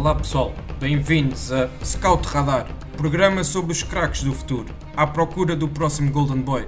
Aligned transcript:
Olá 0.00 0.14
pessoal, 0.14 0.54
bem-vindos 0.78 1.52
a 1.52 1.68
Scout 1.84 2.26
Radar, 2.26 2.66
programa 2.96 3.44
sobre 3.44 3.70
os 3.72 3.82
craques 3.82 4.22
do 4.22 4.32
futuro, 4.32 4.74
à 4.96 5.06
procura 5.06 5.54
do 5.54 5.68
próximo 5.68 6.10
Golden 6.10 6.40
Boy. 6.40 6.66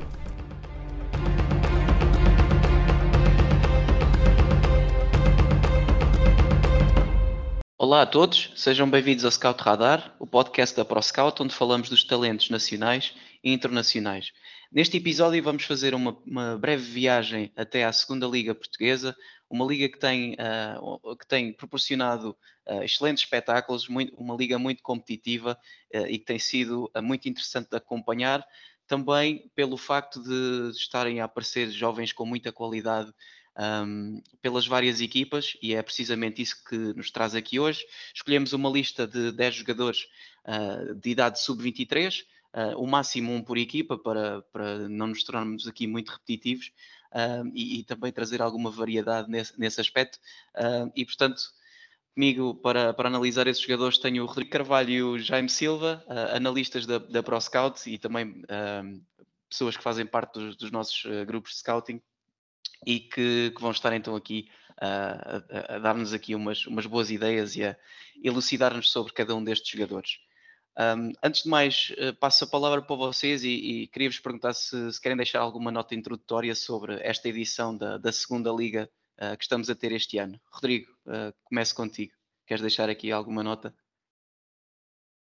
Olá 7.78 8.02
a 8.02 8.06
todos, 8.06 8.52
sejam 8.54 8.90
bem-vindos 8.90 9.24
ao 9.24 9.30
Scout 9.30 9.62
Radar, 9.62 10.14
o 10.20 10.26
podcast 10.26 10.76
da 10.76 10.84
ProScout, 10.84 11.42
onde 11.42 11.54
falamos 11.54 11.88
dos 11.88 12.04
talentos 12.04 12.50
nacionais 12.50 13.14
e 13.42 13.50
internacionais. 13.50 14.26
Neste 14.70 14.98
episódio 14.98 15.42
vamos 15.42 15.64
fazer 15.64 15.94
uma, 15.94 16.18
uma 16.26 16.58
breve 16.58 16.82
viagem 16.82 17.50
até 17.56 17.84
à 17.84 17.92
segunda 17.94 18.26
Liga 18.26 18.54
Portuguesa, 18.54 19.16
uma 19.52 19.66
liga 19.66 19.86
que 19.86 19.98
tem, 19.98 20.34
uh, 20.34 21.14
que 21.14 21.26
tem 21.26 21.52
proporcionado 21.52 22.34
uh, 22.66 22.82
excelentes 22.82 23.22
espetáculos, 23.22 23.86
muito, 23.86 24.16
uma 24.16 24.34
liga 24.34 24.58
muito 24.58 24.82
competitiva 24.82 25.58
uh, 25.94 26.06
e 26.06 26.18
que 26.18 26.24
tem 26.24 26.38
sido 26.38 26.90
muito 27.02 27.28
interessante 27.28 27.68
de 27.68 27.76
acompanhar, 27.76 28.42
também 28.88 29.50
pelo 29.54 29.76
facto 29.76 30.22
de 30.22 30.70
estarem 30.70 31.20
a 31.20 31.24
aparecer 31.24 31.70
jovens 31.70 32.12
com 32.12 32.24
muita 32.24 32.50
qualidade 32.50 33.12
um, 33.86 34.22
pelas 34.40 34.66
várias 34.66 35.02
equipas, 35.02 35.54
e 35.60 35.74
é 35.74 35.82
precisamente 35.82 36.40
isso 36.40 36.64
que 36.64 36.76
nos 36.76 37.10
traz 37.10 37.34
aqui 37.34 37.60
hoje. 37.60 37.84
Escolhemos 38.14 38.54
uma 38.54 38.70
lista 38.70 39.06
de 39.06 39.32
10 39.32 39.54
jogadores 39.54 40.08
de 41.00 41.10
idade 41.10 41.40
sub-23, 41.40 42.24
uh, 42.54 42.78
o 42.78 42.86
máximo 42.86 43.32
um 43.32 43.42
por 43.42 43.58
equipa 43.58 43.96
para, 43.98 44.42
para 44.52 44.88
não 44.88 45.08
nos 45.08 45.22
tornarmos 45.22 45.66
aqui 45.68 45.86
muito 45.86 46.10
repetitivos 46.10 46.72
uh, 47.12 47.50
e, 47.54 47.80
e, 47.80 47.84
também 47.84 48.12
trazer 48.12 48.42
alguma 48.42 48.70
variedade 48.70 49.30
nesse, 49.30 49.58
nesse 49.58 49.80
aspecto. 49.80 50.18
Uh, 50.56 50.90
e 50.94 51.04
portanto, 51.04 51.42
comigo 52.14 52.54
para, 52.56 52.92
para 52.92 53.08
analisar 53.08 53.46
esses 53.46 53.62
jogadores 53.62 53.98
tenho 53.98 54.24
o 54.24 54.26
Rodrigo 54.26 54.50
Carvalho 54.50 54.90
e 54.90 55.02
o 55.02 55.18
Jaime 55.18 55.48
Silva, 55.48 56.04
analistas 56.34 56.84
da, 56.84 56.98
da 56.98 57.22
ProScout 57.22 57.88
e 57.88 57.96
também 57.96 58.42
pessoas 59.48 59.78
que 59.78 59.82
fazem 59.82 60.04
parte 60.04 60.34
dos, 60.34 60.56
dos 60.56 60.70
nossos 60.70 61.02
grupos 61.26 61.52
de 61.52 61.58
scouting 61.58 62.02
e 62.86 63.00
que, 63.00 63.52
que, 63.54 63.60
vão 63.60 63.70
estar 63.70 63.92
então 63.94 64.14
aqui 64.14 64.48
uh, 64.72 65.72
a, 65.72 65.76
a 65.76 65.78
dar-nos 65.78 66.12
aqui 66.12 66.34
umas, 66.34 66.66
umas 66.66 66.86
boas 66.86 67.10
ideias 67.10 67.56
e 67.56 67.64
a 67.64 67.76
elucidar-nos 68.22 68.90
sobre 68.90 69.12
cada 69.12 69.34
um 69.34 69.42
destes 69.42 69.70
jogadores. 69.70 70.18
Um, 70.78 71.12
antes 71.22 71.42
de 71.42 71.50
mais, 71.50 71.92
uh, 71.98 72.14
passo 72.18 72.44
a 72.44 72.46
palavra 72.46 72.80
para 72.80 72.96
vocês 72.96 73.44
e, 73.44 73.50
e 73.50 73.86
queria-vos 73.88 74.18
perguntar 74.20 74.54
se, 74.54 74.90
se, 74.90 75.00
querem 75.00 75.16
deixar 75.16 75.40
alguma 75.40 75.70
nota 75.70 75.94
introdutória 75.94 76.54
sobre 76.54 76.98
esta 77.02 77.28
edição 77.28 77.76
da, 77.76 77.98
da 77.98 78.10
segunda 78.10 78.50
Liga 78.50 78.88
uh, 79.20 79.36
que 79.36 79.44
estamos 79.44 79.68
a 79.68 79.74
ter 79.74 79.92
este 79.92 80.16
ano. 80.16 80.40
Rodrigo, 80.50 80.90
uh, 81.06 81.32
começo 81.44 81.74
contigo. 81.74 82.14
Queres 82.46 82.62
deixar 82.62 82.88
aqui 82.88 83.12
alguma 83.12 83.42
nota? 83.42 83.74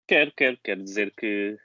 Quero, 0.07 0.33
quero. 0.37 0.59
Quero 0.63 0.83
dizer 0.83 1.15
que 1.17 1.59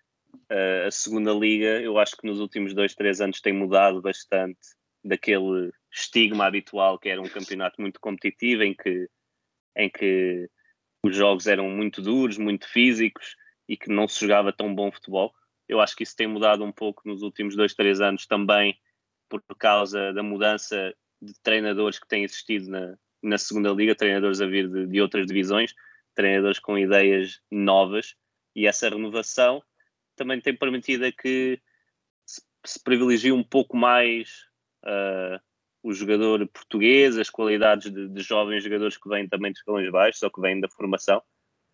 a 0.86 0.92
segunda 0.92 1.34
Liga, 1.34 1.82
eu 1.82 1.98
acho 1.98 2.16
que 2.16 2.28
nos 2.28 2.40
últimos 2.40 2.74
dois, 2.74 2.94
três 2.94 3.20
anos 3.20 3.42
tem 3.42 3.52
mudado 3.52 4.02
bastante 4.02 4.60
daquele 5.04 5.72
estigma 5.92 6.46
habitual 6.46 7.00
que 7.00 7.10
era 7.10 7.22
um 7.22 7.28
campeonato 7.28 7.82
muito 7.82 8.00
competitivo 8.00 8.64
em 8.64 8.74
que, 8.74 9.10
em 9.76 9.90
que 9.90 10.50
os 11.04 11.16
jogos 11.16 11.48
eram 11.48 11.70
muito 11.70 12.02
duros, 12.02 12.38
muito 12.38 12.68
físicos 12.68 13.36
e 13.68 13.76
que 13.76 13.90
não 13.90 14.08
se 14.08 14.20
jogava 14.22 14.54
tão 14.54 14.74
bom 14.74 14.92
futebol. 14.92 15.34
Eu 15.68 15.82
acho 15.82 15.96
que 15.96 16.04
isso 16.04 16.16
tem 16.16 16.28
mudado 16.28 16.64
um 16.64 16.72
pouco 16.72 17.02
nos 17.06 17.22
últimos 17.22 17.56
dois, 17.56 17.74
três 17.74 18.00
anos 18.00 18.26
também 18.26 18.80
por 19.30 19.42
causa 19.58 20.14
da 20.14 20.24
mudança 20.24 20.96
de 21.22 21.34
treinadores 21.42 22.00
que 22.00 22.08
têm 22.08 22.24
existido 22.24 22.70
na, 22.70 22.98
na 23.22 23.38
segunda 23.38 23.72
liga, 23.72 23.96
treinadores 23.96 24.42
a 24.42 24.46
vir 24.46 24.70
de, 24.70 24.88
de 24.88 25.02
outras 25.02 25.26
divisões, 25.26 25.74
treinadores 26.16 26.60
com 26.60 26.78
ideias 26.78 27.42
novas 27.52 28.16
e 28.56 28.66
essa 28.66 28.90
renovação 28.90 29.62
também 30.16 30.42
tem 30.42 30.56
permitido 30.56 31.06
a 31.06 31.12
que 31.12 31.62
se, 32.26 32.42
se 32.66 32.84
privilegie 32.84 33.32
um 33.32 33.44
pouco 33.44 33.78
mais 33.78 34.48
uh, 34.84 35.40
o 35.84 35.94
jogador 35.94 36.46
português, 36.48 37.18
as 37.18 37.30
qualidades 37.30 37.92
de, 37.92 38.08
de, 38.10 38.22
jovens 38.22 38.64
jogadores 38.64 38.98
que 38.98 39.08
vêm 39.08 39.28
também 39.28 39.52
de 39.52 39.60
escalões 39.60 39.92
baixos 39.92 40.24
ou 40.24 40.32
que 40.32 40.42
vêm 40.42 40.60
da 40.60 40.70
formação 40.70 41.22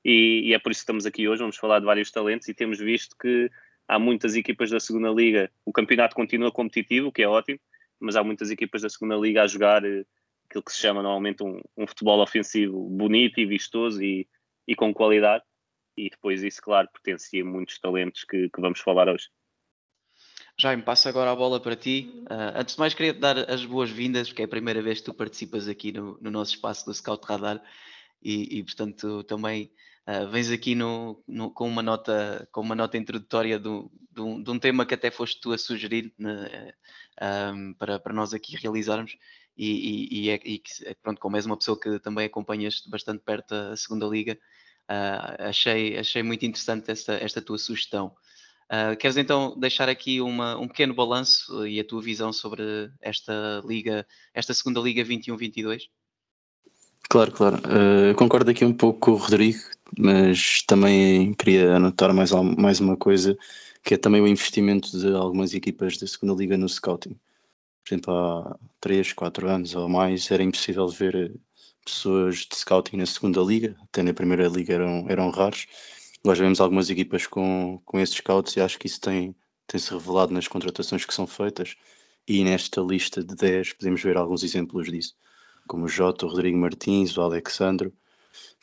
e, 0.04 0.50
e, 0.50 0.54
é 0.54 0.60
por 0.60 0.72
isso 0.72 0.80
que 0.80 0.84
estamos 0.84 1.06
aqui 1.06 1.28
hoje. 1.28 1.42
Vamos 1.42 1.58
falar 1.58 1.80
de 1.80 1.86
vários 1.86 2.12
talentos 2.12 2.48
e 2.48 2.54
temos 2.54 2.78
visto 2.80 3.16
que 3.18 3.50
há 3.88 3.98
muitas 3.98 4.36
equipas 4.36 4.70
da 4.70 4.80
segunda 4.80 5.10
liga. 5.10 5.52
O 5.66 5.72
campeonato 5.72 6.16
continua 6.16 6.52
competitivo, 6.52 7.08
o 7.08 7.12
que 7.12 7.24
é 7.24 7.28
ótimo, 7.28 7.60
mas 8.00 8.16
há 8.16 8.24
muitas 8.24 8.52
equipas 8.52 8.82
da 8.82 8.90
segunda 8.90 9.16
liga 9.16 9.44
a 9.44 9.48
jogar 9.48 9.86
eh, 9.86 10.06
aquilo 10.50 10.64
que 10.64 10.72
se 10.72 10.80
chama 10.80 11.02
normalmente 11.02 11.44
um, 11.44 11.62
um 11.78 11.88
futebol 11.88 12.22
ofensivo 12.22 12.90
bonito 12.90 13.40
e 13.40 13.46
vistoso 13.46 14.04
e, 14.04 14.28
e, 14.68 14.76
com 14.76 14.94
qualidade. 14.94 15.44
E 15.96 16.10
depois 16.10 16.44
isso, 16.44 16.62
claro, 16.62 16.90
potencia 16.92 17.46
muitos 17.46 17.80
talentos 17.80 18.24
que, 18.24 18.50
que 18.50 18.62
vamos 18.62 18.80
falar 18.80 19.08
hoje. 19.08 19.30
Jaime, 20.60 20.84
passo 20.84 21.08
agora 21.08 21.32
a 21.32 21.36
bola 21.36 21.60
para 21.60 21.76
ti. 21.76 22.24
Uh, 22.30 22.60
antes 22.60 22.76
de 22.76 22.80
mais, 22.80 22.94
queria 22.94 23.14
te 23.14 23.20
dar 23.20 23.50
as 23.50 23.66
boas-vindas, 23.66 24.28
porque 24.28 24.42
é 24.42 24.46
a 24.46 24.50
primeira 24.50 24.82
vez 24.82 25.00
que 25.00 25.06
tu 25.06 25.14
participas 25.14 25.68
aqui 25.68 25.92
no, 25.92 26.18
no 26.22 26.30
nosso 26.30 26.52
espaço 26.52 26.86
do 26.86 26.94
Scout 26.94 27.26
Radar 27.26 27.62
e, 28.22 28.60
e 28.60 28.64
portanto, 28.64 29.24
também 29.24 29.72
Uh, 30.08 30.30
vens 30.30 30.52
aqui 30.52 30.76
no, 30.76 31.24
no, 31.28 31.50
com, 31.50 31.68
uma 31.68 31.82
nota, 31.82 32.48
com 32.52 32.62
uma 32.62 32.76
nota 32.76 32.98
introdutória 32.98 33.58
do, 33.58 33.90
do, 34.12 34.44
de 34.44 34.52
um 34.52 34.60
tema 34.60 34.86
que 34.86 34.94
até 34.94 35.10
foste 35.10 35.40
tu 35.40 35.54
a 35.54 35.58
sugerir 35.58 36.14
né, 36.18 36.74
um, 37.54 37.74
para, 37.74 38.00
para 38.00 38.14
nós 38.14 38.34
aqui 38.34 38.58
realizarmos. 38.58 39.18
E, 39.58 39.68
e, 39.68 40.26
e, 40.26 40.30
é, 40.30 40.40
e, 40.44 40.62
pronto, 41.02 41.22
como 41.22 41.36
és 41.36 41.46
uma 41.46 41.58
pessoa 41.58 41.80
que 41.80 42.00
também 42.00 42.26
acompanhas 42.26 42.84
bastante 42.88 43.24
perto 43.24 43.54
a 43.54 43.78
segunda 43.78 44.06
liga, 44.08 44.38
uh, 44.90 45.44
achei, 45.48 45.98
achei 45.98 46.24
muito 46.24 46.46
interessante 46.46 46.92
esta, 46.92 47.14
esta 47.14 47.42
tua 47.42 47.58
sugestão. 47.58 48.16
Uh, 48.66 48.98
queres 48.98 49.18
então 49.18 49.58
deixar 49.60 49.90
aqui 49.90 50.22
uma, 50.22 50.58
um 50.58 50.68
pequeno 50.68 50.94
balanço 50.94 51.68
e 51.68 51.80
a 51.80 51.84
tua 51.84 52.02
visão 52.02 52.34
sobre 52.34 52.64
esta 53.02 53.62
liga, 53.66 54.08
esta 54.34 54.54
segunda 54.54 54.80
liga 54.80 55.04
21-22? 55.04 55.84
Claro, 57.10 57.32
claro. 57.32 57.58
Uh, 57.58 58.16
concordo 58.16 58.50
aqui 58.50 58.66
um 58.66 58.74
pouco 58.74 59.00
com 59.00 59.12
o 59.12 59.16
Rodrigo, 59.16 59.60
mas 59.98 60.64
também 60.64 61.34
queria 61.34 61.76
anotar 61.76 62.14
mais, 62.14 62.32
mais 62.32 62.80
uma 62.80 62.98
coisa, 62.98 63.38
que 63.84 63.96
é 63.96 63.98
também 63.98 64.22
o 64.22 64.28
investimento 64.28 64.98
de 64.98 65.14
algumas 65.16 65.54
equipas 65.54 65.98
da 65.98 66.08
segunda 66.08 66.34
liga 66.34 66.58
no 66.58 66.68
scouting. 66.70 67.18
Por 67.84 67.94
exemplo, 67.94 68.14
há 68.14 68.58
3, 68.82 69.14
4 69.14 69.50
anos 69.50 69.76
ou 69.76 69.90
mais 69.90 70.30
era 70.32 70.44
impossível 70.44 70.88
ver 70.88 71.34
pessoas 71.86 72.48
de 72.50 72.56
scouting 72.56 72.98
na 72.98 73.06
segunda 73.06 73.42
liga, 73.42 73.76
até 73.84 74.04
na 74.04 74.14
primeira 74.14 74.48
liga 74.48 74.74
eram, 74.74 75.06
eram 75.10 75.30
raros. 75.30 75.68
Nós 76.24 76.40
vemos 76.40 76.62
algumas 76.62 76.90
equipas 76.90 77.28
com, 77.28 77.82
com 77.86 78.00
esses 78.00 78.16
scouts 78.16 78.56
e 78.56 78.62
acho 78.62 78.80
que 78.80 78.88
isso 78.88 79.02
tem, 79.02 79.36
tem 79.68 79.80
se 79.80 79.92
revelado 79.94 80.34
nas 80.34 80.48
contratações 80.48 81.06
que 81.06 81.14
são 81.14 81.28
feitas. 81.28 81.76
E 82.28 82.44
nesta 82.44 82.82
lista 82.82 83.24
de 83.24 83.36
10 83.36 83.74
podemos 83.74 84.02
ver 84.02 84.18
alguns 84.18 84.44
exemplos 84.44 84.90
disso 84.90 85.16
como 85.68 85.86
o 85.86 85.88
Jota, 85.88 86.26
o 86.26 86.30
Rodrigo 86.30 86.58
Martins, 86.58 87.18
o 87.18 87.22
Alexandro, 87.22 87.94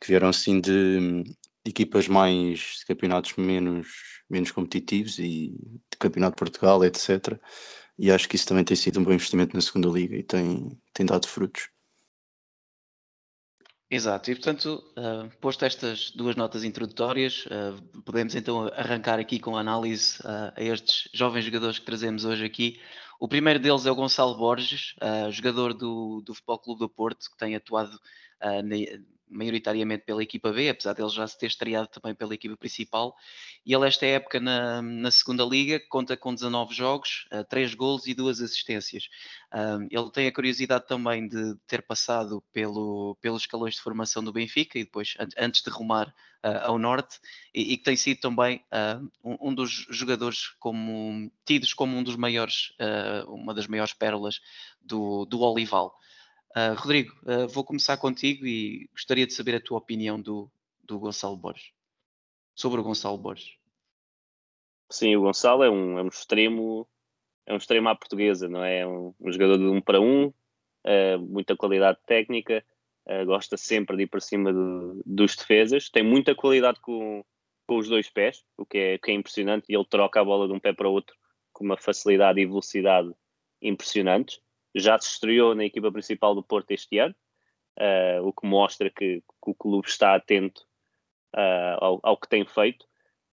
que 0.00 0.09
vieram 0.09 0.28
assim 0.28 0.61
de, 0.61 1.22
de 1.25 1.71
equipas 1.71 2.09
mais 2.09 2.78
de 2.78 2.87
campeonatos 2.87 3.34
menos, 3.37 3.88
menos 4.28 4.50
competitivos 4.50 5.19
e 5.19 5.55
de 5.91 5.99
campeonato 5.99 6.37
de 6.37 6.38
Portugal, 6.38 6.84
etc. 6.84 7.38
E 7.99 8.11
acho 8.11 8.28
que 8.28 8.37
isso 8.37 8.47
também 8.47 8.65
tem 8.65 8.77
sido 8.77 8.99
um 8.99 9.05
bom 9.05 9.12
investimento 9.12 9.55
na 9.55 9.61
segunda 9.61 9.88
liga 9.88 10.16
e 10.16 10.22
tem, 10.22 10.81
tem 10.94 11.05
dado 11.05 11.28
frutos. 11.28 11.69
Exato, 13.93 14.31
e 14.31 14.37
portanto, 14.37 14.84
uh, 14.97 15.28
posto 15.41 15.65
estas 15.65 16.12
duas 16.12 16.37
notas 16.37 16.62
introdutórias, 16.62 17.44
uh, 17.47 18.03
podemos 18.03 18.37
então 18.37 18.69
arrancar 18.69 19.19
aqui 19.19 19.41
com 19.41 19.56
a 19.56 19.61
análise 19.61 20.21
uh, 20.21 20.53
a 20.55 20.62
estes 20.62 21.11
jovens 21.12 21.44
jogadores 21.44 21.81
que 21.81 21.84
trazemos 21.84 22.25
hoje 22.25 22.44
aqui. 22.44 22.81
O 23.19 23.27
primeiro 23.27 23.59
deles 23.59 23.87
é 23.87 23.91
o 23.91 23.94
Gonçalo 23.94 24.37
Borges, 24.37 24.94
jogador 25.31 25.75
do, 25.75 26.23
do 26.25 26.32
Futebol 26.35 26.58
Clube 26.58 26.79
do 26.79 26.88
Porto, 26.88 27.29
que 27.31 27.37
tem 27.37 27.55
atuado 27.55 28.00
maioritariamente 29.31 30.05
pela 30.05 30.23
equipa 30.23 30.53
B, 30.53 30.69
apesar 30.69 30.93
dele 30.93 31.09
já 31.09 31.27
se 31.27 31.38
ter 31.38 31.47
estreado 31.47 31.88
também 31.88 32.15
pela 32.15 32.35
equipa 32.35 32.56
principal. 32.56 33.15
E 33.65 33.73
ele, 33.75 33.87
esta 33.87 34.05
época 34.06 34.41
na, 34.41 34.82
na 34.82 35.11
segunda 35.11 35.44
Liga, 35.44 35.81
conta 35.88 36.17
com 36.17 36.35
19 36.35 36.75
jogos, 36.75 37.27
uh, 37.32 37.44
3 37.44 37.75
gols 37.75 38.06
e 38.06 38.15
2 38.15 38.41
assistências. 38.41 39.09
Ele 39.91 40.11
tem 40.12 40.29
a 40.29 40.32
curiosidade 40.32 40.87
também 40.87 41.27
de 41.27 41.56
ter 41.67 41.82
passado 41.82 42.43
pelo, 42.53 43.17
pelos 43.21 43.43
escalões 43.43 43.75
de 43.75 43.81
formação 43.81 44.23
do 44.23 44.32
Benfica 44.32 44.79
e 44.79 44.85
depois, 44.85 45.15
an 45.19 45.29
antes 45.37 45.62
de 45.62 45.71
rumar 45.71 46.09
uh, 46.44 46.67
ao 46.67 46.79
Norte, 46.79 47.19
e, 47.53 47.77
que 47.77 47.82
tem 47.82 47.97
sido 47.97 48.21
também 48.21 48.65
um, 49.25 49.49
um, 49.49 49.55
dos 49.55 49.87
jogadores 49.91 50.49
como, 50.61 51.31
tidos 51.44 51.75
como 51.75 51.97
um 51.97 52.03
dos 52.03 52.17
maiores, 52.17 52.73
uma 53.27 53.53
das 53.53 53.67
maiores 53.67 53.93
pérolas 53.93 54.41
do, 54.81 55.25
do 55.27 55.41
Olival. 55.41 55.99
Uh, 56.56 56.75
Rodrigo, 56.76 57.14
uh, 57.23 57.47
vou 57.49 57.64
começar 57.64 57.97
contigo 57.97 58.44
e 58.44 58.88
gostaria 58.93 59.26
de 59.26 59.32
saber 59.32 59.55
a 59.55 59.61
tua 59.61 59.79
opinião 59.79 60.20
do, 60.20 60.50
do 60.82 60.99
Gonçalo 60.99 61.37
Borges. 61.37 61.70
Sobre 62.56 62.81
o 62.81 62.82
Gonçalo 62.82 63.19
Borges. 63.19 63.56
Sim, 64.91 65.14
o 65.14 65.23
Gonçalo 65.23 65.62
é 65.62 65.70
um, 65.70 65.99
é 65.99 66.02
um 66.02 66.08
extremo, 66.08 66.88
é 67.47 67.55
um 67.55 67.56
extremo 67.56 67.88
à 67.88 67.94
portuguesa, 67.94 68.49
não 68.49 68.64
é? 68.64 68.81
é 68.81 68.87
um, 68.87 69.14
um 69.20 69.32
jogador 69.32 69.58
de 69.58 69.64
um 69.64 69.81
para 69.81 70.00
um, 70.00 70.26
uh, 70.26 71.19
muita 71.20 71.56
qualidade 71.56 71.99
técnica, 72.06 72.64
gosta 73.26 73.56
sempre 73.56 73.96
de 73.96 74.05
ir 74.05 74.06
para 74.06 74.20
cima 74.20 74.53
do, 74.53 75.03
dos 75.05 75.35
defesas, 75.35 75.88
tem 75.88 76.03
muita 76.03 76.32
qualidade 76.32 76.79
com, 76.81 77.25
com 77.67 77.76
os 77.76 77.88
dois 77.88 78.08
pés, 78.08 78.44
o 78.56 78.64
que, 78.64 78.79
é, 78.79 78.99
que 78.99 79.11
é 79.11 79.14
impressionante, 79.14 79.64
e 79.69 79.75
ele 79.75 79.85
troca 79.85 80.20
a 80.20 80.25
bola 80.25 80.46
de 80.46 80.53
um 80.53 80.61
pé 80.61 80.73
para 80.73 80.88
o 80.88 80.93
outro 80.93 81.17
com 81.53 81.64
uma 81.64 81.76
facilidade 81.76 82.41
e 82.41 82.46
velocidade 82.46 83.12
impressionantes. 83.61 84.41
Já 84.75 84.99
se 84.99 85.08
estreou 85.08 85.55
na 85.55 85.64
equipa 85.64 85.90
principal 85.90 86.34
do 86.34 86.43
Porto 86.43 86.70
este 86.70 86.99
ano, 86.99 87.14
uh, 87.78 88.22
o 88.26 88.32
que 88.32 88.46
mostra 88.46 88.90
que, 88.90 89.20
que, 89.20 89.50
o 89.50 89.55
clube 89.55 89.88
está 89.88 90.14
atento 90.14 90.62
uh, 91.34 91.76
ao, 91.78 92.00
ao, 92.02 92.17
que 92.17 92.28
tem 92.28 92.44
feito. 92.44 92.87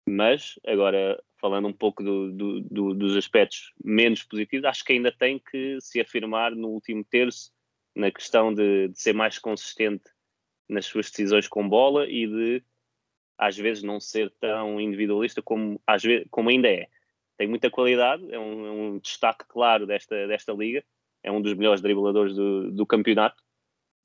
Mas, 0.08 0.58
agora, 0.66 1.22
falando 1.40 1.68
um 1.68 1.72
pouco 1.72 2.02
do, 2.02 2.32
do, 2.32 2.60
do, 2.60 2.94
dos 2.94 3.16
aspectos 3.16 3.72
menos 3.84 4.22
positivos, 4.22 4.64
acho 4.64 4.84
que 4.84 4.92
ainda 4.92 5.12
tem 5.12 5.38
que 5.38 5.78
se 5.80 6.00
afirmar 6.00 6.52
no 6.52 6.68
último 6.68 7.04
terço 7.04 7.52
na 7.94 8.10
questão 8.10 8.52
de, 8.52 8.88
de 8.88 9.00
ser 9.00 9.14
mais 9.14 9.38
consistente 9.38 10.04
nas 10.68 10.86
suas 10.86 11.10
decisões 11.10 11.48
com 11.48 11.68
bola 11.68 12.08
e 12.08 12.26
de 12.26 12.64
às 13.38 13.56
vezes 13.56 13.82
não 13.82 14.00
ser 14.00 14.30
tão 14.40 14.80
individualista 14.80 15.42
como, 15.42 15.80
às 15.86 16.02
vezes, 16.02 16.26
como 16.30 16.48
ainda 16.48 16.68
é. 16.68 16.88
Tem 17.36 17.46
muita 17.46 17.70
qualidade, 17.70 18.22
é 18.32 18.38
um, 18.38 18.66
é 18.66 18.70
um 18.70 18.98
destaque 18.98 19.44
claro 19.46 19.86
desta, 19.86 20.26
desta 20.26 20.52
liga, 20.52 20.82
é 21.26 21.32
um 21.32 21.42
dos 21.42 21.52
melhores 21.54 21.82
dribladores 21.82 22.34
do, 22.34 22.70
do 22.70 22.86
campeonato 22.86 23.42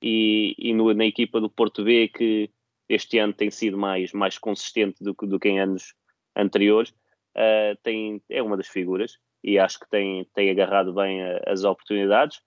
e, 0.02 0.56
e 0.58 0.74
no, 0.74 0.92
na 0.94 1.06
equipa 1.06 1.40
do 1.40 1.50
Porto 1.50 1.84
B 1.84 2.08
que 2.08 2.50
este 2.90 3.20
ano 3.20 3.32
tem 3.32 3.52
sido 3.52 3.78
mais, 3.78 4.12
mais 4.12 4.38
consistente 4.38 5.02
do, 5.02 5.14
do 5.14 5.40
que 5.40 5.48
em 5.48 5.60
anos 5.60 5.94
anteriores, 6.36 6.90
uh, 7.38 7.78
tem, 7.84 8.22
é 8.28 8.42
uma 8.42 8.58
das 8.58 8.68
figuras 8.68 9.18
e 9.44 9.60
acho 9.60 9.80
que 9.80 9.90
tem, 9.90 10.26
tem 10.34 10.50
agarrado 10.50 10.94
bem 10.94 11.22
a, 11.22 11.42
as 11.48 11.64
oportunidades. 11.64 12.42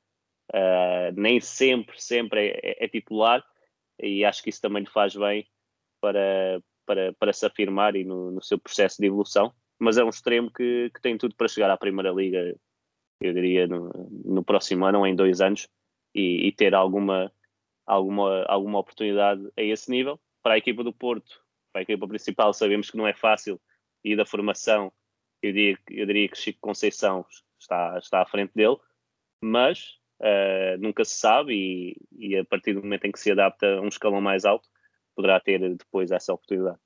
Uh, 0.52 1.14
nem 1.16 1.40
sempre, 1.40 2.00
sempre 2.00 2.48
é, 2.48 2.60
é, 2.62 2.84
é, 2.84 2.88
titular 2.88 3.42
e 3.98 4.24
acho 4.24 4.42
que 4.42 4.50
isso 4.50 4.60
também 4.60 4.82
lhe 4.82 4.90
faz 4.90 5.14
bem 5.16 5.46
para, 6.00 6.60
para, 6.84 7.12
para 7.14 7.32
se 7.32 7.46
afirmar 7.46 7.96
e 7.96 8.04
no, 8.04 8.32
no 8.32 8.42
seu 8.42 8.58
processo 8.58 8.96
de 9.00 9.06
evolução. 9.06 9.54
Mas 9.78 9.98
é 9.98 10.04
um 10.04 10.10
extremo 10.10 10.50
que, 10.52 10.90
que 10.92 11.00
tem 11.00 11.16
tudo 11.16 11.34
para 11.36 11.48
chegar 11.48 11.70
à 11.70 11.76
Primeira 11.76 12.10
Liga, 12.10 12.54
eu 13.26 13.34
diria, 13.34 13.66
no, 13.66 13.90
no 14.24 14.44
próximo 14.44 14.84
ano 14.84 15.00
ou 15.00 15.06
em 15.06 15.14
dois 15.14 15.40
anos 15.40 15.68
e, 16.14 16.48
e 16.48 16.52
ter 16.52 16.74
alguma, 16.74 17.32
alguma, 17.86 18.44
alguma 18.44 18.78
oportunidade 18.78 19.42
a 19.56 19.62
esse 19.62 19.90
nível. 19.90 20.20
Para 20.42 20.54
a 20.54 20.58
equipa 20.58 20.84
do 20.84 20.92
Porto, 20.92 21.42
para 21.72 21.80
a 21.80 21.82
equipa 21.82 22.06
principal, 22.06 22.52
sabemos 22.52 22.90
que 22.90 22.96
não 22.96 23.06
é 23.06 23.14
fácil 23.14 23.60
e 24.04 24.14
da 24.14 24.26
formação, 24.26 24.92
eu 25.42 25.52
diria, 25.52 25.78
eu 25.90 26.06
diria 26.06 26.28
que 26.28 26.38
Chico 26.38 26.58
Conceição 26.60 27.24
está, 27.58 27.98
está 27.98 28.22
à 28.22 28.26
frente 28.26 28.52
dele, 28.54 28.76
mas 29.42 29.98
uh, 30.20 30.78
nunca 30.78 31.04
se 31.04 31.14
sabe 31.14 31.54
e, 31.54 31.96
e, 32.12 32.36
a 32.36 32.44
partir 32.44 32.74
do 32.74 32.82
momento 32.82 33.06
em 33.06 33.12
que 33.12 33.18
se 33.18 33.30
adapta 33.30 33.76
a 33.76 33.80
um 33.80 33.88
escalão 33.88 34.20
mais 34.20 34.44
alto, 34.44 34.68
poderá 35.14 35.40
ter 35.40 35.58
depois 35.74 36.10
essa 36.10 36.32
oportunidade. 36.32 36.78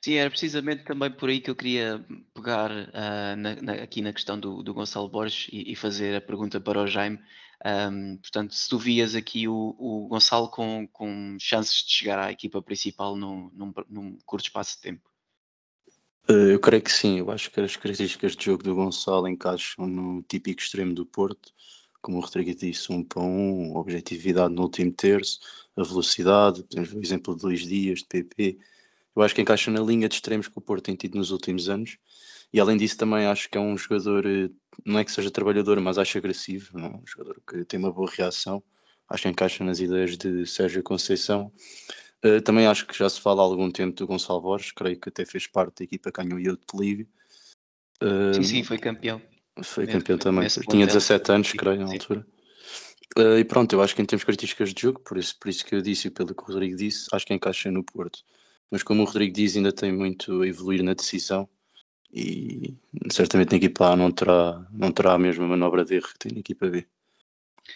Sim, 0.00 0.14
era 0.14 0.30
precisamente 0.30 0.84
também 0.84 1.10
por 1.10 1.28
aí 1.28 1.40
que 1.40 1.50
eu 1.50 1.56
queria 1.56 2.04
pegar 2.32 2.70
uh, 2.70 3.36
na, 3.36 3.56
na, 3.60 3.72
aqui 3.74 4.00
na 4.00 4.12
questão 4.12 4.38
do, 4.38 4.62
do 4.62 4.72
Gonçalo 4.72 5.08
Borges 5.08 5.48
e, 5.52 5.72
e, 5.72 5.74
fazer 5.74 6.14
a 6.14 6.20
pergunta 6.20 6.60
para 6.60 6.80
o 6.80 6.86
Jaime. 6.86 7.18
Um, 7.66 8.16
portanto, 8.18 8.54
se 8.54 8.68
tu 8.68 8.78
vias 8.78 9.16
aqui 9.16 9.48
o, 9.48 9.74
o 9.76 10.06
Gonçalo 10.06 10.48
com, 10.48 10.86
com, 10.92 11.36
chances 11.40 11.82
de 11.82 11.92
chegar 11.92 12.18
à 12.20 12.30
equipa 12.30 12.62
principal 12.62 13.16
num, 13.16 13.50
num, 13.52 13.72
num, 13.88 14.18
curto 14.24 14.44
espaço 14.44 14.76
de 14.76 14.82
tempo? 14.82 15.10
Eh, 16.28 16.54
eu 16.54 16.60
creio 16.60 16.82
que 16.82 16.92
sim. 16.92 17.18
Eu 17.18 17.32
acho 17.32 17.50
que 17.50 17.60
as 17.60 17.76
características 17.76 18.36
de 18.36 18.44
jogo 18.44 18.62
do 18.62 18.76
Gonçalo 18.76 19.26
encaixam 19.26 19.84
no 19.88 20.22
típico 20.22 20.60
extremo 20.60 20.94
do 20.94 21.04
Porto, 21.04 21.52
como 22.00 22.18
o 22.18 22.20
Rodrigo 22.20 22.54
disse, 22.54 22.92
um 22.92 23.02
para 23.02 23.20
um, 23.20 23.76
objetividade 23.76 24.54
no 24.54 24.62
último 24.62 24.92
terço, 24.92 25.40
a 25.76 25.82
velocidade, 25.82 26.62
por 26.62 26.78
exemplo, 27.02 27.36
de 27.36 27.44
Luís 27.44 27.66
Dias, 27.66 27.98
de 27.98 28.06
PP. 28.06 28.58
Eu 29.18 29.24
acho 29.24 29.34
que 29.34 29.42
encaixa 29.42 29.70
na 29.70 29.80
linha 29.80 30.08
de 30.08 30.14
extremos 30.14 30.48
que 30.48 30.56
o 30.56 30.60
Porto 30.60 30.84
tem 30.84 30.94
tido 30.94 31.18
nos 31.18 31.30
últimos 31.30 31.68
anos 31.68 31.98
e 32.52 32.60
além 32.60 32.76
disso, 32.76 32.96
também 32.96 33.26
acho 33.26 33.48
que 33.50 33.58
é 33.58 33.60
um 33.60 33.76
jogador, 33.76 34.24
eh, 34.26 34.48
não 34.84 34.98
é 34.98 35.04
que 35.04 35.12
seja 35.12 35.30
trabalhador, 35.30 35.78
mas 35.80 35.98
acho 35.98 36.16
agressivo, 36.16 36.78
não? 36.78 36.86
É? 36.86 36.96
um 36.96 37.06
jogador 37.06 37.40
que 37.46 37.64
tem 37.64 37.78
uma 37.78 37.92
boa 37.92 38.10
reação. 38.10 38.62
Acho 39.08 39.24
que 39.24 39.28
encaixa 39.28 39.64
nas 39.64 39.80
ideias 39.80 40.16
de 40.16 40.46
Sérgio 40.46 40.82
Conceição. 40.82 41.52
Uh, 42.24 42.40
também 42.42 42.66
acho 42.66 42.86
que 42.86 42.98
já 42.98 43.08
se 43.08 43.20
fala 43.20 43.42
há 43.42 43.44
algum 43.44 43.70
tempo 43.70 43.96
do 43.96 44.06
Gonçalo 44.06 44.40
Borges, 44.40 44.72
creio 44.72 44.98
que 44.98 45.08
até 45.08 45.24
fez 45.24 45.46
parte 45.46 45.78
da 45.78 45.84
equipa 45.84 46.10
que 46.10 46.22
ganhou 46.22 46.38
o 46.38 46.40
Youth 46.40 46.74
League. 46.74 47.08
Uh, 48.02 48.34
sim, 48.34 48.42
sim, 48.42 48.64
foi 48.64 48.76
campeão. 48.76 49.22
Foi 49.62 49.86
campeão 49.86 50.18
também. 50.18 50.46
Tinha 50.68 50.86
17 50.86 51.32
anos, 51.32 51.52
creio, 51.52 51.80
na 51.80 51.92
altura. 51.92 52.26
Uh, 53.16 53.38
e 53.38 53.44
pronto, 53.44 53.72
eu 53.72 53.82
acho 53.82 53.94
que 53.94 54.02
em 54.02 54.04
termos 54.04 54.22
de 54.22 54.26
características 54.26 54.74
de 54.74 54.82
jogo, 54.82 55.00
por 55.00 55.16
isso, 55.16 55.38
por 55.38 55.48
isso 55.48 55.64
que 55.64 55.74
eu 55.74 55.80
disse 55.80 56.08
e 56.08 56.10
pelo 56.10 56.34
que 56.34 56.42
o 56.42 56.46
Rodrigo 56.46 56.76
disse, 56.76 57.06
acho 57.12 57.26
que 57.26 57.32
encaixa 57.32 57.70
no 57.70 57.84
Porto. 57.84 58.20
Mas 58.70 58.82
como 58.82 59.02
o 59.02 59.04
Rodrigo 59.04 59.34
diz, 59.34 59.56
ainda 59.56 59.72
tem 59.72 59.92
muito 59.92 60.42
a 60.42 60.46
evoluir 60.46 60.82
na 60.82 60.94
decisão 60.94 61.48
e 62.12 62.76
certamente 63.10 63.50
na 63.50 63.56
equipa 63.58 63.92
A 63.92 63.96
não 63.96 64.10
terá, 64.10 64.66
não 64.70 64.90
terá 64.92 65.14
a 65.14 65.18
mesma 65.18 65.46
manobra 65.46 65.84
de 65.84 65.96
erro 65.96 66.08
que 66.08 66.18
tem 66.18 66.32
na 66.32 66.40
equipa 66.40 66.68
B. 66.68 66.86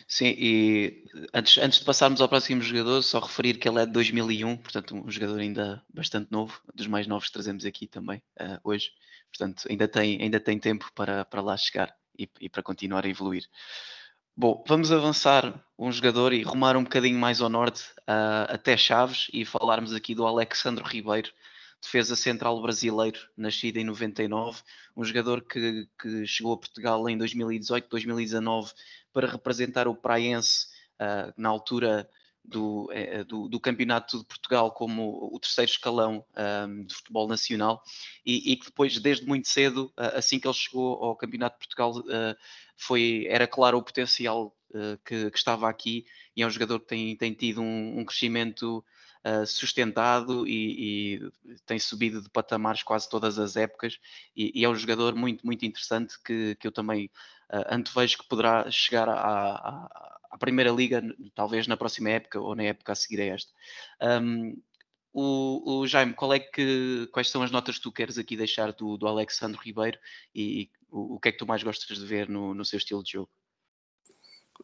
Sim, 0.09 0.35
e 0.39 1.05
antes, 1.35 1.59
antes 1.59 1.79
de 1.81 1.85
passarmos 1.85 2.21
ao 2.21 2.29
próximo 2.29 2.63
jogador, 2.63 3.03
só 3.03 3.21
referir 3.21 3.59
que 3.59 3.69
ele 3.69 3.81
é 3.81 3.87
de 3.87 3.93
2001, 3.93 4.57
portanto, 4.57 4.97
um 4.97 5.11
jogador 5.11 5.39
ainda 5.39 5.83
bastante 5.93 6.31
novo, 6.31 6.61
dos 6.75 6.87
mais 6.87 7.07
novos 7.07 7.27
que 7.27 7.35
trazemos 7.35 7.67
aqui 7.67 7.87
também 7.87 8.23
uh, 8.41 8.59
hoje. 8.65 8.91
Portanto, 9.29 9.67
ainda 9.69 9.87
tem, 9.87 10.21
ainda 10.23 10.41
tem 10.41 10.59
tempo 10.59 10.91
para, 10.95 11.25
para 11.25 11.43
lá 11.43 11.57
chegar 11.57 11.95
e, 12.19 12.29
e 12.41 12.49
para 12.49 12.63
continuar 12.63 13.05
a 13.05 13.09
evoluir. 13.09 13.45
Bom, 14.35 14.65
vamos 14.67 14.91
avançar 14.91 15.63
um 15.79 15.93
jogador 15.93 16.33
e 16.33 16.43
rumar 16.43 16.75
um 16.75 16.85
bocadinho 16.85 17.19
mais 17.19 17.43
ao 17.43 17.51
norte 17.51 17.83
uh, 18.09 18.49
até 18.49 18.79
Chaves 18.79 19.29
e 19.31 19.45
falarmos 19.45 19.93
aqui 19.93 20.15
do 20.15 20.27
Alexandre 20.27 20.83
Ribeiro, 20.83 21.31
defesa 21.83 22.17
central 22.17 22.61
brasileiro, 22.63 23.21
nascido 23.37 23.77
em 23.77 23.85
99, 23.85 24.63
um 24.97 25.05
jogador 25.05 25.43
que, 25.43 25.87
que 26.01 26.27
chegou 26.27 26.55
a 26.55 26.57
Portugal 26.57 27.07
em 27.11 27.19
2018, 27.19 27.91
2019 27.91 28.73
para 29.13 29.29
representar 29.29 29.87
o 29.87 29.95
Praense 29.95 30.69
uh, 30.95 31.31
na 31.37 31.51
altura 31.51 32.09
do, 32.45 32.91
uh, 32.91 33.25
do, 33.25 33.49
do, 33.49 33.61
Campeonato 33.61 34.19
de 34.19 34.25
Portugal 34.25 34.71
como 34.73 35.31
o 35.33 35.39
terceiro 35.39 35.71
escalão 35.71 36.25
um, 36.69 36.85
de 36.85 36.95
futebol 36.95 37.29
nacional 37.29 37.83
e, 38.25 38.53
e, 38.53 38.57
que 38.57 38.67
depois, 38.67 38.99
desde 38.99 39.27
muito 39.27 39.49
cedo, 39.49 39.93
uh, 39.99 40.17
assim 40.17 40.39
que 40.39 40.47
ele 40.47 40.55
chegou 40.55 41.03
ao 41.03 41.17
Campeonato 41.17 41.57
de 41.57 41.67
Portugal, 41.67 42.03
foi, 42.77 43.27
era 43.29 43.47
claro 43.47 43.79
o 43.79 43.83
potencial 43.83 44.55
que, 45.05 45.31
que, 45.31 45.37
estava 45.37 45.69
aqui 45.69 46.05
e 46.37 46.43
é 46.43 46.47
um 46.47 46.51
jogador 46.51 46.81
que 46.81 46.87
tem, 46.87 47.17
tem 47.17 47.33
tido 47.33 47.61
um, 47.61 48.01
um 48.01 48.05
crescimento 48.05 48.85
uh, 49.25 49.47
sustentado 49.47 50.47
e, 50.47 51.15
e, 51.15 51.57
tem 51.67 51.79
subido 51.79 52.21
de 52.21 52.29
patamares 52.29 52.83
quase 52.83 53.09
todas 53.09 53.39
as 53.39 53.57
épocas 53.57 53.99
e, 54.37 54.61
e 54.61 54.65
é 54.65 54.69
um 54.69 54.75
jogador 54.75 55.15
muito, 55.15 55.45
muito 55.47 55.65
interessante 55.65 56.21
que, 56.23 56.57
que 56.57 56.67
eu 56.67 56.73
também 56.73 57.07
uh, 57.51 57.75
antevejo 57.75 58.19
que 58.19 58.29
poderá 58.29 58.71
chegar 58.71 59.09
à, 59.09 59.15
à, 59.15 60.19
à, 60.33 60.39
Primeira 60.39 60.71
Liga, 60.71 61.03
talvez 61.35 61.67
na 61.67 61.77
próxima 61.77 62.11
época 62.11 62.41
ou 62.41 62.55
na 62.55 62.65
época 62.65 62.93
a 62.93 62.95
seguir 62.95 63.21
a 63.21 63.27
esta. 63.27 63.53
Um, 64.01 64.61
o, 65.13 65.81
o, 65.81 65.87
Jaime, 65.87 66.15
qual 66.15 66.33
é 66.33 66.39
que, 66.41 67.07
quais 67.13 67.29
são 67.29 67.43
as 67.43 67.51
notas 67.51 67.77
que 67.77 67.83
tu 67.83 67.93
queres 67.93 68.17
aqui 68.17 68.37
deixar 68.37 68.73
do, 68.73 68.97
do 68.97 69.07
Alexandre 69.07 69.61
Ribeiro 69.63 69.99
e, 70.35 70.63
e 70.63 70.71
o, 70.91 71.17
o, 71.17 71.21
que 71.21 71.29
é 71.29 71.33
que 71.33 71.39
tu 71.39 71.47
mais 71.47 71.63
gostas 71.63 71.99
de 71.99 72.07
ver 72.07 72.29
no, 72.29 72.55
no 72.55 72.65
seu 72.65 72.79
estilo 72.79 73.03
de 73.03 73.13
jogo? 73.13 73.31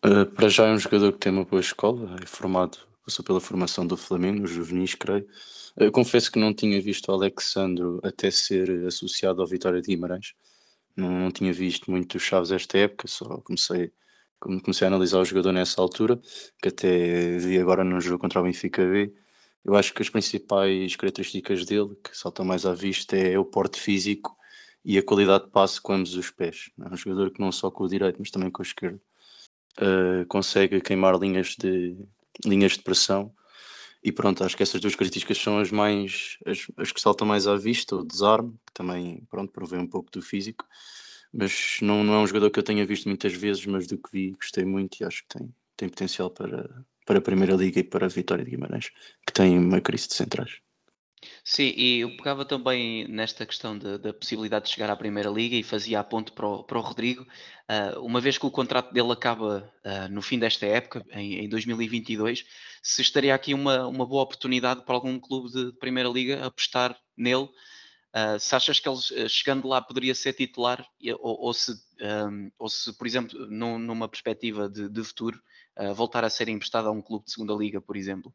Uh, 0.04 0.24
para 0.26 0.48
já 0.48 0.66
é 0.66 0.72
um 0.72 0.78
jogador 0.78 1.12
que 1.12 1.18
tem 1.18 1.32
uma 1.32 1.44
boa 1.44 1.60
escola, 1.60 2.16
é 2.22 2.26
formado 2.26 2.88
passou 3.08 3.24
pela 3.24 3.40
formação 3.40 3.86
do 3.86 3.96
Flamengo, 3.96 4.46
juvenis, 4.46 4.94
creio. 4.94 5.26
Eu 5.74 5.90
confesso 5.90 6.30
que 6.30 6.38
não 6.38 6.52
tinha 6.52 6.80
visto 6.80 7.08
o 7.08 7.12
Alexandro 7.12 8.00
até 8.04 8.30
ser 8.30 8.86
associado 8.86 9.40
ao 9.40 9.48
Vitória 9.48 9.80
de 9.80 9.88
Guimarães. 9.88 10.34
Não, 10.94 11.10
não 11.10 11.30
tinha 11.30 11.52
visto 11.52 11.90
muito 11.90 12.18
Chaves 12.18 12.52
esta 12.52 12.76
época, 12.76 13.08
só 13.08 13.24
comecei, 13.38 13.90
comecei 14.38 14.86
a 14.86 14.88
analisar 14.88 15.18
o 15.18 15.24
jogador 15.24 15.52
nessa 15.52 15.80
altura, 15.80 16.20
que 16.62 16.68
até 16.68 17.38
vi 17.38 17.58
agora 17.58 17.84
no 17.84 18.00
jogo 18.00 18.18
contra 18.18 18.40
o 18.40 18.44
Benfica 18.44 18.84
B. 18.84 19.12
Eu 19.64 19.74
acho 19.76 19.92
que 19.92 20.02
as 20.02 20.08
principais 20.08 20.96
características 20.96 21.64
dele, 21.64 21.96
que 22.02 22.16
saltam 22.16 22.44
mais 22.44 22.64
à 22.64 22.72
vista, 22.74 23.16
é 23.16 23.38
o 23.38 23.44
porte 23.44 23.80
físico 23.80 24.36
e 24.84 24.96
a 24.96 25.02
qualidade 25.02 25.44
de 25.44 25.50
passe 25.50 25.80
com 25.80 25.92
ambos 25.92 26.14
os 26.14 26.30
pés. 26.30 26.70
É 26.80 26.88
um 26.92 26.96
jogador 26.96 27.30
que 27.30 27.40
não 27.40 27.52
só 27.52 27.70
com 27.70 27.84
o 27.84 27.88
direito, 27.88 28.16
mas 28.18 28.30
também 28.30 28.50
com 28.50 28.62
o 28.62 28.64
esquerdo 28.64 29.00
uh, 29.78 30.26
consegue 30.26 30.80
queimar 30.80 31.18
linhas 31.18 31.54
de, 31.58 31.96
linhas 32.44 32.72
de 32.72 32.82
pressão. 32.82 33.32
E 34.02 34.12
pronto, 34.12 34.44
acho 34.44 34.56
que 34.56 34.62
essas 34.62 34.80
duas 34.80 34.94
características 34.94 35.38
são 35.38 35.58
as 35.58 35.72
mais 35.72 36.38
as, 36.46 36.66
as 36.76 36.92
que 36.92 37.00
saltam 37.00 37.26
mais 37.26 37.46
à 37.46 37.56
vista, 37.56 37.96
o 37.96 38.04
desarme, 38.04 38.52
que 38.66 38.72
também 38.72 39.26
pronto, 39.28 39.52
provê 39.52 39.76
um 39.76 39.86
pouco 39.86 40.10
do 40.10 40.22
físico, 40.22 40.64
mas 41.32 41.78
não, 41.82 42.02
não 42.02 42.14
é 42.14 42.18
um 42.18 42.26
jogador 42.26 42.50
que 42.50 42.58
eu 42.58 42.62
tenha 42.62 42.86
visto 42.86 43.08
muitas 43.08 43.32
vezes, 43.32 43.64
mas 43.66 43.86
do 43.86 43.98
que 43.98 44.10
vi 44.12 44.30
gostei 44.32 44.64
muito 44.64 45.00
e 45.00 45.04
acho 45.04 45.22
que 45.22 45.38
tem, 45.38 45.54
tem 45.76 45.88
potencial 45.88 46.30
para, 46.30 46.84
para 47.04 47.18
a 47.18 47.22
Primeira 47.22 47.54
Liga 47.54 47.80
e 47.80 47.84
para 47.84 48.06
a 48.06 48.08
Vitória 48.08 48.44
de 48.44 48.50
Guimarães, 48.50 48.90
que 49.26 49.32
tem 49.32 49.58
uma 49.58 49.80
crise 49.80 50.08
de 50.08 50.14
centrais. 50.14 50.60
Sim, 51.42 51.72
e 51.76 52.00
eu 52.00 52.16
pegava 52.16 52.44
também 52.44 53.08
nesta 53.08 53.44
questão 53.44 53.76
da 53.76 54.12
possibilidade 54.12 54.66
de 54.66 54.70
chegar 54.70 54.90
à 54.90 54.96
Primeira 54.96 55.30
Liga 55.30 55.56
e 55.56 55.62
fazia 55.62 55.98
a 55.98 56.04
ponte 56.04 56.30
para 56.32 56.46
o, 56.46 56.62
para 56.62 56.78
o 56.78 56.80
Rodrigo, 56.80 57.22
uh, 57.22 58.00
uma 58.00 58.20
vez 58.20 58.38
que 58.38 58.46
o 58.46 58.50
contrato 58.50 58.92
dele 58.92 59.12
acaba 59.12 59.72
uh, 59.84 60.12
no 60.12 60.22
fim 60.22 60.38
desta 60.38 60.66
época, 60.66 61.04
em, 61.10 61.44
em 61.44 61.48
2022, 61.48 62.44
se 62.82 63.02
estaria 63.02 63.34
aqui 63.34 63.54
uma, 63.54 63.86
uma 63.86 64.06
boa 64.06 64.22
oportunidade 64.22 64.84
para 64.84 64.94
algum 64.94 65.18
clube 65.18 65.50
de 65.50 65.72
Primeira 65.78 66.08
Liga 66.08 66.44
apostar 66.44 66.96
nele, 67.16 67.48
uh, 68.14 68.38
se 68.38 68.54
achas 68.54 68.80
que 68.80 68.88
ele 68.88 69.28
chegando 69.28 69.68
lá 69.68 69.80
poderia 69.80 70.14
ser 70.14 70.32
titular, 70.32 70.86
ou, 71.20 71.40
ou 71.40 71.54
se, 71.54 71.72
um, 72.00 72.50
ou 72.58 72.68
se, 72.68 72.96
por 72.96 73.06
exemplo, 73.06 73.46
num, 73.46 73.78
numa 73.78 74.08
perspectiva 74.08 74.68
de, 74.68 74.88
de 74.88 75.04
futuro, 75.04 75.40
voltar 75.94 76.24
a 76.24 76.30
ser 76.30 76.48
emprestado 76.48 76.88
a 76.88 76.90
um 76.90 77.00
clube 77.00 77.24
de 77.26 77.30
Segunda 77.30 77.54
Liga, 77.54 77.80
por 77.80 77.96
exemplo? 77.96 78.34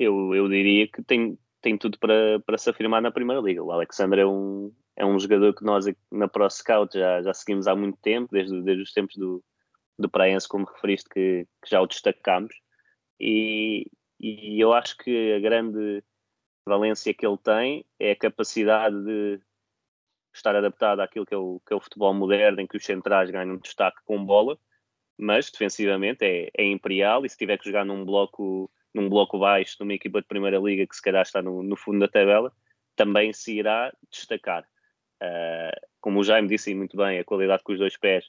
eu, 0.00 0.34
eu 0.34 0.48
diria 0.48 0.88
que 0.88 1.02
tem, 1.02 1.38
tem 1.60 1.76
tudo 1.76 1.98
para, 1.98 2.40
para 2.40 2.56
se 2.56 2.70
afirmar 2.70 3.02
na 3.02 3.10
Primeira 3.10 3.42
Liga. 3.42 3.62
O 3.62 3.70
Alexandre 3.70 4.22
é 4.22 4.26
um, 4.26 4.72
é 4.96 5.04
um 5.04 5.18
jogador 5.18 5.54
que 5.54 5.62
nós 5.62 5.84
na 6.10 6.26
Pro 6.26 6.48
Scout 6.48 6.98
já, 6.98 7.22
já 7.22 7.34
seguimos 7.34 7.68
há 7.68 7.76
muito 7.76 7.98
tempo, 8.00 8.32
desde, 8.32 8.62
desde 8.62 8.82
os 8.82 8.92
tempos 8.92 9.16
do, 9.16 9.44
do 9.98 10.08
Praense, 10.08 10.48
como 10.48 10.64
referiste, 10.64 11.08
que, 11.10 11.46
que 11.62 11.70
já 11.70 11.82
o 11.82 11.86
destacamos. 11.86 12.54
E, 13.20 13.90
e 14.18 14.58
eu 14.58 14.72
acho 14.72 14.96
que 14.96 15.34
a 15.34 15.38
grande 15.38 16.02
valência 16.70 17.12
que 17.12 17.26
ele 17.26 17.38
tem 17.38 17.84
é 17.98 18.12
a 18.12 18.16
capacidade 18.16 18.96
de 19.04 19.40
estar 20.32 20.54
adaptado 20.54 21.00
àquilo 21.00 21.26
que 21.26 21.34
é 21.34 21.36
o, 21.36 21.60
que 21.66 21.72
é 21.72 21.76
o 21.76 21.80
futebol 21.80 22.14
moderno, 22.14 22.60
em 22.60 22.66
que 22.66 22.76
os 22.76 22.84
centrais 22.84 23.30
ganham 23.30 23.56
destaque 23.56 23.98
com 24.04 24.24
bola, 24.24 24.56
mas 25.18 25.50
defensivamente 25.50 26.24
é, 26.24 26.48
é 26.56 26.64
imperial 26.64 27.26
e 27.26 27.28
se 27.28 27.36
tiver 27.36 27.58
que 27.58 27.66
jogar 27.66 27.84
num 27.84 28.04
bloco 28.04 28.70
num 28.92 29.08
bloco 29.08 29.38
baixo 29.38 29.76
numa 29.80 29.94
equipa 29.94 30.20
de 30.20 30.26
primeira 30.26 30.58
liga 30.58 30.86
que 30.86 30.96
se 30.96 31.02
calhar 31.02 31.22
está 31.22 31.40
no, 31.40 31.62
no 31.62 31.76
fundo 31.76 32.00
da 32.00 32.08
tabela, 32.08 32.52
também 32.96 33.32
se 33.32 33.56
irá 33.56 33.92
destacar. 34.10 34.64
Uh, 35.22 35.86
como 36.00 36.18
o 36.18 36.24
Jaime 36.24 36.48
disse 36.48 36.74
muito 36.74 36.96
bem, 36.96 37.18
a 37.18 37.24
qualidade 37.24 37.62
com 37.62 37.72
os 37.72 37.78
dois 37.78 37.96
pés, 37.96 38.26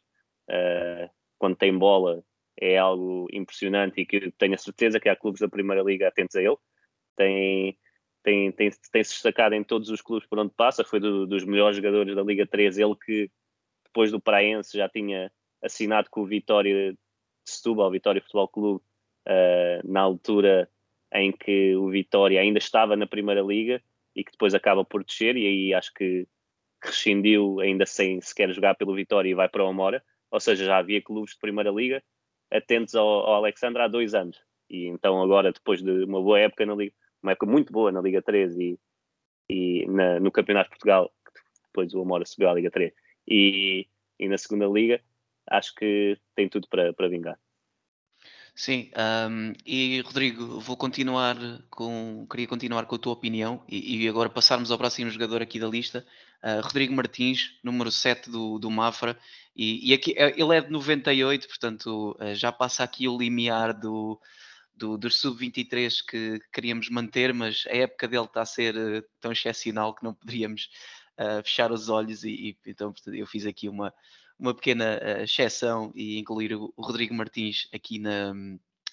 uh, 0.49 1.09
quando 1.39 1.55
tem 1.55 1.75
bola, 1.75 2.23
é 2.59 2.77
algo 2.77 3.27
impressionante 3.33 4.01
e 4.01 4.05
que 4.05 4.31
tenho 4.37 4.53
a 4.53 4.57
certeza 4.57 4.99
que 4.99 5.09
há 5.09 5.15
clubes 5.15 5.41
da 5.41 5.49
primeira 5.49 5.81
liga 5.81 6.07
atentos 6.07 6.35
a 6.35 6.41
ele. 6.43 6.57
Tem, 7.15 7.77
tem, 8.23 8.51
tem, 8.51 8.69
tem 8.91 9.03
se 9.03 9.13
destacado 9.13 9.55
em 9.55 9.63
todos 9.63 9.89
os 9.89 10.01
clubes 10.01 10.27
por 10.27 10.39
onde 10.39 10.53
passa, 10.53 10.83
foi 10.83 10.99
do, 10.99 11.25
dos 11.25 11.43
melhores 11.43 11.77
jogadores 11.77 12.15
da 12.15 12.23
Liga 12.23 12.45
3, 12.45 12.77
ele 12.77 12.95
que 12.95 13.29
depois 13.85 14.11
do 14.11 14.21
Praense 14.21 14.77
já 14.77 14.87
tinha 14.87 15.31
assinado 15.61 16.09
com 16.09 16.21
o 16.21 16.25
Vitória 16.25 16.93
de 16.93 16.97
Setúbal, 17.45 17.91
Vitória 17.91 18.21
Futebol 18.21 18.47
Clube, 18.47 18.83
uh, 19.27 19.91
na 19.91 20.01
altura 20.01 20.69
em 21.13 21.31
que 21.31 21.75
o 21.75 21.89
Vitória 21.89 22.39
ainda 22.39 22.57
estava 22.57 22.95
na 22.95 23.05
Primeira 23.05 23.41
Liga 23.41 23.81
e 24.15 24.23
que 24.23 24.31
depois 24.31 24.53
acaba 24.53 24.85
por 24.85 25.03
descer. 25.03 25.35
E 25.35 25.45
aí 25.45 25.73
acho 25.73 25.93
que 25.93 26.27
rescindiu 26.83 27.59
ainda 27.59 27.85
sem 27.85 28.21
sequer 28.21 28.51
jogar 28.51 28.75
pelo 28.75 28.95
Vitória 28.95 29.29
e 29.29 29.35
vai 29.35 29.49
para 29.49 29.63
o 29.63 29.67
Amora, 29.67 30.03
ou 30.31 30.39
seja, 30.39 30.65
já 30.65 30.77
havia 30.77 31.01
clubes 31.01 31.33
de 31.33 31.39
Primeira 31.39 31.69
Liga 31.69 32.01
atentos 32.49 32.95
ao, 32.95 33.07
ao 33.07 33.35
Alexandre 33.35 33.81
há 33.81 33.87
dois 33.87 34.13
anos. 34.13 34.37
E 34.69 34.87
então 34.87 35.21
agora 35.21 35.51
depois 35.51 35.81
de 35.81 36.05
uma 36.05 36.21
boa 36.21 36.39
época 36.39 36.65
na 36.65 36.75
Liga, 36.75 36.93
uma 37.21 37.33
época 37.33 37.45
muito 37.45 37.71
boa 37.71 37.91
na 37.91 38.01
Liga 38.01 38.21
3 38.21 38.57
e, 38.57 38.79
e 39.49 39.85
na, 39.87 40.19
no 40.19 40.31
Campeonato 40.31 40.69
de 40.69 40.75
Portugal, 40.75 41.11
depois 41.65 41.93
o 41.93 42.01
Amora 42.01 42.25
subiu 42.25 42.49
à 42.49 42.53
Liga 42.53 42.71
3 42.71 42.93
e, 43.27 43.87
e 44.19 44.27
na 44.27 44.37
segunda 44.37 44.67
Liga, 44.67 45.01
acho 45.49 45.73
que 45.75 46.17
tem 46.35 46.49
tudo 46.49 46.67
para, 46.67 46.93
para 46.93 47.09
vingar. 47.09 47.39
Sim, 48.53 48.91
um, 49.29 49.53
e 49.65 50.01
Rodrigo, 50.01 50.59
vou 50.59 50.75
continuar 50.75 51.37
com, 51.69 52.27
queria 52.29 52.47
continuar 52.47 52.85
com 52.85 52.95
a 52.95 52.99
tua 52.99 53.13
opinião 53.13 53.63
e, 53.67 54.03
e 54.03 54.09
agora 54.09 54.29
passarmos 54.29 54.71
ao 54.71 54.77
próximo 54.77 55.09
jogador 55.09 55.41
aqui 55.41 55.57
da 55.57 55.67
lista, 55.67 56.05
uh, 56.43 56.61
Rodrigo 56.61 56.93
Martins, 56.93 57.57
número 57.63 57.89
7 57.89 58.29
do, 58.29 58.59
do 58.59 58.69
Mafra, 58.69 59.17
e, 59.55 59.89
e 59.89 59.93
aqui, 59.93 60.13
eh, 60.17 60.33
ele 60.37 60.55
é 60.55 60.61
de 60.61 60.69
98, 60.69 61.47
portanto 61.47 62.17
uh, 62.19 62.35
já 62.35 62.51
passa 62.51 62.83
aqui 62.83 63.07
o 63.07 63.17
limiar 63.17 63.73
do, 63.73 64.19
do, 64.81 64.97
dos 64.97 65.19
sub-23 65.19 66.03
que 66.07 66.39
queríamos 66.51 66.89
manter, 66.89 67.33
mas 67.33 67.65
a 67.67 67.75
época 67.75 68.07
dele 68.07 68.25
está 68.25 68.41
a 68.41 68.45
ser 68.45 68.75
uh, 68.75 69.03
tão 69.19 69.31
excepcional 69.31 69.93
que 69.93 70.03
não 70.03 70.13
poderíamos 70.13 70.69
fechar 71.43 71.71
os 71.71 71.87
olhos 71.87 72.23
e, 72.23 72.31
e 72.31 72.57
então 72.65 72.91
eu 73.13 73.27
fiz 73.27 73.45
aqui 73.45 73.69
uma, 73.69 73.93
uma 74.39 74.55
pequena 74.55 74.99
uh, 74.99 75.21
exceção 75.21 75.91
e 75.93 76.17
incluir 76.17 76.55
o, 76.55 76.73
o, 76.75 76.81
Rodrigo 76.81 77.13
Martins 77.13 77.69
aqui 77.71 77.99
na, 77.99 78.33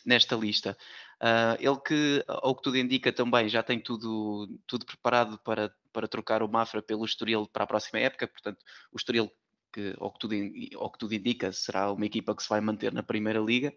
nesta 0.04 0.36
lista. 0.36 0.76
Uh, 1.22 1.56
ele 1.58 1.80
que, 1.80 2.24
ao 2.28 2.54
que 2.54 2.62
tudo 2.62 2.76
indica, 2.76 3.10
também 3.10 3.48
já 3.48 3.62
tem 3.62 3.80
tudo, 3.80 4.46
tudo 4.66 4.84
preparado 4.84 5.38
para, 5.38 5.74
para 5.90 6.06
trocar 6.06 6.42
o 6.42 6.48
Mafra 6.48 6.82
pelo 6.82 7.06
Estoril 7.06 7.46
para 7.46 7.64
a 7.64 7.66
próxima 7.66 7.98
época, 7.98 8.28
portanto, 8.28 8.62
o 8.92 8.96
Estoril, 8.96 9.30
que, 9.72 9.94
ao, 9.98 10.12
que 10.12 10.18
tudo, 10.18 10.34
ao 10.76 10.92
que 10.92 10.98
tudo 10.98 11.14
indica, 11.14 11.50
será 11.50 11.90
uma 11.90 12.04
equipa 12.04 12.36
que 12.36 12.42
se 12.42 12.48
vai 12.48 12.60
manter 12.60 12.92
na 12.92 13.02
Primeira 13.02 13.40
Liga 13.40 13.72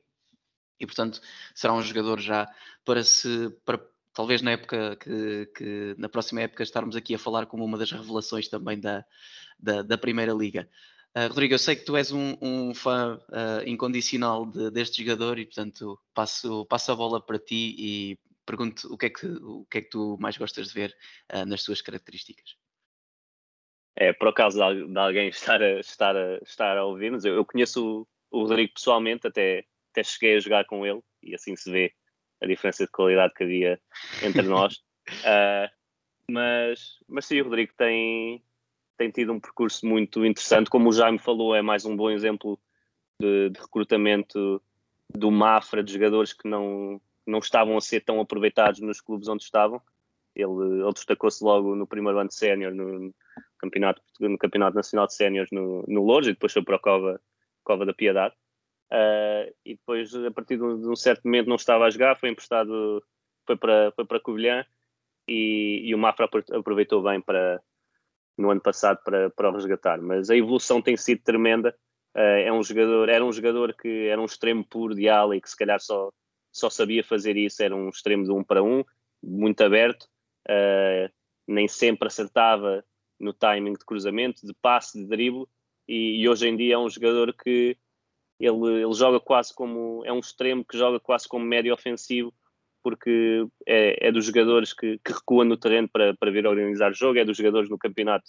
e, 0.81 0.85
portanto, 0.85 1.21
será 1.53 1.73
um 1.73 1.81
jogador 1.81 2.19
já 2.19 2.49
para 2.83 3.03
se. 3.03 3.49
Para, 3.65 3.79
talvez 4.13 4.41
na 4.41 4.51
época 4.51 4.97
que, 4.97 5.45
que, 5.55 5.95
na 5.97 6.09
próxima 6.09 6.41
época 6.41 6.63
estarmos 6.63 6.95
aqui 6.95 7.15
a 7.15 7.19
falar 7.19 7.45
como 7.45 7.63
uma 7.63 7.77
das 7.77 7.91
revelações 7.91 8.47
também 8.47 8.79
da, 8.79 9.05
da, 9.59 9.81
da 9.81 9.97
Primeira 9.97 10.33
Liga. 10.33 10.69
Uh, 11.15 11.27
Rodrigo, 11.27 11.53
eu 11.53 11.59
sei 11.59 11.75
que 11.75 11.83
tu 11.83 11.97
és 11.97 12.11
um, 12.11 12.37
um 12.41 12.73
fã 12.73 13.19
uh, 13.29 13.67
incondicional 13.67 14.45
de, 14.45 14.71
deste 14.71 15.03
jogador 15.03 15.37
e, 15.39 15.45
portanto, 15.45 15.99
passo, 16.13 16.65
passo 16.65 16.91
a 16.91 16.95
bola 16.95 17.21
para 17.21 17.37
ti 17.37 17.75
e 17.77 18.19
pergunto 18.45 18.93
o 18.93 18.97
que 18.97 19.05
é 19.07 19.09
que, 19.09 19.27
o 19.27 19.65
que, 19.69 19.77
é 19.77 19.81
que 19.81 19.89
tu 19.89 20.17
mais 20.19 20.37
gostas 20.37 20.69
de 20.69 20.73
ver 20.73 20.95
uh, 21.33 21.45
nas 21.45 21.63
suas 21.63 21.81
características. 21.81 22.55
É, 23.95 24.13
por 24.13 24.29
acaso 24.29 24.57
de, 24.57 24.97
alguém 24.97 25.27
estar 25.29 25.61
a, 25.61 25.79
estar 25.79 26.15
a, 26.15 26.37
estar 26.37 26.77
a 26.77 26.85
ouvir-nos, 26.85 27.25
eu, 27.25 27.35
eu, 27.35 27.45
conheço 27.45 28.07
o, 28.31 28.39
o, 28.39 28.43
Rodrigo 28.43 28.73
pessoalmente, 28.73 29.27
até, 29.27 29.65
até 29.91 30.03
cheguei 30.03 30.37
a 30.37 30.39
jogar 30.39 30.65
com 30.65 30.85
ele 30.85 31.01
e 31.21 31.35
assim 31.35 31.55
se 31.55 31.71
vê 31.71 31.93
a 32.41 32.47
diferença 32.47 32.85
de 32.85 32.91
qualidade 32.91 33.33
que 33.33 33.43
havia 33.43 33.79
entre 34.23 34.43
nós. 34.43 34.81
mas, 36.29 36.97
mas 37.07 37.25
sim, 37.25 37.39
o 37.41 37.43
Rodrigo 37.43 37.73
tem, 37.77 38.43
tem 38.97 39.11
tido 39.11 39.33
um 39.33 39.39
percurso 39.39 39.85
muito 39.85 40.25
interessante. 40.25 40.69
Como 40.69 40.89
o 40.89 40.93
Jaime 40.93 41.19
falou, 41.19 41.55
é 41.55 41.61
mais 41.61 41.85
um 41.85 41.95
bom 41.95 42.09
exemplo 42.09 42.59
de, 43.19 43.49
de 43.49 43.59
recrutamento 43.59 44.61
do 45.13 45.29
Mafra, 45.29 45.83
de 45.83 45.93
jogadores 45.93 46.33
que 46.33 46.47
não, 46.47 46.99
não 47.27 47.39
estavam 47.39 47.77
a 47.77 47.81
ser 47.81 48.01
tão 48.01 48.19
aproveitados 48.19 48.79
nos 48.79 49.01
clubes 49.01 49.27
onde 49.27 49.43
estavam. 49.43 49.81
Ele, 50.33 50.81
ele 50.81 50.93
destacou-se 50.93 51.43
logo 51.43 51.75
no 51.75 51.85
primeiro 51.85 52.17
ano 52.17 52.29
de 52.29 52.35
sénior 52.35 52.73
no 52.73 53.13
campeonato, 53.59 54.01
no 54.19 54.37
campeonato 54.37 54.75
Nacional 54.75 55.05
de 55.05 55.13
Séniores 55.13 55.51
no, 55.51 55.83
no 55.87 56.03
Lourdes 56.03 56.29
e 56.29 56.33
depois 56.33 56.53
foi 56.53 56.63
para 56.63 56.77
a 56.77 56.79
Cova, 56.79 57.21
Cova 57.63 57.85
da 57.85 57.93
Piedade. 57.93 58.33
Uh, 58.91 59.53
e 59.65 59.75
depois, 59.75 60.13
a 60.13 60.31
partir 60.31 60.57
de 60.57 60.63
um, 60.63 60.95
certo 60.95 61.23
momento, 61.23 61.47
não 61.47 61.55
estava 61.55 61.85
a 61.85 61.89
jogar, 61.89 62.17
foi 62.17 62.29
emprestado, 62.29 63.01
foi 63.45 63.55
para, 63.55 63.91
foi 63.95 64.05
para 64.05 64.19
Covilhã 64.19 64.65
e, 65.27 65.81
e 65.85 65.95
o 65.95 65.97
Mafra 65.97 66.29
aproveitou 66.51 67.01
bem 67.01 67.21
para, 67.21 67.61
no 68.37 68.51
ano 68.51 68.59
passado 68.59 68.99
para, 69.03 69.29
para 69.29 69.49
o 69.49 69.53
resgatar. 69.53 70.01
Mas 70.01 70.29
a 70.29 70.35
evolução 70.35 70.81
tem 70.81 70.97
sido 70.97 71.21
tremenda. 71.23 71.73
Uh, 72.13 72.43
é 72.43 72.51
um 72.51 72.61
jogador, 72.61 73.07
era 73.07 73.23
um 73.23 73.31
jogador 73.31 73.73
que 73.73 74.07
era 74.07 74.19
um 74.19 74.25
extremo 74.25 74.65
puro 74.65 74.93
de 74.93 75.07
ala 75.07 75.37
e 75.37 75.41
que 75.41 75.49
se 75.49 75.55
calhar 75.55 75.79
só, 75.79 76.11
só 76.51 76.69
sabia 76.69 77.03
fazer 77.03 77.37
isso, 77.37 77.63
era 77.63 77.73
um 77.73 77.87
extremo 77.87 78.25
de 78.25 78.31
um 78.31 78.43
para 78.43 78.61
um, 78.61 78.83
muito 79.23 79.63
aberto, 79.63 80.03
uh, 80.49 81.09
nem 81.47 81.69
sempre 81.69 82.07
acertava 82.07 82.83
no 83.17 83.31
timing 83.31 83.73
de 83.73 83.85
cruzamento, 83.85 84.45
de 84.45 84.53
passe, 84.61 84.99
de 84.99 85.07
drible, 85.07 85.45
e, 85.87 86.21
e, 86.21 86.27
hoje 86.27 86.47
em 86.49 86.57
dia 86.57 86.75
é 86.75 86.77
um 86.77 86.89
jogador 86.89 87.33
que 87.33 87.77
ele, 88.45 88.83
ele 88.83 88.93
joga 88.93 89.19
quase 89.19 89.53
como, 89.53 90.03
é 90.05 90.11
um 90.11 90.19
extremo 90.19 90.65
que 90.65 90.77
joga 90.77 90.99
quase 90.99 91.27
como 91.27 91.45
médio 91.45 91.73
ofensivo, 91.73 92.33
porque 92.83 93.45
é, 93.67 94.07
é 94.07 94.11
dos 94.11 94.25
jogadores 94.25 94.73
que, 94.73 94.99
que 95.03 95.13
recua 95.13 95.45
no 95.45 95.57
terreno 95.57 95.87
para, 95.87 96.15
para 96.15 96.31
vir 96.31 96.47
organizar 96.47 96.91
o 96.91 96.95
jogo, 96.95 97.19
é 97.19 97.25
dos 97.25 97.37
jogadores 97.37 97.69
no 97.69 97.77
campeonato 97.77 98.25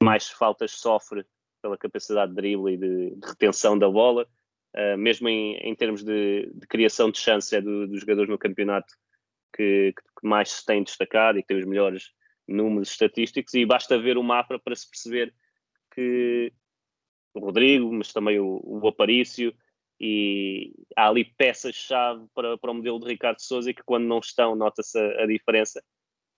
que 0.00 0.04
mais 0.04 0.28
faltas 0.28 0.72
sofre 0.72 1.24
pela 1.60 1.78
capacidade 1.78 2.30
de 2.30 2.36
drible 2.36 2.74
e 2.74 2.76
de, 2.76 3.10
de 3.16 3.26
retenção 3.26 3.78
da 3.78 3.88
bola, 3.88 4.26
uh, 4.76 4.96
mesmo 4.96 5.28
em, 5.28 5.56
em 5.56 5.74
termos 5.74 6.02
de, 6.02 6.50
de, 6.54 6.66
criação 6.66 7.10
de 7.10 7.18
chances, 7.18 7.52
é 7.52 7.60
do, 7.60 7.86
dos 7.86 8.00
jogadores 8.00 8.30
no 8.30 8.38
campeonato 8.38 8.94
que, 9.54 9.92
que, 9.92 10.26
mais 10.26 10.50
se 10.50 10.66
tem 10.66 10.82
destacado 10.82 11.38
e 11.38 11.42
que 11.42 11.48
tem 11.48 11.58
os 11.58 11.66
melhores 11.66 12.10
números 12.48 12.90
estatísticos, 12.90 13.54
e 13.54 13.64
basta 13.64 13.98
ver 13.98 14.18
o 14.18 14.22
mapa 14.22 14.58
para 14.58 14.74
se 14.74 14.88
perceber 14.88 15.32
que 15.94 16.52
o 17.34 17.40
Rodrigo, 17.40 17.92
mas 17.92 18.12
também 18.12 18.38
o, 18.38 18.60
o 18.64 18.86
Aparício, 18.88 19.54
e 20.00 20.72
há 20.96 21.08
ali 21.08 21.24
peças-chave 21.24 22.26
para, 22.34 22.58
para 22.58 22.70
o 22.70 22.74
modelo 22.74 22.98
de 22.98 23.06
Ricardo 23.06 23.38
Souza 23.40 23.72
que 23.72 23.84
quando 23.84 24.04
não 24.04 24.18
estão 24.18 24.56
nota-se 24.56 24.98
a, 24.98 25.22
a, 25.22 25.26
diferença. 25.26 25.82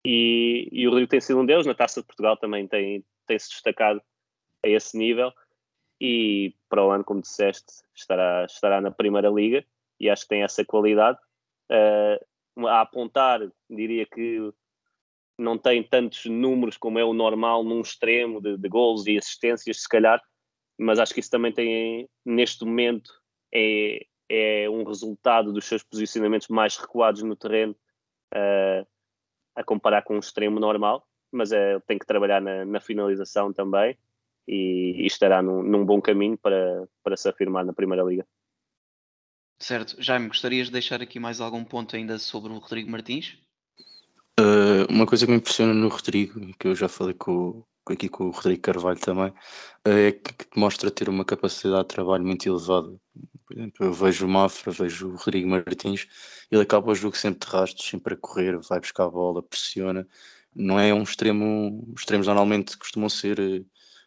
E, 0.05 0.69
e, 0.73 0.89
o 0.89 0.97
Rio 0.97 1.07
tem 1.07 1.21
sido 1.21 1.39
um 1.39 1.47
deles, 1.47 1.65
na 1.65 1.75
Taça 1.75 2.01
de 2.01 2.07
Portugal 2.07 2.37
também 2.37 2.67
tem, 2.67 3.05
tem 3.25 3.39
se 3.39 3.51
destacado 3.51 4.03
a 4.65 4.69
esse 4.69 4.99
nível. 4.99 5.33
E 6.01 6.57
para 6.69 6.85
o 6.85 6.91
ano, 6.91 7.05
como 7.05 7.21
disseste, 7.21 7.73
estará, 7.95 8.45
estará 8.45 8.81
na 8.81 8.91
Primeira 8.91 9.31
Liga 9.31 9.65
e 10.01 10.11
acho 10.11 10.25
que 10.25 10.31
tem 10.31 10.43
essa 10.43 10.65
qualidade. 10.65 11.17
Uh, 11.71 12.67
a 12.67 12.81
apontar, 12.81 13.41
diria 13.71 14.05
que 14.05 14.53
não 15.39 15.57
tem 15.57 15.83
tantos 15.83 16.27
números 16.27 16.77
como 16.77 16.99
é 16.99 17.05
o 17.05 17.15
normal 17.15 17.63
num 17.63 17.81
extremo 17.81 18.41
de, 18.41 18.57
de 18.57 18.69
gols 18.69 19.07
e 19.07 19.17
assistências, 19.17 19.83
se 19.83 19.89
calhar, 19.89 20.21
mas 20.79 20.99
acho 20.99 21.15
que 21.15 21.21
isso 21.21 21.31
também 21.31 21.53
tem, 21.53 22.09
neste 22.25 22.65
momento, 22.65 23.13
é, 23.53 24.07
é 24.29 24.71
um 24.71 24.85
resultado 24.85 25.53
dos 25.53 25.65
seus 25.65 25.83
posicionamentos 25.83 26.49
mais 26.49 26.77
recuados 26.77 27.23
no 27.23 27.37
terreno, 27.37 27.77
uh, 28.35 28.87
a 29.55 29.63
comparar 29.63 30.03
com 30.03 30.17
um 30.17 30.21
extremo 30.21 30.59
normal, 30.59 31.07
mas 31.31 31.53
é, 31.53 31.79
tem 31.81 31.99
que 31.99 32.07
trabalhar 32.07 32.41
na, 32.41 32.65
na 32.65 32.81
finalização 32.81 33.53
também 33.53 33.97
e, 34.47 35.03
e 35.03 35.07
estará 35.07 35.43
num, 35.43 35.63
num, 35.63 35.85
bom 35.85 36.01
caminho 36.01 36.37
para, 36.39 36.89
para 37.03 37.17
se 37.17 37.29
afirmar 37.29 37.65
na 37.65 37.73
Primeira 37.73 38.03
Liga. 38.03 38.27
Certo. 39.59 39.97
Jaime, 39.99 40.29
gostarias 40.29 40.67
de 40.67 40.73
deixar 40.73 41.01
aqui 41.01 41.21
mais 41.21 41.41
algum 41.41 41.65
ponto 41.65 41.95
ainda 41.95 42.19
sobre 42.19 42.53
o 42.53 42.59
Rodrigo 42.59 42.91
Martins? 42.91 43.39
Uh, 44.41 44.91
uma 44.91 45.07
coisa 45.07 45.25
que 45.25 45.31
me 45.31 45.39
impressiona 45.39 45.73
no 45.73 45.89
Rodrigo, 45.89 46.41
que 46.59 46.67
eu 46.67 46.75
já 46.75 46.89
falei 46.89 47.15
com, 47.15 47.63
aqui 47.91 48.09
com 48.09 48.25
o 48.25 48.31
Rodrigo 48.31 48.63
Carvalho 48.63 48.99
também, 48.99 49.31
uh, 49.31 49.89
é 49.89 50.13
que, 50.13 50.33
que, 50.35 50.59
mostra 50.59 50.91
ter 50.91 51.09
uma 51.09 51.25
capacidade 51.25 51.89
de 51.89 51.95
trabalho 51.95 52.25
muito 52.25 52.47
elevada. 52.49 52.89
Por 53.47 53.57
exemplo, 53.59 53.87
eu 53.87 53.93
vejo 53.93 54.27
o 54.27 54.29
Mafra, 54.29 54.73
vejo 54.73 55.09
o 55.09 55.17
Rodrigo 55.17 55.49
Martins, 55.49 56.07
ele 56.51 56.63
acaba 56.63 56.91
o 56.93 56.95
jogo 56.95 57.17
sempre 57.17 57.47
de 57.47 57.53
rastros, 57.53 57.89
sempre 57.89 58.15
a 58.15 58.17
correr, 58.17 58.59
vai 58.59 58.81
buscar 58.81 59.05
a 59.05 59.11
bola, 59.11 59.43
pressiona. 59.43 60.07
Não 60.55 60.79
é 60.79 60.93
um 60.93 61.03
extremo, 61.03 61.85
os 61.95 62.03
extremos 62.03 62.27
normalmente 62.27 62.77
costumam 62.77 63.09
ser, 63.09 63.65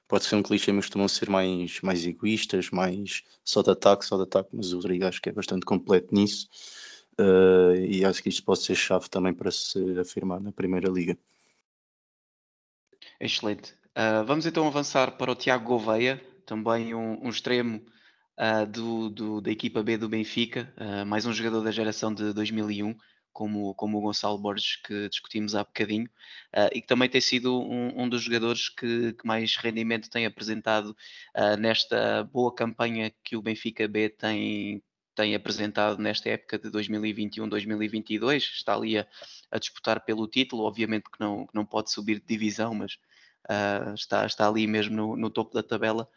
pode 0.08 0.26
ser 0.26 0.36
um 0.36 0.44
clichê, 0.44 0.72
mas 0.72 0.86
costumam 0.86 1.08
ser 1.08 1.30
mais, 1.30 1.82
mais 1.82 2.06
egoístas, 2.06 2.70
mais 2.72 3.24
só 3.44 3.62
de 3.62 3.72
ataque, 3.72 4.06
só 4.06 4.18
de 4.18 4.24
ataque, 4.24 4.50
mas 4.54 4.72
o 4.74 4.78
Rodrigo 4.78 5.06
acho 5.06 5.22
que 5.22 5.30
é 5.30 5.32
bastante 5.32 5.66
completo 5.66 6.14
nisso. 6.14 6.48
Uh, 7.20 7.76
e 7.88 8.04
acho 8.04 8.22
que 8.22 8.30
isto 8.30 8.44
pode 8.44 8.62
ser 8.62 8.76
chave 8.76 9.10
também 9.10 9.34
para 9.34 9.50
se 9.52 9.80
afirmar 10.00 10.42
na 10.42 10.52
Primeira 10.52 10.90
Liga. 10.90 11.18
Excelente. 13.26 13.74
Uh, 13.98 14.24
vamos 14.24 14.46
então 14.46 14.68
avançar 14.68 15.18
para 15.18 15.32
o 15.32 15.36
Tiago 15.36 15.66
Gouveia, 15.66 16.24
também 16.46 16.94
um, 16.94 17.26
um 17.26 17.30
extremo 17.30 17.84
uh, 18.38 18.68
do, 18.68 19.10
do, 19.10 19.42
da 19.42 19.50
equipa 19.50 19.82
B 19.82 19.98
do 19.98 20.08
Benfica, 20.08 20.72
mais 21.08 21.26
um 21.26 21.34
jogador 21.34 21.64
da 21.64 21.72
geração 21.72 22.14
de 22.14 22.32
2001, 22.34 22.96
como, 23.34 23.74
como 23.74 23.98
o 23.98 24.02
Gonçalo 24.02 24.38
Borges 24.38 24.76
que 24.76 25.10
discutimos 25.10 25.56
há 25.56 25.64
bocadinho, 25.64 26.08
e 26.72 26.82
que 26.82 26.88
também 26.88 27.10
tem 27.10 27.20
sido 27.20 27.60
um, 27.60 28.04
um 28.04 28.08
dos 28.08 28.22
jogadores 28.22 28.70
que, 28.70 29.14
que, 29.14 29.26
mais 29.26 29.56
rendimento 29.58 30.10
tem 30.10 30.26
apresentado 30.26 30.96
nesta 31.60 32.24
boa 32.26 32.54
campanha 32.54 33.12
que 33.24 33.36
o 33.36 33.42
Benfica 33.42 33.88
B 33.88 34.08
tem, 34.08 34.84
tem 35.16 35.34
apresentado 35.34 35.98
nesta 35.98 36.30
época 36.30 36.60
de 36.60 36.70
2021-2022, 36.70 38.38
está 38.38 38.76
ali 38.76 38.98
a, 38.98 39.08
a, 39.50 39.58
disputar 39.58 40.06
pelo 40.06 40.28
título, 40.28 40.64
obviamente 40.64 41.10
que 41.10 41.20
não, 41.20 41.48
que 41.48 41.56
não 41.56 41.66
pode 41.66 41.92
subir 41.92 42.20
de 42.20 42.26
divisão, 42.28 42.74
mas 42.76 42.98
uh, 43.50 43.94
está, 43.94 44.26
está 44.26 44.48
ali 44.48 44.68
mesmo 44.68 44.96
no, 44.96 45.16
no 45.16 45.30
topo 45.30 45.54
da 45.54 45.64
tabela, 45.64 46.08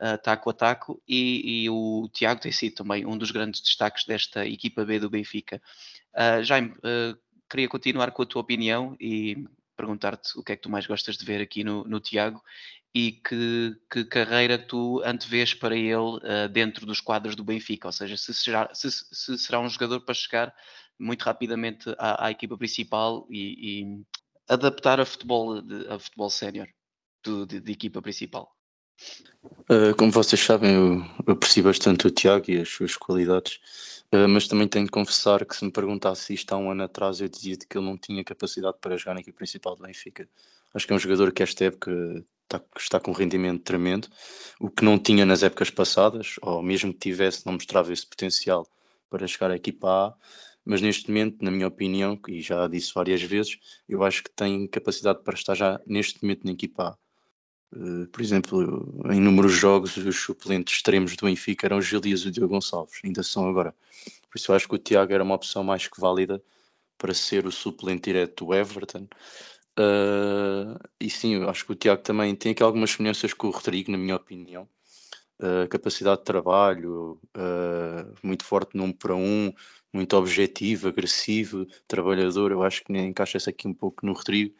uh, 0.00 0.18
taco 0.22 0.50
a 0.50 0.52
taco, 0.52 1.02
e, 1.08 1.64
e, 1.64 1.70
o 1.70 2.08
Tiago 2.12 2.40
tem 2.40 2.52
sido 2.52 2.76
também 2.76 3.06
um 3.06 3.16
dos 3.16 3.30
grandes 3.30 3.60
destaques 3.60 4.04
desta 4.04 4.46
equipa 4.46 4.84
B 4.84 4.98
do 4.98 5.10
Benfica. 5.10 5.60
Uh, 6.14 6.42
Jaime, 6.42 6.74
queria 7.50 7.68
continuar 7.68 8.10
com 8.10 8.22
a 8.22 8.26
tua 8.26 8.42
opinião 8.42 8.96
e 9.00 9.44
perguntar-te 9.76 10.38
o 10.38 10.42
que 10.42 10.52
é 10.52 10.56
que 10.56 10.62
tu 10.62 10.70
mais 10.70 10.86
gostas 10.86 11.16
de 11.16 11.24
ver 11.24 11.40
aqui 11.40 11.64
no, 11.64 11.84
no 11.84 12.00
Tiago 12.00 12.42
e 12.94 13.12
que, 13.12 13.76
que 13.90 14.04
carreira 14.04 14.56
tu 14.56 15.02
antevês 15.04 15.52
para 15.52 15.76
ele 15.76 16.20
dentro 16.52 16.86
dos 16.86 17.00
quadros 17.00 17.34
do 17.34 17.42
Benfica, 17.42 17.88
ou 17.88 17.92
seja, 17.92 18.16
se 18.16 18.32
será, 18.32 18.70
se, 18.72 18.88
se 18.88 19.36
será 19.36 19.58
um 19.58 19.68
jogador 19.68 20.00
para 20.00 20.14
chegar 20.14 20.54
muito 20.98 21.22
rapidamente 21.22 21.90
à, 21.98 22.26
à 22.26 22.30
equipa 22.30 22.56
principal 22.56 23.26
e, 23.28 23.82
e, 23.82 24.04
adaptar 24.48 25.00
a 25.00 25.04
futebol, 25.04 25.62
a 25.88 25.98
futebol 25.98 26.30
sénior 26.30 26.68
de, 27.24 27.60
de, 27.60 27.72
equipa 27.72 28.02
principal. 28.02 28.54
Uh, 29.70 29.94
como 29.98 30.10
vocês 30.10 30.40
sabem, 30.40 30.74
eu, 30.74 31.04
eu 31.26 31.32
aprecio 31.34 31.64
bastante 31.64 32.06
o 32.06 32.10
Tiago 32.10 32.50
e 32.50 32.60
as 32.60 32.68
suas 32.68 32.96
qualidades, 32.96 33.60
uh, 34.12 34.28
mas 34.28 34.46
também 34.46 34.68
tenho 34.68 34.84
de 34.84 34.90
confessar 34.90 35.44
que 35.44 35.56
se 35.56 35.64
me 35.64 35.72
perguntasse 35.72 36.32
isto 36.32 36.52
há 36.52 36.56
um 36.56 36.70
ano 36.70 36.84
atrás, 36.84 37.20
eu 37.20 37.28
dizia 37.28 37.56
que 37.56 37.76
ele 37.76 37.86
não 37.86 37.98
tinha 37.98 38.22
capacidade 38.24 38.76
para 38.80 38.96
jogar 38.96 39.14
na 39.14 39.20
equipa 39.20 39.38
principal 39.38 39.76
do 39.76 39.82
Benfica. 39.82 40.28
Acho 40.72 40.86
que 40.86 40.92
é 40.92 40.96
um 40.96 40.98
jogador 40.98 41.32
que 41.32 41.42
esta 41.42 41.64
época 41.64 41.92
está, 42.44 42.62
está 42.76 43.00
com 43.00 43.10
um 43.10 43.14
rendimento 43.14 43.62
tremendo, 43.62 44.08
o 44.60 44.70
que 44.70 44.84
não 44.84 44.98
tinha 44.98 45.26
nas 45.26 45.42
épocas 45.42 45.70
passadas, 45.70 46.36
ou 46.42 46.62
mesmo 46.62 46.92
que 46.92 47.00
tivesse, 47.00 47.44
não 47.46 47.54
mostrava 47.54 47.92
esse 47.92 48.06
potencial 48.06 48.66
para 49.10 49.26
chegar 49.26 49.50
à 49.50 49.56
equipa 49.56 49.88
A, 49.88 50.14
mas 50.64 50.80
neste 50.80 51.08
momento, 51.08 51.44
na 51.44 51.50
minha 51.50 51.68
opinião, 51.68 52.18
e 52.28 52.40
já 52.40 52.66
disse 52.68 52.92
várias 52.94 53.22
vezes, 53.22 53.58
eu 53.88 54.02
acho 54.02 54.24
que 54.24 54.30
tem 54.30 54.66
capacidade 54.66 55.22
para 55.22 55.34
estar 55.34 55.54
já 55.54 55.80
neste 55.86 56.22
momento 56.22 56.44
na 56.44 56.52
equipa 56.52 56.88
A. 56.88 57.03
Uh, 57.74 58.06
por 58.06 58.22
exemplo, 58.22 59.02
em 59.10 59.20
números 59.20 59.52
de 59.52 59.58
jogos, 59.58 59.96
os 59.96 60.16
suplentes 60.16 60.76
extremos 60.76 61.16
do 61.16 61.26
Benfica 61.26 61.66
eram 61.66 61.78
o 61.78 61.82
Gil 61.82 62.00
e 62.04 62.14
o 62.14 62.30
Diogo 62.30 62.54
Gonçalves, 62.54 63.00
ainda 63.04 63.22
são 63.24 63.48
agora. 63.48 63.74
Por 64.30 64.38
isso 64.38 64.52
eu 64.52 64.56
acho 64.56 64.68
que 64.68 64.76
o 64.76 64.78
Tiago 64.78 65.12
era 65.12 65.24
uma 65.24 65.34
opção 65.34 65.64
mais 65.64 65.88
que 65.88 66.00
válida 66.00 66.40
para 66.96 67.12
ser 67.12 67.46
o 67.46 67.52
suplente 67.52 68.04
direto 68.04 68.44
do 68.44 68.54
Everton. 68.54 69.08
Uh, 69.78 70.78
e 71.00 71.10
sim, 71.10 71.34
eu 71.34 71.50
acho 71.50 71.66
que 71.66 71.72
o 71.72 71.74
Tiago 71.74 72.02
também 72.02 72.34
tem 72.36 72.52
aqui 72.52 72.62
algumas 72.62 72.92
semelhanças 72.92 73.34
com 73.34 73.48
o 73.48 73.50
Rodrigo, 73.50 73.90
na 73.90 73.98
minha 73.98 74.16
opinião. 74.16 74.68
Uh, 75.40 75.68
capacidade 75.68 76.18
de 76.20 76.24
trabalho, 76.24 77.20
uh, 77.36 78.14
muito 78.22 78.44
forte 78.44 78.76
num 78.76 78.92
para 78.92 79.16
um, 79.16 79.52
muito 79.94 80.16
objetivo, 80.16 80.88
agressivo, 80.88 81.66
trabalhador. 81.88 82.50
Eu 82.52 82.62
acho 82.62 82.84
que 82.84 82.92
encaixa-se 82.92 83.48
aqui 83.48 83.68
um 83.68 83.74
pouco 83.74 84.04
no 84.04 84.12
Rodrigo 84.12 84.54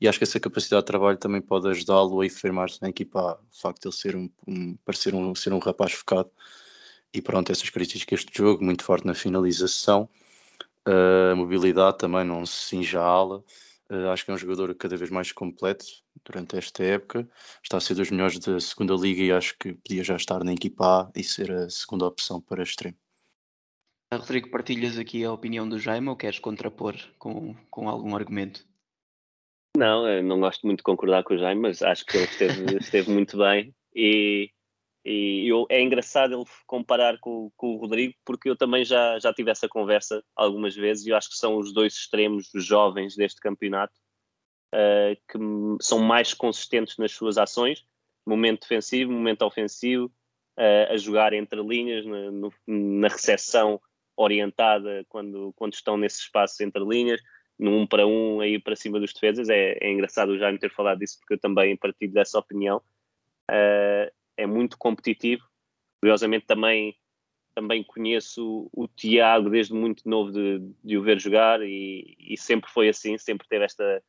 e 0.00 0.06
acho 0.06 0.18
que 0.18 0.24
essa 0.24 0.38
capacidade 0.38 0.82
de 0.82 0.86
trabalho 0.86 1.18
também 1.18 1.40
pode 1.40 1.68
ajudá-lo 1.68 2.20
a 2.20 2.26
afirmar-se 2.26 2.80
na 2.82 2.90
equipa. 2.90 3.40
O 3.52 3.60
facto 3.60 3.82
de 3.82 3.88
ele 3.88 3.96
ser 3.96 4.16
um, 4.16 4.30
um, 4.46 4.76
parecer 4.84 5.14
um, 5.14 5.34
ser 5.34 5.52
um 5.52 5.58
rapaz 5.58 5.92
focado 5.92 6.30
e 7.12 7.22
pronto, 7.22 7.50
essas 7.52 7.70
características 7.70 8.20
de 8.24 8.32
jogo, 8.36 8.64
muito 8.64 8.82
forte 8.84 9.06
na 9.06 9.14
finalização, 9.14 10.08
a 10.84 11.34
mobilidade 11.34 11.98
também, 11.98 12.24
não 12.24 12.44
se 12.44 12.68
cinja 12.68 13.00
a 13.00 13.04
ala. 13.04 13.44
Uh, 13.90 14.08
acho 14.08 14.24
que 14.24 14.30
é 14.30 14.34
um 14.34 14.38
jogador 14.38 14.74
cada 14.74 14.96
vez 14.96 15.10
mais 15.10 15.30
completo 15.30 15.84
durante 16.24 16.56
esta 16.56 16.82
época. 16.82 17.28
Está 17.62 17.76
a 17.76 17.80
ser 17.80 17.94
dos 17.94 18.10
melhores 18.10 18.38
da 18.38 18.58
segunda 18.58 18.94
liga 18.94 19.22
e 19.22 19.32
acho 19.32 19.56
que 19.58 19.74
podia 19.74 20.02
já 20.02 20.16
estar 20.16 20.42
na 20.42 20.52
equipa 20.52 21.02
A 21.02 21.12
e 21.14 21.22
ser 21.22 21.52
a 21.52 21.70
segunda 21.70 22.06
opção 22.06 22.40
para 22.40 22.62
extremo. 22.62 23.03
Rodrigo, 24.12 24.50
partilhas 24.50 24.98
aqui 24.98 25.24
a 25.24 25.32
opinião 25.32 25.68
do 25.68 25.78
Jaime 25.78 26.08
ou 26.08 26.16
queres 26.16 26.38
contrapor 26.38 26.94
com, 27.18 27.54
com 27.70 27.88
algum 27.88 28.14
argumento? 28.14 28.64
Não, 29.76 30.22
não 30.22 30.38
gosto 30.38 30.66
muito 30.66 30.78
de 30.78 30.84
concordar 30.84 31.24
com 31.24 31.34
o 31.34 31.38
Jaime, 31.38 31.60
mas 31.60 31.82
acho 31.82 32.06
que 32.06 32.16
ele 32.16 32.26
esteve, 32.26 32.76
esteve 32.78 33.10
muito 33.10 33.36
bem 33.38 33.74
e 33.94 34.50
e 35.04 35.46
eu, 35.46 35.66
é 35.68 35.82
engraçado 35.82 36.34
ele 36.34 36.44
comparar 36.66 37.18
com, 37.18 37.50
com, 37.56 37.74
o 37.74 37.76
Rodrigo, 37.76 38.14
porque 38.24 38.48
eu 38.48 38.56
também 38.56 38.84
já, 38.84 39.18
já 39.18 39.34
tive 39.34 39.50
essa 39.50 39.68
conversa 39.68 40.24
algumas 40.34 40.74
vezes 40.74 41.04
e 41.04 41.10
eu 41.10 41.16
acho 41.16 41.28
que 41.28 41.36
são 41.36 41.58
os 41.58 41.74
dois 41.74 41.92
extremos 41.92 42.48
jovens 42.54 43.14
deste 43.14 43.38
campeonato 43.38 43.92
uh, 44.74 45.14
que 45.28 45.38
são 45.82 45.98
mais 45.98 46.32
consistentes 46.32 46.96
nas 46.96 47.12
suas 47.12 47.36
ações, 47.36 47.84
momento 48.26 48.62
defensivo, 48.62 49.12
momento 49.12 49.42
ofensivo, 49.42 50.06
uh, 50.58 50.92
a 50.92 50.96
jogar 50.96 51.34
entre 51.34 51.62
linhas, 51.62 52.06
na, 52.06 52.30
no, 52.30 52.52
na 52.66 53.08
recepção 53.08 53.78
orientada 54.16 55.04
quando, 55.08 55.52
quando 55.56 55.74
estão 55.74 55.96
nesse 55.96 56.20
espaço 56.20 56.62
entre 56.62 56.84
linhas, 56.84 57.20
no 57.58 57.78
um 57.78 57.86
para 57.86 58.06
um 58.06 58.40
aí 58.40 58.58
para 58.58 58.76
cima 58.76 58.98
dos 58.98 59.12
defesas. 59.12 59.48
É, 59.48 59.78
é 59.80 59.90
engraçado 59.90 60.30
o 60.30 60.38
Jaime 60.38 60.58
ter 60.58 60.70
falado 60.70 60.98
disso 60.98 61.18
porque 61.18 61.34
eu 61.34 61.38
também 61.38 61.76
partilho 61.76 62.12
dessa 62.12 62.38
opinião. 62.38 62.78
Uh, 63.50 64.10
é 64.36 64.46
muito 64.46 64.76
competitivo. 64.78 65.44
Curiosamente 66.00 66.46
também, 66.46 66.96
também 67.54 67.82
conheço 67.82 68.68
o, 68.72 68.88
Tiago 68.88 69.50
desde 69.50 69.72
muito 69.72 70.08
novo 70.08 70.32
de, 70.32 70.60
de 70.82 70.98
o 70.98 71.02
ver 71.02 71.18
jogar 71.18 71.62
e, 71.62 72.16
e, 72.18 72.36
sempre 72.36 72.70
foi 72.70 72.88
assim, 72.88 73.16
sempre 73.16 73.48
teve 73.48 73.64
esta, 73.64 74.02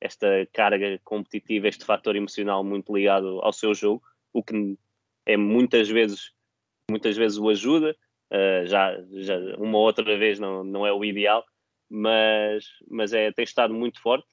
esta 0.00 0.26
carga 0.52 0.98
competitiva, 1.04 1.68
este 1.68 1.84
fator 1.84 2.16
emocional 2.16 2.64
muito 2.64 2.94
ligado 2.94 3.40
ao 3.42 3.52
seu 3.52 3.74
jogo, 3.74 4.02
o 4.32 4.42
que 4.42 4.78
é 5.26 5.36
muitas 5.36 5.88
vezes, 5.88 6.32
muitas 6.90 7.16
vezes 7.16 7.38
o 7.38 7.48
ajuda, 7.48 7.94
uh, 8.32 8.66
já, 8.66 8.98
já 9.10 9.36
uma 9.58 9.78
ou 9.78 9.84
outra 9.84 10.16
vez 10.16 10.38
não, 10.38 10.64
não 10.64 10.86
é 10.86 10.92
o 10.92 11.04
ideal, 11.04 11.44
mas, 11.88 12.64
mas 12.90 13.12
é, 13.12 13.30
tem 13.32 13.44
estado 13.44 13.74
muito 13.74 14.00
forte, 14.00 14.26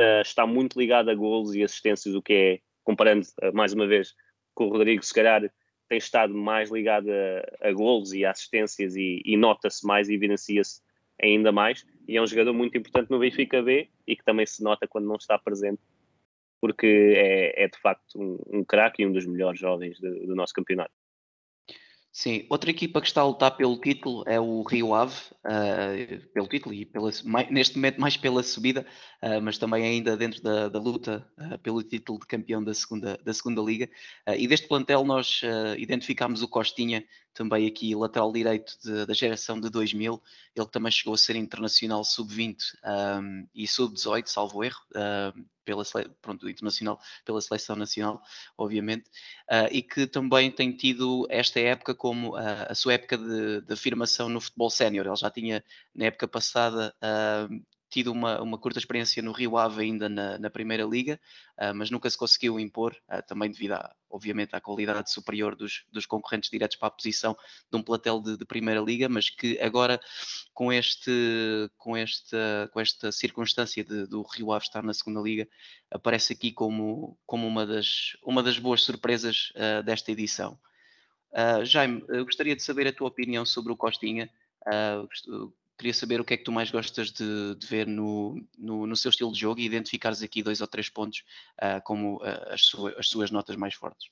uh, 0.00 0.22
está 0.22 0.46
muito 0.46 0.78
ligado 0.78 1.10
a 1.10 1.14
golos 1.14 1.54
e 1.54 1.62
assistências, 1.62 2.14
o 2.14 2.22
que 2.22 2.32
é, 2.32 2.60
comparando 2.84 3.26
uh, 3.42 3.52
mais 3.52 3.72
uma 3.72 3.86
vez 3.86 4.12
que 4.56 4.62
o 4.62 4.68
Rodrigo, 4.68 5.02
se 5.04 5.12
calhar, 5.12 5.42
tem 5.88 5.98
estado 5.98 6.32
mais 6.32 6.70
ligado 6.70 7.08
a, 7.10 7.68
a 7.68 7.72
golos 7.72 8.12
e 8.12 8.24
assistências 8.24 8.94
e, 8.94 9.20
e 9.24 9.36
nota-se 9.36 9.84
mais 9.84 10.08
e 10.08 10.14
evidencia-se 10.14 10.80
ainda 11.20 11.50
mais. 11.50 11.84
E 12.06 12.16
é 12.16 12.22
um 12.22 12.26
jogador 12.26 12.52
muito 12.52 12.78
importante 12.78 13.10
no 13.10 13.18
Benfica 13.18 13.60
B 13.60 13.88
e 14.06 14.16
que 14.16 14.24
também 14.24 14.46
se 14.46 14.62
nota 14.62 14.86
quando 14.86 15.06
não 15.06 15.16
está 15.16 15.38
presente, 15.38 15.82
porque 16.60 17.14
é, 17.16 17.64
é 17.64 17.68
de 17.68 17.78
facto 17.78 18.16
um, 18.16 18.60
um 18.60 18.64
craque 18.64 19.02
e 19.02 19.06
um 19.06 19.12
dos 19.12 19.26
melhores 19.26 19.58
jovens 19.58 19.98
do, 19.98 20.26
do 20.26 20.34
nosso 20.34 20.54
campeonato. 20.54 20.92
Sim, 22.12 22.44
outra 22.50 22.70
equipa 22.70 23.00
que 23.00 23.06
está 23.06 23.20
a 23.20 23.24
lutar 23.24 23.56
pelo 23.56 23.80
título 23.80 24.24
é 24.26 24.38
o 24.40 24.62
Rio 24.62 24.94
Ave, 24.94 25.14
uh, 25.46 26.26
pelo 26.34 26.48
título 26.48 26.74
e 26.74 26.84
pela, 26.84 27.08
neste 27.48 27.76
momento 27.76 28.00
mais 28.00 28.16
pela 28.16 28.42
subida, 28.42 28.84
uh, 29.22 29.40
mas 29.40 29.58
também 29.58 29.84
ainda 29.84 30.16
dentro 30.16 30.42
da, 30.42 30.68
da 30.68 30.80
luta 30.80 31.24
uh, 31.38 31.56
pelo 31.60 31.80
título 31.84 32.18
de 32.18 32.26
campeão 32.26 32.64
da 32.64 32.74
segunda, 32.74 33.16
da 33.24 33.32
segunda 33.32 33.62
Liga. 33.62 33.88
e 34.36 34.48
deste 34.48 34.66
plantel 34.66 35.04
nós 35.04 35.40
identificámos 35.78 36.42
o 36.42 36.48
Costinha, 36.48 37.04
também 37.32 37.68
aqui 37.68 37.94
lateral 37.94 38.32
direito 38.32 38.76
de, 38.82 39.06
da 39.06 39.14
geração 39.14 39.60
de 39.60 39.70
2000, 39.70 40.20
ele 40.56 40.66
também 40.66 40.90
chegou 40.90 41.14
a 41.14 41.18
ser 41.18 41.36
internacional 41.36 42.02
sub-20 42.02 42.56
um, 43.22 43.46
e 43.54 43.68
sub-18, 43.68 44.26
salvo 44.26 44.64
erro, 44.64 44.80
pela 45.70 45.84
pronto, 46.20 46.48
internacional, 46.48 46.98
pela 47.24 47.40
seleção 47.40 47.76
nacional, 47.76 48.20
obviamente, 48.56 49.08
uh, 49.50 49.68
e 49.70 49.82
que 49.82 50.06
também 50.06 50.50
tem 50.50 50.72
tido 50.76 51.26
esta 51.30 51.60
época 51.60 51.94
como 51.94 52.34
a, 52.36 52.64
a 52.64 52.74
sua 52.74 52.94
época 52.94 53.16
de, 53.16 53.60
de 53.62 53.72
afirmação 53.72 54.28
no 54.28 54.40
futebol 54.40 54.70
sénior. 54.70 55.06
Ele 55.06 55.16
já 55.16 55.30
tinha, 55.30 55.64
na 55.94 56.06
época 56.06 56.26
passada, 56.26 56.94
uh, 57.02 57.79
tido 57.90 58.12
uma, 58.12 58.40
uma 58.40 58.56
curta 58.56 58.78
experiência 58.78 59.22
no 59.22 59.32
Rio 59.32 59.58
Ave 59.58 59.82
ainda 59.82 60.08
na, 60.08 60.38
na 60.38 60.48
Primeira 60.48 60.84
Liga, 60.84 61.20
uh, 61.58 61.74
mas 61.74 61.90
nunca 61.90 62.08
se 62.08 62.16
conseguiu 62.16 62.58
impor, 62.58 62.96
uh, 63.08 63.20
também 63.26 63.50
devido, 63.50 63.72
à, 63.72 63.94
obviamente, 64.08 64.54
à 64.54 64.60
qualidade 64.60 65.10
superior 65.10 65.56
dos, 65.56 65.84
dos 65.92 66.06
concorrentes 66.06 66.48
diretos 66.48 66.76
para 66.76 66.88
a 66.88 66.92
posição 66.92 67.36
de 67.70 67.76
um 67.76 67.82
platel 67.82 68.20
de, 68.20 68.36
de, 68.36 68.44
Primeira 68.44 68.80
Liga, 68.80 69.08
mas 69.08 69.28
que 69.28 69.58
agora, 69.60 70.00
com, 70.54 70.72
este, 70.72 71.10
com, 71.76 71.96
esta, 71.96 72.70
com 72.72 72.80
esta 72.80 73.10
circunstância 73.10 73.84
de, 73.84 74.06
do 74.06 74.22
Rio 74.22 74.52
Ave 74.52 74.64
estar 74.64 74.82
na 74.82 74.94
Segunda 74.94 75.20
Liga, 75.20 75.48
aparece 75.90 76.32
aqui 76.32 76.52
como, 76.52 77.18
como 77.26 77.46
uma, 77.46 77.66
das, 77.66 78.16
uma 78.22 78.42
das 78.42 78.58
boas 78.58 78.82
surpresas 78.82 79.52
uh, 79.56 79.82
desta 79.82 80.12
edição. 80.12 80.58
Jaime, 81.62 82.00
gostaria 82.24 82.56
de 82.56 82.62
saber 82.62 82.88
a 82.88 82.92
tua 82.92 83.06
opinião 83.06 83.46
sobre 83.46 83.72
o 83.72 83.76
Costinha. 83.76 84.28
Uh, 84.66 85.52
Queria 85.80 85.94
saber 85.94 86.20
o 86.20 86.24
que 86.26 86.34
é 86.34 86.36
que 86.36 86.44
tu 86.44 86.52
mais 86.52 86.70
gostas 86.70 87.10
de, 87.10 87.54
de 87.54 87.66
ver 87.66 87.86
no, 87.86 88.38
no, 88.58 88.86
no, 88.86 88.94
seu 88.94 89.08
estilo 89.08 89.32
de 89.32 89.40
jogo 89.40 89.60
e 89.60 89.64
identificares 89.64 90.22
aqui 90.22 90.42
dois 90.42 90.60
ou 90.60 90.66
três 90.66 90.90
pontos 90.90 91.24
uh, 91.56 91.80
como 91.82 92.16
uh, 92.16 92.52
as, 92.52 92.66
sua, 92.66 92.94
as, 92.98 93.08
suas 93.08 93.30
notas 93.30 93.56
mais 93.56 93.72
fortes. 93.72 94.10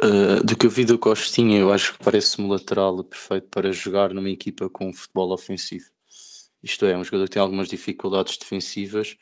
Uh, 0.00 0.40
do 0.44 0.56
que 0.56 0.66
eu 0.66 0.70
vi 0.70 0.84
do 0.84 0.96
Costinha, 0.96 1.58
eu 1.58 1.72
acho 1.72 1.92
que 1.92 2.04
parece-me 2.04 2.48
lateral 2.48 3.02
perfeito 3.02 3.48
para 3.48 3.72
jogar 3.72 4.14
numa 4.14 4.30
equipa 4.30 4.70
com 4.70 4.92
futebol 4.92 5.32
ofensivo. 5.32 5.86
Isto 6.62 6.86
é, 6.86 6.96
um 6.96 7.02
jogador 7.02 7.24
que 7.24 7.32
tem 7.32 7.42
algumas 7.42 7.68
dificuldades 7.68 8.38
defensivas, 8.38 9.16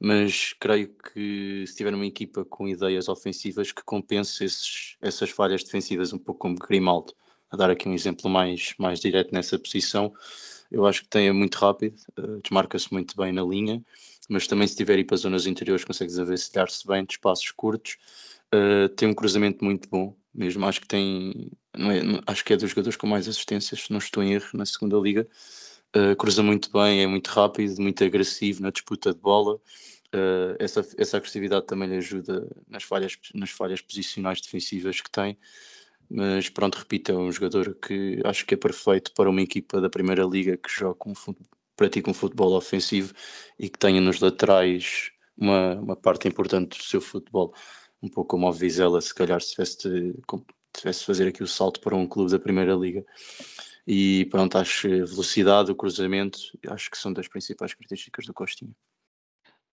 mas 0.00 0.54
creio 0.58 0.88
que 0.88 1.66
se 1.66 1.76
tiver 1.76 1.92
uma 1.92 2.06
equipa 2.06 2.46
com 2.46 2.66
ideias 2.66 3.10
ofensivas 3.10 3.72
que 3.72 3.84
compense 3.84 4.42
esses, 4.42 4.96
essas 5.02 5.28
falhas 5.28 5.62
defensivas, 5.62 6.14
um 6.14 6.18
pouco 6.18 6.40
como 6.40 6.56
Grimaldo, 6.56 7.12
a 7.50 7.58
dar 7.58 7.68
aqui 7.68 7.86
um 7.86 7.92
exemplo 7.92 8.30
mais, 8.30 8.72
mais 8.78 9.00
direto 9.00 9.34
nessa 9.34 9.58
posição, 9.58 10.14
eu 10.72 10.86
acho 10.86 11.02
que 11.02 11.08
tem 11.08 11.28
é 11.28 11.32
muito 11.32 11.56
rápido, 11.56 11.96
uh, 12.18 12.40
desmarca-se 12.42 12.92
muito 12.92 13.14
bem 13.16 13.32
na 13.32 13.42
linha, 13.42 13.84
mas 14.28 14.46
também 14.46 14.66
se 14.66 14.74
tiver 14.74 14.98
ir 14.98 15.04
para 15.04 15.14
as 15.14 15.20
zonas 15.20 15.46
interiores 15.46 15.84
consegue 15.84 16.10
desavencilhar-se 16.10 16.86
bem 16.86 17.04
de 17.04 17.12
espaços 17.12 17.50
curtos. 17.50 17.98
Uh, 18.54 18.88
tem 18.90 19.08
um 19.08 19.14
cruzamento 19.14 19.64
muito 19.64 19.88
bom, 19.88 20.16
mesmo 20.34 20.64
acho 20.66 20.80
que 20.80 20.88
tem, 20.88 21.50
é, 21.74 22.02
não 22.02 22.20
acho 22.26 22.44
que 22.44 22.54
é 22.54 22.56
dos 22.56 22.70
jogadores 22.70 22.96
com 22.96 23.06
mais 23.06 23.28
assistências, 23.28 23.82
se 23.82 23.90
não 23.90 23.98
estou 23.98 24.22
em 24.22 24.32
erro, 24.32 24.48
na 24.54 24.64
segunda 24.64 24.96
liga. 24.96 25.28
Uh, 25.94 26.16
cruza 26.16 26.42
muito 26.42 26.72
bem, 26.72 27.02
é 27.02 27.06
muito 27.06 27.28
rápido, 27.28 27.80
muito 27.80 28.02
agressivo 28.02 28.62
na 28.62 28.70
disputa 28.70 29.12
de 29.12 29.20
bola. 29.20 29.56
Uh, 30.14 30.56
essa, 30.58 30.86
essa 30.96 31.18
agressividade 31.18 31.66
também 31.66 31.88
lhe 31.88 31.96
ajuda 31.96 32.48
nas 32.66 32.82
falhas, 32.82 33.18
nas 33.34 33.50
falhas 33.50 33.80
posicionais 33.82 34.40
defensivas 34.40 35.00
que 35.00 35.10
tem 35.10 35.36
mas 36.10 36.48
pronto, 36.48 36.76
repito, 36.76 37.12
é 37.12 37.16
um 37.16 37.32
jogador 37.32 37.74
que 37.74 38.20
acho 38.24 38.44
que 38.46 38.54
é 38.54 38.56
perfeito 38.56 39.12
para 39.14 39.30
uma 39.30 39.42
equipa 39.42 39.80
da 39.80 39.88
Primeira 39.88 40.24
Liga 40.24 40.56
que 40.56 40.70
joga 40.70 40.98
um, 41.06 41.14
pratica 41.76 42.10
um 42.10 42.14
futebol 42.14 42.52
ofensivo 42.54 43.12
e 43.58 43.68
que 43.68 43.78
tenha 43.78 44.00
nos 44.00 44.20
laterais 44.20 45.10
uma, 45.36 45.74
uma 45.74 45.96
parte 45.96 46.28
importante 46.28 46.78
do 46.78 46.84
seu 46.84 47.00
futebol, 47.00 47.54
um 48.02 48.08
pouco 48.08 48.30
como 48.30 48.48
o 48.48 48.52
Vizela, 48.52 49.00
se 49.00 49.14
calhar 49.14 49.40
se 49.40 49.52
tivesse, 49.52 49.88
de, 49.88 50.14
tivesse 50.72 51.04
fazer 51.04 51.28
aqui 51.28 51.42
o 51.42 51.48
salto 51.48 51.80
para 51.80 51.96
um 51.96 52.06
clube 52.06 52.30
da 52.30 52.38
Primeira 52.38 52.74
Liga. 52.74 53.04
E 53.86 54.26
pronto, 54.26 54.58
acho 54.58 54.88
velocidade, 54.88 55.72
o 55.72 55.74
cruzamento, 55.74 56.38
acho 56.68 56.90
que 56.90 56.96
são 56.96 57.12
das 57.12 57.26
principais 57.26 57.74
características 57.74 58.26
do 58.26 58.34
Costinha. 58.34 58.72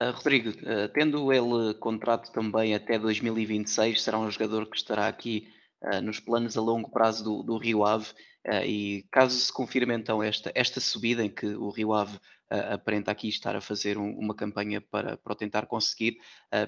Uh, 0.02 0.12
Rodrigo, 0.14 0.50
uh, 0.50 0.88
tendo 0.94 1.32
ele 1.32 1.74
contrato 1.76 2.32
também 2.32 2.74
até 2.74 2.98
2026, 2.98 4.02
será 4.02 4.18
um 4.18 4.32
jogador 4.32 4.66
que 4.66 4.78
estará 4.78 5.08
aqui 5.08 5.48
uh, 5.84 6.02
nos 6.02 6.20
planos 6.20 6.58
a 6.58 6.62
longo 6.62 6.90
prazo 6.90 7.24
do, 7.24 7.44
do 7.44 7.58
Rio 7.58 7.86
Ave. 7.86 8.08
Uh, 8.48 8.66
e 8.66 9.06
caso 9.12 9.38
se 9.38 9.52
confirme 9.52 9.94
então 9.94 10.24
esta, 10.24 10.52
esta 10.56 10.80
subida 10.80 11.24
em 11.24 11.30
que 11.30 11.46
o 11.48 11.70
Rio 11.70 11.94
Ave 11.94 12.16
uh, 12.16 12.74
aparenta 12.74 13.12
aqui 13.12 13.28
estar 13.28 13.56
a 13.56 13.62
fazer 13.62 13.98
um, 13.98 14.18
uma 14.18 14.34
campanha 14.34 14.82
para, 14.82 15.18
para 15.18 15.36
tentar 15.36 15.66
conseguir, 15.66 16.18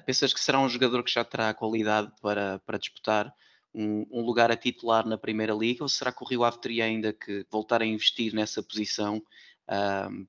pensas 0.06 0.32
que 0.32 0.40
será 0.40 0.60
um 0.60 0.68
jogador 0.68 1.02
que 1.02 1.10
já 1.10 1.24
terá 1.24 1.52
qualidade 1.54 2.12
para, 2.20 2.58
para 2.60 2.78
disputar 2.78 3.32
um, 3.74 4.06
um, 4.10 4.22
lugar 4.22 4.50
a 4.50 4.56
titular 4.56 5.06
na 5.06 5.16
Primeira 5.16 5.54
Liga 5.54 5.82
ou 5.82 5.88
será 5.88 6.12
que 6.12 6.22
o 6.22 6.26
Rio 6.26 6.44
Ave 6.44 6.60
teria 6.60 6.84
ainda 6.84 7.12
que 7.12 7.46
voltar 7.50 7.82
a 7.82 7.86
investir 7.86 8.34
nessa 8.34 8.62
posição 8.62 9.22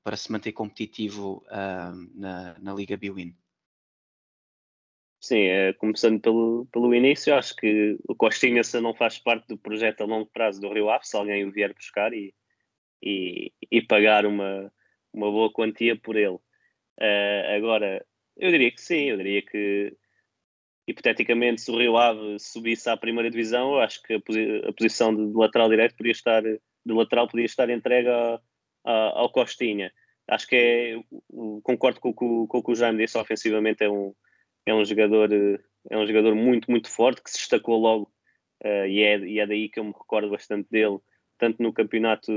para 0.02 0.16
se 0.16 0.32
manter 0.32 0.54
competitivo 0.54 1.44
na, 2.16 2.56
na 2.60 2.74
Liga 2.74 2.96
Biwin? 2.96 3.36
Sim, 5.24 5.44
é, 5.46 5.72
começando 5.72 6.20
pelo, 6.20 6.68
pelo 6.70 6.94
início, 6.94 7.34
acho 7.34 7.56
que 7.56 7.98
o 8.10 8.14
Costinha 8.14 8.62
se 8.62 8.82
não 8.82 8.94
faz 8.94 9.18
parte 9.18 9.48
do 9.48 9.58
projeto 9.58 10.02
a 10.02 10.06
longo 10.06 10.26
prazo 10.26 10.60
do 10.60 10.68
Rio 10.68 10.90
Ave, 10.90 11.08
se 11.08 11.16
alguém 11.16 11.46
o 11.46 11.52
vier 11.52 11.74
buscar 11.74 12.12
e, 12.14 12.36
e, 13.02 13.54
e 13.72 13.82
pagar 13.82 14.26
uma, 14.26 14.70
uma 15.14 15.32
boa 15.32 15.50
quantia 15.50 15.96
por 15.96 16.18
ele. 16.18 16.36
Uh, 17.00 17.56
agora, 17.56 18.06
eu 18.36 18.52
diria 18.52 18.70
que 18.70 18.82
sim, 18.82 19.12
eu 19.12 19.16
diria 19.16 19.42
que 19.42 19.96
hipoteticamente 20.86 21.62
se 21.62 21.72
o 21.72 21.78
Rio 21.78 21.96
Ave 21.96 22.38
subisse 22.38 22.90
à 22.90 22.98
primeira 22.98 23.32
divisão, 23.32 23.76
eu 23.76 23.80
acho 23.80 24.04
que 24.04 24.16
a, 24.16 24.20
posi 24.20 24.62
a 24.68 24.74
posição 24.74 25.16
de, 25.16 25.26
de, 25.26 25.38
lateral 25.38 25.70
direito 25.70 25.96
podia 25.96 26.12
estar, 26.12 26.44
de 26.44 26.60
lateral 26.86 27.30
podia 27.30 27.46
estar 27.46 27.70
entregue 27.70 28.10
a, 28.10 28.42
a, 28.84 28.94
ao 29.22 29.32
Costinha. 29.32 29.90
Acho 30.28 30.48
que 30.48 30.56
é, 30.58 31.00
concordo 31.64 32.02
com, 32.02 32.14
com, 32.14 32.46
com 32.46 32.58
o 32.58 32.62
que 32.62 32.72
o 32.74 32.76
Jaime 32.76 32.98
disse, 32.98 33.18
ofensivamente 33.18 33.86
é 33.86 33.90
um 33.90 34.14
é 34.66 34.74
um 34.74 34.84
jogador, 34.84 35.30
é 35.90 35.98
um 35.98 36.06
jogador 36.06 36.36
muito, 36.36 36.70
muito 36.70 36.90
forte 36.90 37.22
que 37.22 37.30
se 37.30 37.38
destacou 37.38 37.80
logo 37.80 38.12
uh, 38.64 38.88
e, 38.88 39.02
é, 39.02 39.18
e 39.20 39.40
é 39.40 39.48
daí 39.48 39.70
que 39.70 39.80
eu 39.80 39.84
me 39.84 39.92
recordo 39.92 40.30
bastante 40.30 40.70
dele, 40.70 41.00
tanto 41.38 41.62
no 41.62 41.74
campeonato 41.74 42.32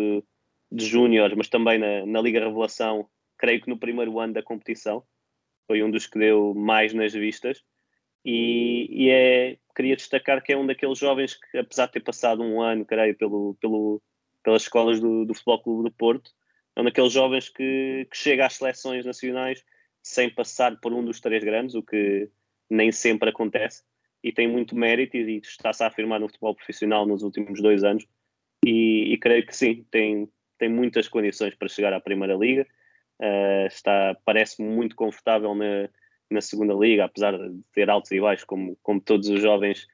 de 0.70 0.84
júniores, 0.84 1.36
mas 1.36 1.48
também 1.48 1.78
na, 1.78 2.04
na 2.06 2.20
Liga 2.20 2.40
Revelação, 2.40 3.08
creio 3.38 3.60
que 3.60 3.68
no 3.68 3.78
primeiro 3.78 4.18
ano 4.18 4.34
da 4.34 4.42
competição, 4.42 5.04
foi 5.66 5.82
um 5.82 5.90
dos 5.90 6.06
que 6.06 6.18
deu 6.18 6.54
mais 6.54 6.92
nas 6.94 7.12
vistas. 7.12 7.62
E, 8.24 8.88
e 8.90 9.10
é, 9.10 9.56
queria 9.74 9.94
destacar 9.94 10.42
que 10.42 10.52
é 10.52 10.56
um 10.56 10.66
daqueles 10.66 10.98
jovens 10.98 11.34
que, 11.34 11.58
apesar 11.58 11.86
de 11.86 11.92
ter 11.92 12.00
passado 12.00 12.42
um 12.42 12.60
ano, 12.60 12.84
creio, 12.84 13.16
pelo, 13.16 13.56
pelo, 13.60 14.02
pelas 14.42 14.62
escolas 14.62 15.00
do, 15.00 15.24
do 15.24 15.34
Futebol 15.34 15.62
Clube 15.62 15.90
do 15.90 15.94
Porto, 15.94 16.32
é 16.74 16.80
um 16.80 16.84
daqueles 16.84 17.12
jovens 17.12 17.48
que, 17.48 18.06
que 18.10 18.16
chega 18.16 18.46
às 18.46 18.54
seleções 18.54 19.04
nacionais 19.04 19.62
sem 20.06 20.30
passar 20.30 20.78
por 20.80 20.92
um 20.92 21.04
dos 21.04 21.18
três 21.20 21.42
grandes, 21.42 21.74
o 21.74 21.82
que 21.82 22.30
nem 22.70 22.92
sempre 22.92 23.28
acontece, 23.28 23.82
e 24.22 24.30
tem 24.30 24.46
muito 24.46 24.76
mérito 24.76 25.16
e 25.16 25.38
está-se 25.38 25.82
a 25.82 25.88
afirmar 25.88 26.20
no 26.20 26.28
futebol 26.28 26.54
profissional 26.54 27.04
nos 27.04 27.24
últimos 27.24 27.60
dois 27.60 27.82
anos. 27.82 28.06
E, 28.64 29.12
e 29.12 29.18
creio 29.18 29.44
que 29.44 29.54
sim, 29.54 29.84
tem, 29.90 30.28
tem 30.58 30.68
muitas 30.68 31.08
condições 31.08 31.56
para 31.56 31.66
chegar 31.66 31.92
à 31.92 32.00
Primeira 32.00 32.34
Liga. 32.34 32.64
Uh, 33.20 33.66
está 33.66 34.16
parece-me 34.24 34.68
muito 34.68 34.94
confortável 34.94 35.52
na, 35.56 35.88
na 36.30 36.40
segunda 36.40 36.74
liga, 36.74 37.04
apesar 37.04 37.36
de 37.36 37.60
ter 37.72 37.90
altos 37.90 38.12
e 38.12 38.20
baixos, 38.20 38.44
como, 38.44 38.78
como 38.84 39.00
todos 39.00 39.28
os 39.28 39.42
jovens 39.42 39.88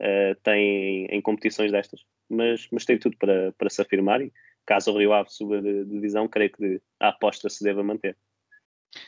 uh, 0.00 0.40
têm 0.44 1.06
em 1.06 1.20
competições 1.20 1.72
destas. 1.72 2.04
Mas, 2.28 2.68
mas 2.70 2.84
tem 2.84 2.98
tudo 2.98 3.16
para, 3.16 3.52
para 3.58 3.68
se 3.68 3.82
afirmar 3.82 4.22
e 4.22 4.32
caso 4.64 4.92
o 4.92 4.98
Rio 4.98 5.12
Ave 5.12 5.30
suba 5.30 5.60
de 5.60 5.84
divisão, 5.86 6.28
creio 6.28 6.52
que 6.52 6.80
a 7.00 7.08
aposta 7.08 7.48
se 7.48 7.64
deva 7.64 7.82
manter. 7.82 8.16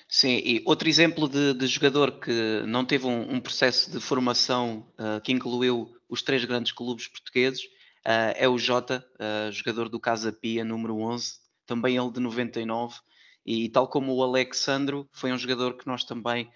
Sim, 0.08 0.40
e 0.44 0.62
outro 0.64 0.88
exemplo 0.88 1.28
de, 1.28 1.54
de 1.54 1.66
jogador 1.66 2.12
que 2.20 2.62
não 2.66 2.84
teve 2.84 3.06
um, 3.06 3.34
um 3.34 3.40
processo 3.40 3.90
de 3.90 4.00
formação 4.00 4.86
uh, 4.98 5.20
que 5.20 5.32
incluiu 5.32 5.94
os 6.08 6.22
três 6.22 6.44
grandes 6.44 6.72
clubes 6.72 7.06
portugueses 7.06 7.64
uh, 8.06 8.34
é 8.36 8.48
o 8.48 8.56
Jota, 8.56 9.06
uh, 9.14 9.52
jogador 9.52 9.88
do 9.88 10.00
Casa 10.00 10.32
Pia, 10.32 10.64
número 10.64 10.98
11, 10.98 11.34
também 11.66 11.96
ele 11.96 12.10
de 12.10 12.20
99, 12.20 12.96
e 13.44 13.68
tal 13.68 13.86
como 13.86 14.14
o 14.14 14.22
Alexandro, 14.22 15.08
foi 15.12 15.32
um 15.32 15.38
jogador 15.38 15.76
que 15.76 15.86
nós 15.86 16.04
também 16.04 16.50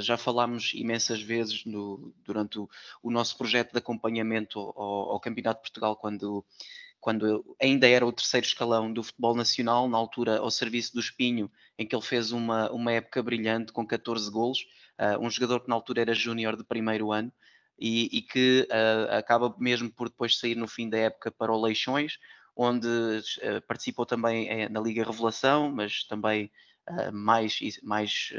já 0.00 0.18
falámos 0.18 0.72
imensas 0.74 1.22
vezes 1.22 1.64
no, 1.64 2.12
durante 2.22 2.58
o, 2.58 2.68
o, 3.02 3.10
nosso 3.10 3.38
projeto 3.38 3.72
de 3.72 3.78
acompanhamento 3.78 4.58
ao, 4.58 5.12
ao 5.12 5.20
Campeonato 5.20 5.60
de 5.60 5.62
Portugal, 5.62 5.96
quando 5.96 6.44
quando 7.02 7.44
ainda 7.60 7.88
era 7.88 8.06
o 8.06 8.12
terceiro 8.12 8.46
escalão 8.46 8.90
do 8.92 9.02
futebol 9.02 9.34
nacional, 9.34 9.88
na 9.88 9.98
altura 9.98 10.38
ao 10.38 10.52
serviço 10.52 10.94
do 10.94 11.00
Espinho, 11.00 11.50
em 11.76 11.84
que 11.84 11.96
ele 11.96 12.04
fez 12.04 12.30
uma, 12.30 12.70
uma 12.70 12.92
época 12.92 13.20
brilhante 13.20 13.72
com 13.72 13.84
14 13.84 14.30
golos, 14.30 14.60
uh, 15.00 15.20
um 15.20 15.28
jogador 15.28 15.60
que 15.60 15.68
na 15.68 15.74
altura 15.74 16.02
era 16.02 16.14
júnior 16.14 16.56
de 16.56 16.62
primeiro 16.62 17.10
ano, 17.10 17.32
e, 17.76 18.08
e 18.16 18.22
que 18.22 18.68
uh, 18.70 19.16
acaba 19.16 19.52
mesmo 19.58 19.90
por 19.90 20.08
depois 20.08 20.38
sair 20.38 20.54
no 20.54 20.68
fim 20.68 20.88
da 20.88 20.96
época 20.96 21.32
para 21.32 21.52
o 21.52 21.60
Leixões, 21.60 22.18
onde 22.54 22.86
uh, 22.86 23.60
participou 23.66 24.06
também 24.06 24.48
eh, 24.48 24.68
na 24.68 24.80
Liga 24.80 25.02
Revelação, 25.02 25.72
mas 25.72 26.04
também 26.04 26.52
mais, 27.12 27.58
mais 27.80 28.32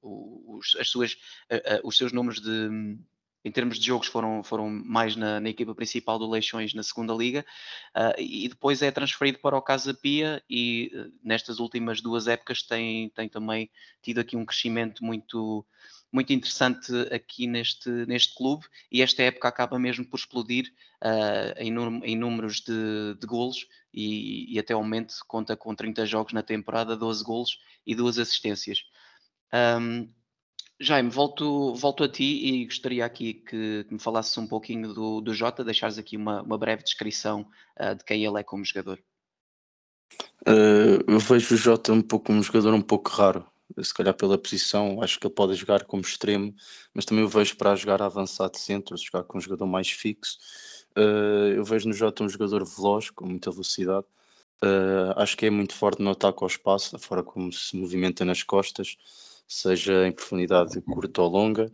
os, 0.00 0.74
as 0.80 0.88
suas, 0.88 1.14
os 1.84 1.94
seus 1.98 2.10
números 2.10 2.40
de 2.40 2.98
em 3.44 3.50
termos 3.50 3.78
de 3.78 3.86
jogos 3.86 4.06
foram, 4.06 4.42
foram 4.42 4.68
mais 4.68 5.16
na, 5.16 5.40
na 5.40 5.48
equipa 5.48 5.74
principal 5.74 6.18
do 6.18 6.28
Leixões 6.28 6.74
na 6.74 6.82
segunda 6.82 7.14
liga 7.14 7.44
uh, 7.96 8.20
e 8.20 8.48
depois 8.48 8.82
é 8.82 8.90
transferido 8.90 9.38
para 9.38 9.56
o 9.56 9.62
Casa 9.62 9.94
Pia 9.94 10.42
e 10.48 10.90
uh, 10.94 11.12
nestas 11.22 11.58
últimas 11.58 12.00
duas 12.00 12.26
épocas 12.26 12.62
tem, 12.62 13.08
tem 13.10 13.28
também 13.28 13.70
tido 14.02 14.20
aqui 14.20 14.36
um 14.36 14.44
crescimento 14.44 15.04
muito 15.04 15.64
muito 16.12 16.32
interessante 16.32 16.92
aqui 17.12 17.46
neste, 17.46 17.88
neste 17.88 18.34
clube 18.34 18.66
e 18.90 19.00
esta 19.00 19.22
época 19.22 19.46
acaba 19.46 19.78
mesmo 19.78 20.04
por 20.04 20.18
explodir 20.18 20.72
uh, 21.02 21.56
em, 21.56 21.72
em, 22.04 22.16
números 22.16 22.60
de, 22.60 23.14
de 23.14 23.26
golos 23.26 23.66
e, 23.94 24.52
e, 24.52 24.58
até 24.58 24.74
o 24.74 24.82
momento 24.82 25.14
conta 25.28 25.56
com 25.56 25.74
30 25.74 26.04
jogos 26.06 26.32
na 26.32 26.42
temporada, 26.42 26.96
12 26.96 27.22
golos 27.22 27.58
e 27.86 27.94
duas 27.94 28.18
assistências. 28.18 28.84
Um, 29.52 30.08
Jaime, 30.82 31.10
volto, 31.10 31.74
volto 31.74 32.02
a 32.04 32.08
ti 32.08 32.24
e 32.24 32.64
gostaria 32.64 33.04
aqui 33.04 33.34
que, 33.34 33.84
que 33.84 33.92
me 33.92 34.00
falasses 34.00 34.36
um 34.38 34.46
pouquinho 34.46 34.94
do, 34.94 35.20
do 35.20 35.34
Jota, 35.34 35.62
deixares 35.62 35.98
aqui 35.98 36.16
uma, 36.16 36.40
uma 36.40 36.56
breve 36.56 36.82
descrição 36.82 37.46
uh, 37.78 37.94
de 37.94 38.02
quem 38.02 38.24
ele 38.24 38.40
é 38.40 38.42
como 38.42 38.64
jogador. 38.64 38.98
Uh, 40.48 41.04
eu 41.06 41.18
vejo 41.18 41.54
o 41.54 41.58
Jota 41.58 41.92
um 41.92 42.00
pouco 42.00 42.32
um 42.32 42.42
jogador 42.42 42.72
um 42.72 42.80
pouco 42.80 43.10
raro, 43.10 43.46
se 43.82 43.92
calhar 43.92 44.14
pela 44.14 44.38
posição, 44.38 45.02
acho 45.02 45.20
que 45.20 45.26
ele 45.26 45.34
pode 45.34 45.54
jogar 45.54 45.84
como 45.84 46.00
extremo, 46.00 46.54
mas 46.94 47.04
também 47.04 47.24
o 47.24 47.28
vejo 47.28 47.56
para 47.58 47.76
jogar 47.76 48.00
avançado 48.00 48.56
centro, 48.56 48.96
jogar 48.96 49.24
com 49.24 49.36
um 49.36 49.40
jogador 49.40 49.66
mais 49.66 49.90
fixo. 49.90 50.38
Uh, 50.96 51.52
eu 51.56 51.64
vejo 51.64 51.88
no 51.88 51.94
Jota 51.94 52.24
um 52.24 52.28
jogador 52.28 52.64
veloz, 52.64 53.10
com 53.10 53.26
muita 53.26 53.50
velocidade. 53.50 54.06
Uh, 54.64 55.12
acho 55.16 55.36
que 55.36 55.44
é 55.44 55.50
muito 55.50 55.74
forte 55.74 56.00
no 56.00 56.10
ataque 56.10 56.38
ao 56.42 56.48
espaço, 56.48 56.92
da 56.92 56.98
forma 56.98 57.22
como 57.22 57.52
se 57.52 57.76
movimenta 57.76 58.24
nas 58.24 58.42
costas 58.42 58.96
seja 59.50 60.06
em 60.06 60.12
profundidade 60.12 60.80
curta 60.82 61.22
ou 61.22 61.28
longa. 61.28 61.72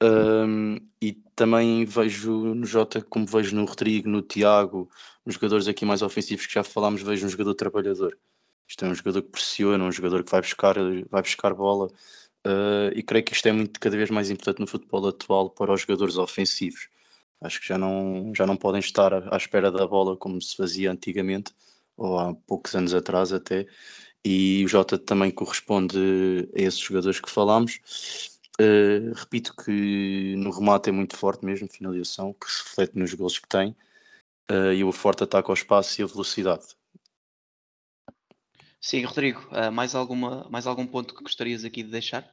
Um, 0.00 0.76
e 1.02 1.12
também 1.34 1.84
vejo 1.84 2.54
no 2.54 2.64
Jota, 2.64 3.02
como 3.02 3.26
vejo 3.26 3.56
no 3.56 3.64
Rodrigo, 3.64 4.08
no 4.08 4.22
Tiago, 4.22 4.88
nos 5.26 5.34
jogadores 5.34 5.66
aqui 5.66 5.84
mais 5.84 6.00
ofensivos 6.00 6.46
que 6.46 6.54
já 6.54 6.62
falámos, 6.62 7.02
vejo 7.02 7.26
um 7.26 7.28
jogador 7.28 7.54
trabalhador. 7.54 8.16
Isto 8.68 8.84
é 8.84 8.88
um 8.88 8.94
jogador 8.94 9.22
que 9.22 9.30
pressiona, 9.30 9.84
um 9.84 9.90
jogador 9.90 10.22
que 10.22 10.30
vai 10.30 10.40
buscar, 10.40 10.76
vai 11.10 11.22
buscar 11.22 11.54
bola. 11.54 11.88
Uh, 12.46 12.94
e 12.94 13.02
creio 13.02 13.24
que 13.24 13.32
isto 13.32 13.48
é 13.48 13.52
muito 13.52 13.80
cada 13.80 13.96
vez 13.96 14.10
mais 14.10 14.30
importante 14.30 14.60
no 14.60 14.66
futebol 14.68 15.08
atual 15.08 15.50
para 15.50 15.72
os 15.72 15.80
jogadores 15.80 16.16
ofensivos. 16.16 16.88
Acho 17.40 17.60
que 17.60 17.66
já 17.66 17.76
não, 17.76 18.32
já 18.34 18.46
não 18.46 18.56
podem 18.56 18.78
estar 18.78 19.12
à 19.12 19.36
espera 19.36 19.72
da 19.72 19.86
bola 19.86 20.16
como 20.16 20.40
se 20.40 20.54
fazia 20.54 20.92
antigamente, 20.92 21.52
ou 21.96 22.16
há 22.16 22.32
poucos 22.46 22.74
anos 22.76 22.94
atrás 22.94 23.32
até, 23.32 23.66
e 24.24 24.64
o 24.64 24.68
Jota 24.68 24.98
também 24.98 25.30
corresponde 25.30 25.98
a 26.54 26.60
esses 26.60 26.80
jogadores 26.80 27.20
que 27.20 27.30
falámos. 27.30 27.80
Uh, 28.60 29.14
repito 29.14 29.54
que 29.54 30.34
no 30.36 30.50
remate 30.50 30.88
é 30.88 30.92
muito 30.92 31.16
forte 31.16 31.44
mesmo, 31.44 31.68
finalização, 31.68 32.32
que 32.32 32.50
se 32.50 32.64
reflete 32.64 32.98
nos 32.98 33.14
gols 33.14 33.38
que 33.38 33.48
tem, 33.48 33.70
uh, 34.50 34.72
e 34.74 34.82
o 34.82 34.90
forte 34.90 35.22
ataque 35.22 35.48
ao 35.48 35.54
espaço 35.54 36.00
e 36.00 36.04
a 36.04 36.06
velocidade. 36.06 36.66
Sim, 38.80 39.04
Rodrigo, 39.04 39.40
uh, 39.52 39.70
mais, 39.70 39.94
alguma, 39.94 40.48
mais 40.50 40.66
algum 40.66 40.86
ponto 40.86 41.14
que 41.14 41.22
gostarias 41.22 41.64
aqui 41.64 41.82
de 41.84 41.90
deixar? 41.90 42.32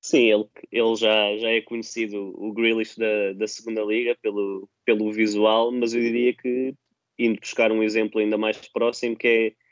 Sim, 0.00 0.30
ele, 0.30 0.48
ele 0.70 0.94
já, 0.94 1.36
já 1.38 1.50
é 1.50 1.60
conhecido, 1.60 2.32
o 2.40 2.52
Grealish 2.52 2.96
da, 2.96 3.32
da 3.32 3.48
segunda 3.48 3.82
liga, 3.82 4.16
pelo, 4.22 4.68
pelo 4.84 5.10
visual, 5.10 5.72
mas 5.72 5.92
eu 5.92 6.00
diria 6.00 6.32
que, 6.32 6.72
indo 7.18 7.40
buscar 7.40 7.72
um 7.72 7.82
exemplo 7.82 8.20
ainda 8.20 8.38
mais 8.38 8.56
próximo, 8.68 9.16
que 9.16 9.26
é 9.26 9.65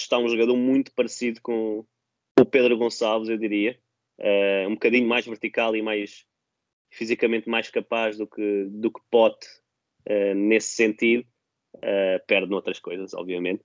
está 0.00 0.18
um 0.18 0.28
jogador 0.28 0.56
muito 0.56 0.92
parecido 0.92 1.40
com 1.40 1.84
o 2.38 2.44
Pedro 2.44 2.76
Gonçalves, 2.76 3.28
eu 3.28 3.38
diria. 3.38 3.78
Uh, 4.18 4.68
um 4.68 4.74
bocadinho 4.74 5.08
mais 5.08 5.26
vertical 5.26 5.74
e 5.76 5.82
mais 5.82 6.24
fisicamente 6.90 7.48
mais 7.48 7.68
capaz 7.68 8.16
do 8.16 8.26
que, 8.26 8.66
do 8.70 8.90
que 8.90 9.00
Pote 9.10 9.46
uh, 10.08 10.34
nesse 10.34 10.68
sentido. 10.68 11.26
Uh, 11.76 12.24
perde 12.26 12.48
noutras 12.48 12.78
coisas, 12.78 13.12
obviamente. 13.14 13.62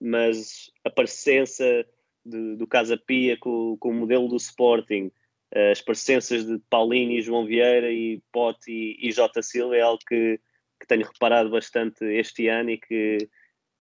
mas 0.00 0.70
a 0.84 0.90
presença 0.90 1.86
de, 2.24 2.56
do 2.56 2.66
Casa 2.66 2.96
Pia 2.96 3.36
com, 3.38 3.76
com 3.78 3.90
o 3.90 3.94
modelo 3.94 4.28
do 4.28 4.36
Sporting, 4.36 5.10
as 5.70 5.80
presenças 5.82 6.46
de 6.46 6.58
Paulinho 6.70 7.12
e 7.12 7.22
João 7.22 7.46
Vieira 7.46 7.92
e 7.92 8.22
Pote 8.32 8.72
e, 8.72 9.08
e 9.08 9.12
Jota 9.12 9.42
Silva 9.42 9.76
é 9.76 9.80
algo 9.80 10.00
que, 10.06 10.40
que 10.80 10.86
tenho 10.86 11.06
reparado 11.06 11.50
bastante 11.50 12.04
este 12.04 12.48
ano 12.48 12.70
e 12.70 12.78
que 12.78 13.28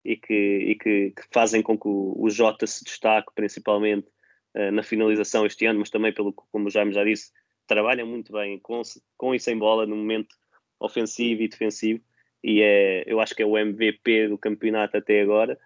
e 0.04 0.16
que, 0.16 0.34
e 0.34 0.74
que, 0.76 1.10
que 1.10 1.22
fazem 1.32 1.62
com 1.62 1.78
que 1.78 1.88
o, 1.88 2.14
o 2.18 2.28
Jota 2.30 2.66
se 2.66 2.84
destaque 2.84 3.32
principalmente 3.34 4.08
uh, 4.56 4.70
na 4.72 4.82
finalização 4.82 5.46
este 5.46 5.66
ano, 5.66 5.80
mas 5.80 5.90
também 5.90 6.12
pelo 6.12 6.32
como 6.32 6.68
o 6.68 6.70
Jaime 6.70 6.92
já 6.92 7.04
disse, 7.04 7.32
trabalham 7.66 8.06
muito 8.06 8.32
bem 8.32 8.58
com, 8.58 8.82
com 9.16 9.34
e 9.34 9.40
sem 9.40 9.58
bola 9.58 9.86
no 9.86 9.96
momento 9.96 10.34
ofensivo 10.80 11.42
e 11.42 11.48
defensivo 11.48 12.02
e 12.44 12.60
é, 12.60 13.04
eu 13.06 13.20
acho 13.20 13.34
que 13.34 13.42
é 13.42 13.46
o 13.46 13.56
MVP 13.56 14.28
do 14.28 14.36
campeonato 14.36 14.98
até 14.98 15.22
agora, 15.22 15.58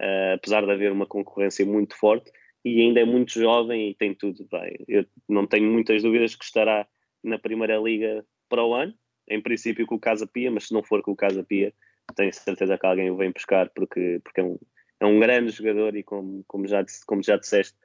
uh, 0.00 0.34
apesar 0.36 0.64
de 0.64 0.70
haver 0.70 0.92
uma 0.92 1.04
concorrência 1.04 1.66
muito 1.66 1.96
forte 1.96 2.30
e 2.64 2.80
ainda 2.80 3.00
é 3.00 3.04
muito 3.04 3.32
jovem 3.32 3.90
e 3.90 3.94
tem 3.96 4.14
tudo 4.14 4.46
bem. 4.48 4.76
Eu 4.86 5.04
não 5.28 5.44
tenho 5.44 5.68
muitas 5.68 6.04
dúvidas 6.04 6.36
que 6.36 6.44
estará 6.44 6.86
na 7.24 7.36
Primeira 7.36 7.78
Liga 7.78 8.24
para 8.48 8.64
o 8.64 8.72
ano, 8.72 8.94
em 9.28 9.42
princípio 9.42 9.84
com 9.86 9.96
o 9.96 10.00
Casa 10.00 10.24
Pia, 10.24 10.52
mas 10.52 10.68
se 10.68 10.72
não 10.72 10.84
for 10.84 11.02
com 11.02 11.10
o 11.10 11.16
Casa 11.16 11.42
Pia, 11.42 11.74
tenho 12.14 12.32
certeza 12.32 12.78
que 12.78 12.86
alguém 12.86 13.10
o 13.10 13.16
vem 13.16 13.32
buscar 13.32 13.68
porque, 13.70 14.20
porque 14.24 14.40
é, 14.40 14.44
um, 14.44 14.58
é 15.00 15.06
um 15.06 15.18
grande 15.20 15.50
jogador 15.50 15.96
e 15.96 16.02
como, 16.02 16.44
como, 16.46 16.66
já, 16.66 16.84
como 17.06 17.22
já 17.22 17.36
disseste, 17.36 17.76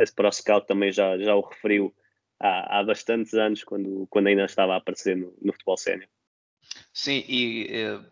esse 0.00 0.14
Pro 0.14 0.30
Scout 0.32 0.66
também 0.66 0.92
já, 0.92 1.18
já 1.18 1.34
o 1.34 1.40
referiu 1.40 1.94
há, 2.38 2.78
há 2.78 2.84
bastantes 2.84 3.34
anos, 3.34 3.64
quando, 3.64 4.06
quando 4.08 4.28
ainda 4.28 4.44
estava 4.44 4.74
a 4.74 4.76
aparecer 4.76 5.16
no, 5.16 5.34
no 5.42 5.52
futebol 5.52 5.76
sénior. 5.76 6.08
Sim, 6.92 7.24
e 7.28 7.66
uh, 7.86 8.04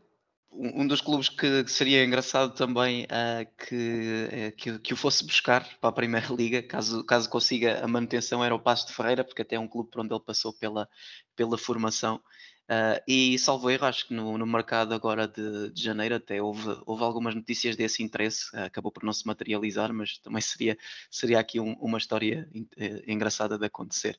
um 0.53 0.87
dos 0.87 1.01
clubes 1.01 1.29
que 1.29 1.67
seria 1.69 2.05
engraçado 2.05 2.55
também 2.55 3.05
uh, 3.05 3.47
que, 3.67 4.29
uh, 4.49 4.57
que, 4.57 4.79
que, 4.79 4.95
o 4.95 4.97
fosse 4.97 5.25
buscar 5.25 5.67
para 5.81 5.91
a 5.91 5.93
Primeira 5.93 6.33
Liga, 6.33 6.63
caso, 6.63 7.05
caso 7.05 7.29
consiga 7.29 7.85
a 7.85 7.89
manutenção, 7.89 8.45
era 8.45 8.55
o 8.55 8.61
Passo 8.61 8.87
de 8.87 8.95
Ferreira, 8.95 9.25
porque 9.25 9.43
até 9.43 9.57
é 9.57 9.61
um 9.61 9.69
clube 9.69 9.91
por 9.91 10.01
onde 10.01 10.15
ele 10.15 10.25
passou 10.25 10.53
pela, 10.53 10.89
pela 11.35 11.59
formação 11.59 12.21
Uh, 12.69 12.99
e 13.07 13.39
salvo 13.39 13.71
erro, 13.71 13.87
acho 13.87 14.09
que 14.09 14.15
no, 14.15 14.37
no 14.37 14.45
mercado 14.45 14.93
agora 14.93 15.29
de, 15.29 15.71
de, 15.71 15.81
janeiro 15.81 16.17
até 16.17 16.43
houve, 16.43 16.77
houve 16.85 17.05
algumas 17.05 17.33
notícias 17.33 17.77
desse 17.77 18.03
interesse, 18.03 18.51
uh, 18.57 18.65
acabou 18.65 18.91
por 18.91 19.05
não 19.05 19.13
se 19.13 19.25
materializar, 19.25 19.93
mas 19.93 20.19
também 20.19 20.41
seria, 20.43 20.77
seria 21.09 21.39
aqui 21.39 21.61
um, 21.61 21.75
uma 21.75 21.97
história 21.97 22.49
uh, 22.53 23.11
engraçada 23.11 23.57
de 23.57 23.65
acontecer. 23.65 24.19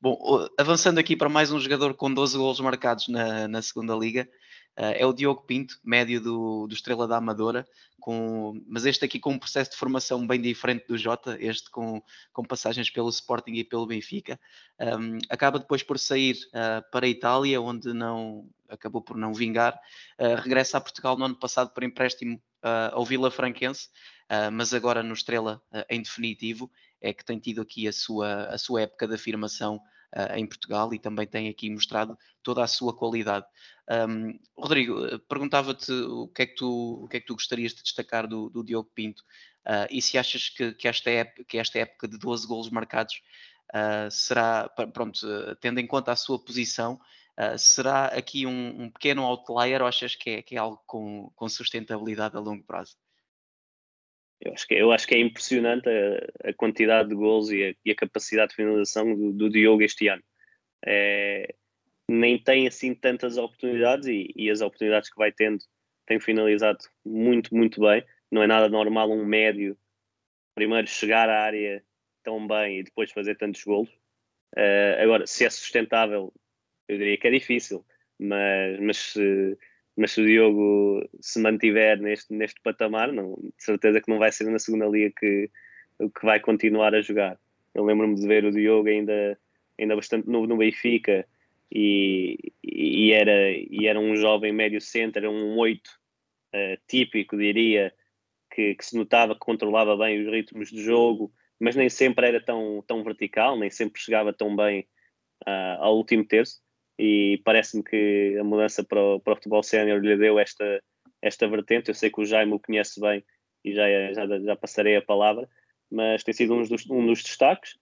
Bom, 0.00 0.18
avançando 0.58 0.98
aqui 0.98 1.16
para 1.16 1.28
mais 1.28 1.52
um 1.52 1.60
jogador 1.60 1.94
com 1.94 2.12
12 2.12 2.36
golos 2.36 2.58
marcados 2.58 3.06
na, 3.06 3.46
na 3.46 3.62
segunda 3.62 3.94
liga, 3.94 4.28
é 4.76 5.06
o 5.06 5.12
Diogo 5.12 5.42
Pinto, 5.42 5.78
médio 5.84 6.20
do, 6.20 6.66
do 6.66 6.74
Estrela 6.74 7.06
da 7.06 7.16
Amadora, 7.16 7.66
com, 8.04 8.62
mas 8.66 8.84
este 8.84 9.02
aqui 9.02 9.18
com 9.18 9.30
um 9.30 9.38
processo 9.38 9.70
de 9.70 9.78
formação 9.78 10.26
bem 10.26 10.38
diferente 10.38 10.86
do 10.86 10.98
Jota, 10.98 11.38
este 11.40 11.70
com, 11.70 12.02
com 12.34 12.44
passagens 12.44 12.90
pelo 12.90 13.08
Sporting 13.08 13.52
e 13.52 13.64
pelo 13.64 13.86
Benfica. 13.86 14.38
Um, 14.78 15.16
acaba 15.30 15.58
depois 15.58 15.82
por 15.82 15.98
sair 15.98 16.36
uh, 16.48 16.84
para 16.92 17.06
a 17.06 17.08
Itália, 17.08 17.62
onde 17.62 17.94
não 17.94 18.46
acabou 18.68 19.00
por 19.00 19.16
não 19.16 19.32
vingar. 19.32 19.80
Uh, 20.18 20.34
regressa 20.34 20.76
a 20.76 20.82
Portugal 20.82 21.16
no 21.16 21.24
ano 21.24 21.36
passado 21.36 21.70
por 21.70 21.82
empréstimo 21.82 22.38
ao 22.92 23.04
Vila 23.04 23.30
Franquense, 23.30 23.90
mas 24.50 24.72
agora 24.72 25.02
no 25.02 25.12
Estrela 25.12 25.60
em 25.90 26.00
definitivo 26.00 26.70
é 26.98 27.12
que 27.12 27.22
tem 27.22 27.38
tido 27.38 27.60
aqui 27.60 27.86
a 27.86 27.92
sua, 27.92 28.46
a 28.46 28.56
sua 28.56 28.80
época 28.80 29.06
de 29.06 29.14
afirmação 29.14 29.78
uh, 30.16 30.36
em 30.36 30.46
Portugal 30.46 30.92
e 30.94 30.98
também 30.98 31.26
tem 31.26 31.48
aqui 31.48 31.70
mostrado 31.70 32.18
toda 32.42 32.62
a 32.62 32.66
sua 32.66 32.94
qualidade. 32.96 33.46
Um, 33.90 34.38
Rodrigo, 34.56 35.04
eh, 35.06 35.18
perguntava-te 35.28 35.92
o 35.92 36.28
que, 36.28 36.42
é 36.42 36.46
que 36.46 36.54
tu, 36.54 37.04
o 37.04 37.08
que 37.08 37.18
é 37.18 37.20
que 37.20 37.26
tu 37.26 37.34
gostarias 37.34 37.74
de 37.74 37.82
destacar 37.82 38.26
do, 38.26 38.48
do 38.48 38.64
Diogo 38.64 38.90
Pinto 38.94 39.22
uh, 39.66 39.86
e 39.90 40.00
se 40.00 40.16
achas 40.16 40.48
que, 40.48 40.72
que, 40.72 40.88
esta 40.88 41.10
época, 41.10 41.44
que 41.44 41.58
esta 41.58 41.78
época 41.78 42.08
de 42.08 42.18
12 42.18 42.46
golos 42.46 42.70
marcados 42.70 43.20
uh, 43.74 44.10
será, 44.10 44.70
pronto, 44.92 45.26
tendo 45.60 45.80
em 45.80 45.86
conta 45.86 46.12
a 46.12 46.16
sua 46.16 46.38
posição, 46.38 46.98
Uh, 47.36 47.58
será 47.58 48.06
aqui 48.06 48.46
um, 48.46 48.82
um, 48.82 48.90
pequeno 48.90 49.24
outlier 49.24 49.82
ou 49.82 49.88
achas 49.88 50.14
que 50.14 50.30
é, 50.30 50.42
que 50.42 50.54
é 50.54 50.58
algo 50.58 50.80
com, 50.86 51.32
com, 51.34 51.48
sustentabilidade 51.48 52.36
a 52.36 52.38
longo 52.38 52.62
prazo? 52.62 52.96
Eu 54.40 54.52
acho 54.52 54.66
que, 54.66 54.74
eu 54.74 54.92
acho 54.92 55.06
que 55.06 55.14
é 55.14 55.18
impressionante 55.18 55.88
a, 55.88 56.50
a 56.50 56.52
quantidade 56.52 57.08
de 57.08 57.14
gols 57.14 57.50
e 57.50 57.64
a, 57.64 57.74
e 57.84 57.90
a, 57.90 57.94
capacidade 57.94 58.50
de 58.50 58.56
finalização 58.56 59.14
do, 59.14 59.32
do 59.32 59.50
Diogo 59.50 59.82
este 59.82 60.08
ano. 60.08 60.22
É, 60.84 61.54
nem 62.08 62.38
tem 62.38 62.66
assim 62.66 62.94
tantas 62.94 63.38
oportunidades 63.38 64.06
e, 64.06 64.32
e, 64.36 64.50
as 64.50 64.60
oportunidades 64.60 65.08
que 65.08 65.16
vai 65.16 65.32
tendo 65.32 65.64
tem 66.06 66.20
finalizado 66.20 66.78
muito, 67.04 67.54
muito 67.54 67.80
bem. 67.80 68.04
Não 68.30 68.42
é 68.42 68.46
nada 68.46 68.68
normal 68.68 69.10
um 69.10 69.24
médio 69.24 69.76
primeiro 70.54 70.86
chegar 70.86 71.28
à 71.28 71.42
área 71.42 71.82
tão 72.22 72.46
bem 72.46 72.80
e 72.80 72.82
depois 72.82 73.10
fazer 73.10 73.36
tantos 73.36 73.62
golos. 73.64 73.90
Uh, 74.56 75.02
agora, 75.02 75.26
se 75.26 75.44
é 75.44 75.50
sustentável, 75.50 76.32
eu 76.88 76.98
diria 76.98 77.18
que 77.18 77.26
é 77.26 77.30
difícil, 77.30 77.84
mas, 78.18 78.78
mas, 78.80 78.96
se, 78.98 79.58
mas 79.96 80.12
se 80.12 80.20
o 80.20 80.26
Diogo 80.26 81.08
se 81.20 81.40
mantiver 81.40 82.00
neste, 82.00 82.32
neste 82.32 82.60
patamar, 82.60 83.12
não, 83.12 83.34
de 83.34 83.64
certeza 83.64 84.00
que 84.00 84.10
não 84.10 84.18
vai 84.18 84.32
ser 84.32 84.44
na 84.50 84.58
segunda 84.58 84.86
liga 84.86 85.12
que, 85.18 85.50
que 85.98 86.26
vai 86.26 86.40
continuar 86.40 86.94
a 86.94 87.00
jogar. 87.00 87.38
Eu 87.74 87.84
lembro-me 87.84 88.14
de 88.14 88.26
ver 88.26 88.44
o 88.44 88.50
Diogo 88.50 88.88
ainda, 88.88 89.38
ainda 89.78 89.96
bastante 89.96 90.28
novo 90.28 90.46
no 90.46 90.56
Benfica 90.56 91.26
e, 91.70 92.52
e, 92.62 93.12
era, 93.12 93.50
e 93.50 93.86
era 93.86 93.98
um 93.98 94.16
jovem 94.16 94.52
médio 94.52 94.80
centro, 94.80 95.30
um 95.30 95.56
8 95.58 95.86
uh, 95.86 95.90
eh, 96.52 96.78
típico, 96.86 97.36
diria, 97.36 97.92
que, 98.50 98.74
que, 98.74 98.84
se 98.84 98.96
notava 98.96 99.34
que 99.34 99.40
controlava 99.40 99.96
bem 99.96 100.20
os 100.20 100.32
ritmos 100.32 100.70
de 100.70 100.82
jogo, 100.82 101.32
mas 101.58 101.74
nem 101.74 101.88
sempre 101.88 102.28
era 102.28 102.40
tão, 102.40 102.82
tão 102.86 103.02
vertical, 103.02 103.58
nem 103.58 103.70
sempre 103.70 104.00
chegava 104.00 104.32
tão 104.32 104.54
bem 104.54 104.86
uh, 105.46 105.80
ao 105.80 105.96
último 105.96 106.24
terço. 106.24 106.62
E 106.98 107.40
parece-me 107.44 107.82
que 107.82 108.36
a 108.38 108.44
mudança 108.44 108.84
para 108.84 109.00
o, 109.00 109.20
para 109.20 109.32
o 109.32 109.36
futebol 109.36 109.62
sénior 109.62 110.00
lhe 110.00 110.16
deu 110.16 110.38
esta, 110.38 110.82
esta 111.20 111.48
vertente. 111.48 111.88
Eu 111.88 111.94
sei 111.94 112.10
que 112.10 112.20
o 112.20 112.24
Jaime 112.24 112.52
o 112.52 112.60
conhece 112.60 113.00
bem 113.00 113.24
e 113.64 113.72
já, 113.72 113.84
já, 114.12 114.38
já 114.40 114.56
passarei 114.56 114.96
a 114.96 115.02
palavra, 115.02 115.48
mas 115.90 116.22
tem 116.22 116.34
sido 116.34 116.54
um 116.54 116.62
dos, 116.62 116.88
um 116.88 117.06
dos 117.06 117.22
destaques. 117.22 117.76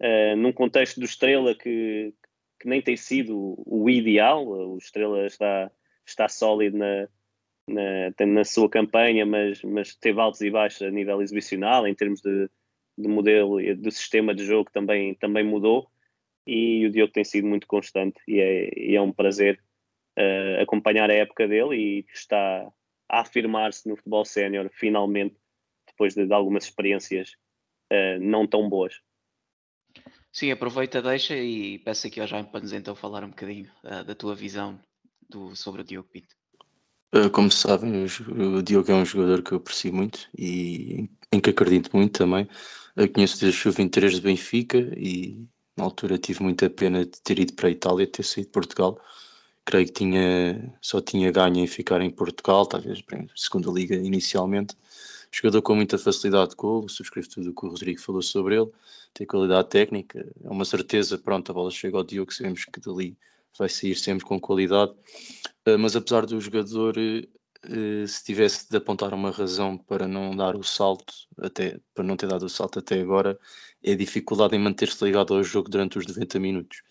Uh, 0.00 0.36
num 0.36 0.52
contexto 0.52 0.98
do 0.98 1.06
Estrela 1.06 1.54
que, 1.54 2.12
que 2.60 2.68
nem 2.68 2.82
tem 2.82 2.96
sido 2.96 3.54
o 3.64 3.88
ideal, 3.88 4.46
o 4.46 4.78
Estrela 4.78 5.26
está, 5.26 5.70
está 6.04 6.28
sólido 6.28 6.76
na, 6.76 7.08
na, 7.68 8.26
na 8.26 8.44
sua 8.44 8.68
campanha, 8.68 9.24
mas, 9.24 9.62
mas 9.62 9.94
teve 9.94 10.20
altos 10.20 10.40
e 10.40 10.50
baixos 10.50 10.82
a 10.82 10.90
nível 10.90 11.22
exibicional, 11.22 11.86
em 11.86 11.94
termos 11.94 12.20
de, 12.20 12.48
de 12.98 13.08
modelo 13.08 13.58
do 13.76 13.90
sistema 13.90 14.34
de 14.34 14.44
jogo 14.44 14.70
também, 14.70 15.14
também 15.14 15.44
mudou 15.44 15.88
e 16.46 16.86
o 16.86 16.90
Diogo 16.90 17.12
tem 17.12 17.24
sido 17.24 17.46
muito 17.46 17.66
constante 17.66 18.20
e 18.28 18.40
é, 18.40 18.70
e 18.78 18.94
é 18.94 19.00
um 19.00 19.12
prazer 19.12 19.60
uh, 20.18 20.62
acompanhar 20.62 21.10
a 21.10 21.14
época 21.14 21.48
dele 21.48 21.76
e 21.76 22.06
está 22.12 22.70
a 23.08 23.20
afirmar-se 23.20 23.88
no 23.88 23.96
futebol 23.96 24.24
sénior 24.24 24.70
finalmente 24.72 25.36
depois 25.86 26.14
de, 26.14 26.26
de 26.26 26.32
algumas 26.32 26.64
experiências 26.64 27.32
uh, 27.92 28.20
não 28.20 28.46
tão 28.46 28.68
boas. 28.68 29.00
Sim, 30.32 30.50
aproveita, 30.50 31.00
deixa 31.00 31.36
e 31.36 31.78
peço 31.78 32.06
aqui 32.06 32.20
ao 32.20 32.26
Jaime 32.26 32.48
para 32.48 32.60
nos 32.60 32.72
então 32.72 32.94
falar 32.94 33.24
um 33.24 33.30
bocadinho 33.30 33.70
uh, 33.82 34.04
da 34.04 34.14
tua 34.14 34.34
visão 34.34 34.78
do, 35.28 35.56
sobre 35.56 35.82
o 35.82 35.84
Diogo 35.84 36.08
Pinto. 36.08 36.34
Como 37.32 37.50
sabem, 37.50 38.04
o 38.04 38.62
Diogo 38.62 38.90
é 38.90 38.94
um 38.94 39.04
jogador 39.04 39.42
que 39.42 39.52
eu 39.52 39.58
aprecio 39.58 39.94
muito 39.94 40.28
e 40.36 41.08
em 41.32 41.40
que 41.40 41.48
acredito 41.48 41.96
muito 41.96 42.18
também. 42.18 42.46
Eu 42.94 43.10
conheço 43.10 43.40
desde 43.40 43.68
o 43.68 43.72
23 43.72 44.16
de 44.16 44.20
Benfica 44.20 44.78
e 44.96 45.46
na 45.76 45.84
altura 45.84 46.18
tive 46.18 46.42
muita 46.42 46.70
pena 46.70 47.04
de 47.04 47.20
ter 47.22 47.38
ido 47.38 47.52
para 47.54 47.68
a 47.68 47.70
Itália, 47.70 48.06
ter 48.06 48.22
saído 48.22 48.48
de 48.48 48.52
Portugal. 48.52 49.00
Creio 49.64 49.86
que 49.86 49.92
tinha, 49.92 50.74
só 50.80 51.00
tinha 51.00 51.30
ganho 51.30 51.58
em 51.58 51.66
ficar 51.66 52.00
em 52.00 52.10
Portugal, 52.10 52.66
talvez 52.66 53.00
bem, 53.02 53.28
segunda 53.34 53.70
liga 53.70 53.94
inicialmente. 53.96 54.76
Jogador 55.30 55.60
com 55.62 55.74
muita 55.74 55.98
facilidade 55.98 56.50
de 56.50 56.56
gol, 56.56 56.88
subscrevo 56.88 57.28
tudo 57.28 57.50
o 57.50 57.54
que 57.54 57.66
o 57.66 57.68
Rodrigo 57.70 58.00
falou 58.00 58.22
sobre 58.22 58.56
ele, 58.56 58.70
tem 59.12 59.26
qualidade 59.26 59.68
técnica, 59.68 60.26
é 60.42 60.48
uma 60.48 60.64
certeza, 60.64 61.18
pronto, 61.18 61.50
a 61.50 61.54
bola 61.54 61.70
chega 61.70 61.96
ao 61.96 62.04
Diogo, 62.04 62.32
sabemos 62.32 62.64
que 62.64 62.80
dali 62.80 63.18
vai 63.58 63.68
sair 63.68 63.96
sempre 63.96 64.24
com 64.24 64.40
qualidade, 64.40 64.92
ah, 65.66 65.76
mas 65.78 65.96
apesar 65.96 66.24
do 66.26 66.40
jogador 66.40 66.96
eh, 67.68 68.06
se 68.06 68.24
tivesse 68.24 68.68
de 68.70 68.76
apontar 68.76 69.12
uma 69.12 69.30
razão 69.30 69.76
para 69.76 70.06
não 70.06 70.36
dar 70.36 70.54
o 70.56 70.62
salto, 70.62 71.12
até 71.38 71.80
para 71.94 72.04
não 72.04 72.16
ter 72.16 72.28
dado 72.28 72.44
o 72.46 72.48
salto 72.48 72.78
até 72.78 73.00
agora, 73.00 73.38
é 73.86 73.92
a 73.92 73.96
dificuldade 73.96 74.56
em 74.56 74.58
manter-se 74.58 75.02
ligado 75.04 75.32
ao 75.32 75.44
jogo 75.44 75.70
durante 75.70 75.96
os 75.96 76.06
90 76.06 76.40
minutos. 76.40 76.82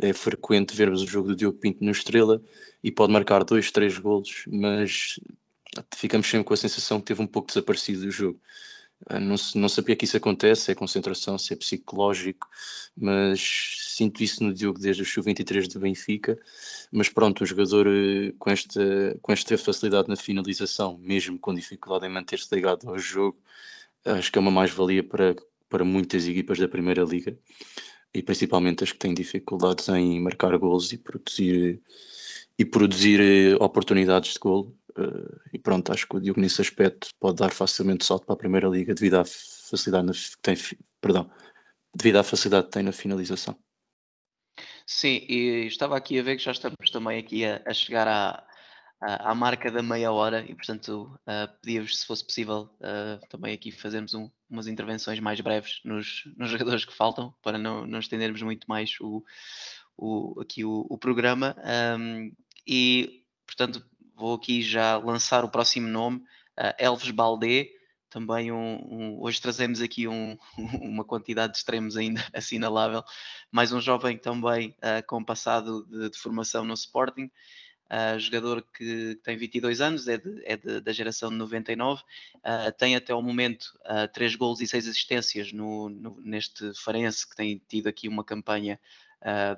É 0.00 0.12
frequente 0.14 0.74
vermos 0.74 1.02
o 1.02 1.06
jogo 1.06 1.28
do 1.28 1.36
Diogo 1.36 1.58
Pinto 1.58 1.84
no 1.84 1.90
Estrela 1.90 2.40
e 2.82 2.90
pode 2.90 3.12
marcar 3.12 3.44
dois, 3.44 3.70
três 3.70 3.98
golos, 3.98 4.44
mas 4.48 5.20
ficamos 5.94 6.26
sempre 6.28 6.44
com 6.44 6.54
a 6.54 6.56
sensação 6.56 7.00
que 7.00 7.06
teve 7.06 7.20
um 7.20 7.26
pouco 7.26 7.48
desaparecido 7.48 8.02
do 8.02 8.10
jogo. 8.10 8.40
Ah, 9.06 9.20
não, 9.20 9.36
não 9.54 9.68
sabia 9.68 9.94
que 9.94 10.04
isso 10.04 10.16
acontece, 10.16 10.62
se 10.62 10.72
é 10.72 10.74
concentração, 10.74 11.38
se 11.38 11.52
é 11.52 11.56
psicológico, 11.56 12.48
mas 12.96 13.94
sinto 13.96 14.22
isso 14.22 14.42
no 14.42 14.52
Diogo 14.52 14.78
desde 14.78 15.02
o 15.02 15.04
Sub-23 15.04 15.72
do 15.72 15.80
Benfica. 15.80 16.38
Mas 16.90 17.08
pronto, 17.08 17.42
o 17.42 17.46
jogador 17.46 17.86
eh, 17.86 18.32
com 18.38 18.50
esta, 18.50 19.18
com 19.20 19.32
esta 19.32 19.58
facilidade 19.58 20.08
na 20.08 20.16
finalização, 20.16 20.98
mesmo 20.98 21.38
com 21.38 21.54
dificuldade 21.54 22.06
em 22.06 22.08
manter-se 22.08 22.52
ligado 22.54 22.88
ao 22.88 22.98
jogo, 22.98 23.38
acho 24.04 24.32
que 24.32 24.38
é 24.38 24.40
uma 24.40 24.50
mais-valia 24.50 25.04
para, 25.04 25.36
para 25.68 25.84
muitas 25.84 26.26
equipas 26.26 26.58
da 26.58 26.68
Primeira 26.68 27.02
Liga 27.02 27.36
e 28.14 28.22
principalmente 28.22 28.84
as 28.84 28.92
que 28.92 28.98
têm 28.98 29.14
dificuldades 29.14 29.88
em 29.88 30.20
marcar 30.20 30.56
gols 30.58 30.92
e 30.92 30.98
produzir, 30.98 31.82
e 32.58 32.64
produzir 32.64 33.20
eh, 33.20 33.56
oportunidades 33.62 34.32
de 34.34 34.38
gol 34.38 34.74
Uh, 34.98 35.40
e 35.52 35.58
pronto, 35.60 35.92
acho 35.92 36.08
que 36.08 36.16
o 36.16 36.20
Diogo 36.20 36.40
nesse 36.40 36.60
aspecto 36.60 37.10
pode 37.20 37.36
dar 37.36 37.52
facilmente 37.52 38.04
salto 38.04 38.26
para 38.26 38.34
a 38.34 38.38
Primeira 38.38 38.66
Liga 38.66 38.92
devido 38.92 39.14
à 39.14 39.24
facilidade 39.24 40.10
que 40.12 40.42
tem, 40.42 40.56
perdão, 41.00 41.30
devido 41.94 42.16
à 42.16 42.24
facilidade 42.24 42.66
que 42.66 42.72
tem 42.72 42.82
na 42.82 42.90
finalização. 42.90 43.56
Sim, 44.84 45.24
e 45.28 45.66
estava 45.66 45.96
aqui 45.96 46.18
a 46.18 46.22
ver 46.22 46.36
que 46.36 46.42
já 46.42 46.50
estamos 46.50 46.90
também 46.90 47.18
aqui 47.18 47.44
a, 47.44 47.62
a 47.64 47.72
chegar 47.72 48.08
à, 48.08 48.44
à, 49.00 49.30
à, 49.30 49.34
marca 49.36 49.70
da 49.70 49.82
meia 49.82 50.10
hora 50.10 50.40
e 50.40 50.54
portanto 50.54 51.16
uh, 51.28 51.60
pedia-vos 51.60 52.00
se 52.00 52.06
fosse 52.06 52.24
possível 52.24 52.68
uh, 52.80 53.24
também 53.28 53.54
aqui 53.54 53.70
fazermos 53.70 54.14
um, 54.14 54.28
umas 54.50 54.66
intervenções 54.66 55.20
mais 55.20 55.40
breves 55.40 55.80
nos, 55.84 56.24
nos 56.36 56.50
jogadores 56.50 56.84
que 56.84 56.94
faltam 56.94 57.34
para 57.42 57.58
não, 57.58 57.86
não 57.86 57.98
estendermos 57.98 58.42
muito 58.42 58.66
mais 58.68 58.96
o, 59.00 59.24
o, 59.96 60.40
aqui 60.40 60.64
o, 60.64 60.86
o 60.88 60.98
programa. 60.98 61.56
Um, 61.98 62.32
e 62.66 63.24
portanto 63.46 63.84
vou 64.14 64.34
aqui 64.34 64.62
já 64.62 64.96
lançar 64.96 65.44
o 65.44 65.48
próximo 65.48 65.88
nome, 65.88 66.18
uh, 66.58 66.74
Elves 66.78 67.10
Baldé, 67.10 67.68
também 68.10 68.50
um, 68.50 68.56
um, 68.56 69.22
hoje 69.22 69.40
trazemos 69.40 69.80
aqui 69.80 70.08
um, 70.08 70.36
uma 70.80 71.04
quantidade 71.04 71.52
de 71.52 71.58
extremos 71.58 71.96
ainda 71.96 72.24
assinalável, 72.34 73.02
mais 73.50 73.72
um 73.72 73.80
jovem 73.80 74.18
também 74.18 74.74
uh, 74.78 75.06
com 75.06 75.22
passado 75.22 75.86
de, 75.86 76.10
de, 76.10 76.18
formação 76.18 76.64
no 76.64 76.74
Sporting, 76.74 77.30
uh, 77.90 78.18
jogador 78.18 78.62
que 78.76 79.18
tem 79.22 79.36
22 79.36 79.80
anos, 79.80 80.08
é, 80.08 80.18
de, 80.18 80.42
é 80.44 80.56
de, 80.56 80.80
da 80.80 80.92
geração 80.92 81.30
de 81.30 81.36
99, 81.36 82.02
uh, 82.02 82.72
tem 82.78 82.96
até 82.96 83.14
o 83.14 83.22
momento 83.22 83.78
uh, 83.84 84.08
3 84.12 84.36
gols 84.36 84.60
e 84.60 84.66
6 84.66 84.88
assistências 84.88 85.52
no, 85.52 85.88
no, 85.88 86.20
neste 86.20 86.72
Farense, 86.74 87.28
que 87.28 87.36
tem 87.36 87.60
tido 87.68 87.88
aqui 87.88 88.08
uma 88.08 88.24
campanha 88.24 88.78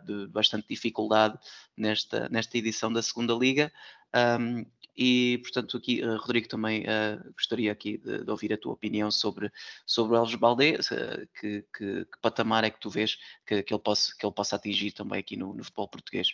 de 0.06 0.26
bastante 0.28 0.66
dificuldade 0.70 1.38
nesta, 1.76 2.30
nesta 2.30 2.56
edição 2.56 2.90
da 2.90 3.02
segunda 3.02 3.34
Liga. 3.34 3.70
Um, 4.40 4.64
e, 4.96 5.38
portanto, 5.38 5.76
aqui, 5.78 6.02
uh, 6.04 6.18
Rodrigo, 6.18 6.46
também 6.46 6.82
uh, 6.82 7.32
gostaria 7.32 7.72
aqui 7.72 7.96
de, 7.96 8.22
de, 8.22 8.30
ouvir 8.30 8.52
a 8.52 8.58
tua 8.58 8.74
opinião 8.74 9.10
sobre, 9.10 9.50
sobre 9.86 10.14
o 10.14 10.18
Elvis 10.18 10.34
Baldé, 10.34 10.74
uh, 10.74 11.26
que, 11.40 11.64
que, 11.74 12.04
que, 12.04 12.20
patamar 12.20 12.64
é 12.64 12.70
que 12.70 12.80
tu 12.80 12.90
vês 12.90 13.16
que, 13.46 13.62
que, 13.62 13.72
ele, 13.72 13.82
possa, 13.82 14.14
que 14.14 14.26
ele 14.26 14.34
possa 14.34 14.56
atingir 14.56 14.92
também 14.92 15.18
aqui 15.18 15.36
no, 15.36 15.54
no 15.54 15.64
futebol 15.64 15.88
português? 15.88 16.28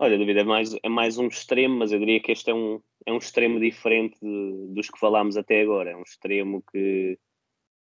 Olha, 0.00 0.16
David, 0.16 0.38
é 0.38 0.44
mais, 0.44 0.74
é 0.80 0.88
mais 0.88 1.18
um 1.18 1.26
extremo, 1.26 1.76
mas 1.78 1.90
eu 1.90 1.98
diria 1.98 2.20
que 2.20 2.30
este 2.30 2.50
é 2.50 2.54
um, 2.54 2.80
é 3.04 3.12
um 3.12 3.18
extremo 3.18 3.58
diferente 3.58 4.16
de, 4.22 4.68
dos 4.72 4.88
que 4.88 4.98
falámos 4.98 5.36
até 5.36 5.60
agora. 5.60 5.90
É 5.90 5.96
um 5.96 6.02
extremo 6.02 6.62
que, 6.70 7.18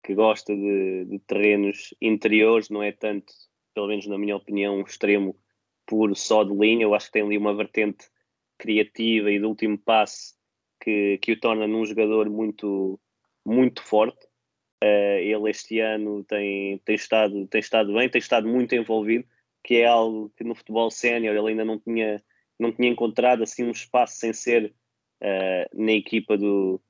que 0.03 0.15
gosta 0.15 0.55
de, 0.55 1.05
de 1.05 1.19
terrenos 1.19 1.93
interiores, 2.01 2.71
não 2.71 2.81
é 2.81 2.91
tanto, 2.91 3.31
pelo 3.75 3.87
menos 3.87 4.07
na 4.07 4.17
minha 4.17 4.35
opinião, 4.35 4.77
um 4.77 4.81
extremo 4.81 5.37
puro 5.85 6.15
só 6.15 6.43
de 6.43 6.55
linha. 6.55 6.85
Eu 6.85 6.95
acho 6.95 7.05
que 7.05 7.11
tem 7.11 7.21
ali 7.21 7.37
uma 7.37 7.53
vertente 7.53 8.07
criativa 8.57 9.31
e 9.31 9.37
de 9.37 9.45
último 9.45 9.77
passe 9.77 10.33
que, 10.79 11.19
que 11.19 11.33
o 11.33 11.39
torna 11.39 11.67
num 11.67 11.85
jogador 11.85 12.27
muito, 12.31 12.99
muito 13.45 13.83
forte. 13.83 14.25
Uh, 14.83 15.21
ele 15.21 15.51
este 15.51 15.79
ano 15.79 16.23
tem, 16.23 16.79
tem, 16.79 16.95
estado, 16.95 17.45
tem 17.45 17.59
estado 17.59 17.93
bem, 17.93 18.09
tem 18.09 18.17
estado 18.17 18.47
muito 18.47 18.73
envolvido, 18.73 19.23
que 19.63 19.75
é 19.75 19.85
algo 19.85 20.31
que 20.35 20.43
no 20.43 20.55
futebol 20.55 20.89
sénior 20.89 21.35
ele 21.35 21.49
ainda 21.49 21.65
não 21.65 21.79
tinha, 21.79 22.21
não 22.59 22.71
tinha 22.71 22.89
encontrado 22.89 23.43
assim 23.43 23.63
um 23.63 23.71
espaço 23.71 24.17
sem 24.17 24.33
ser 24.33 24.73
uh, 25.21 25.83
na 25.83 25.91
equipa 25.91 26.37
do, 26.37 26.81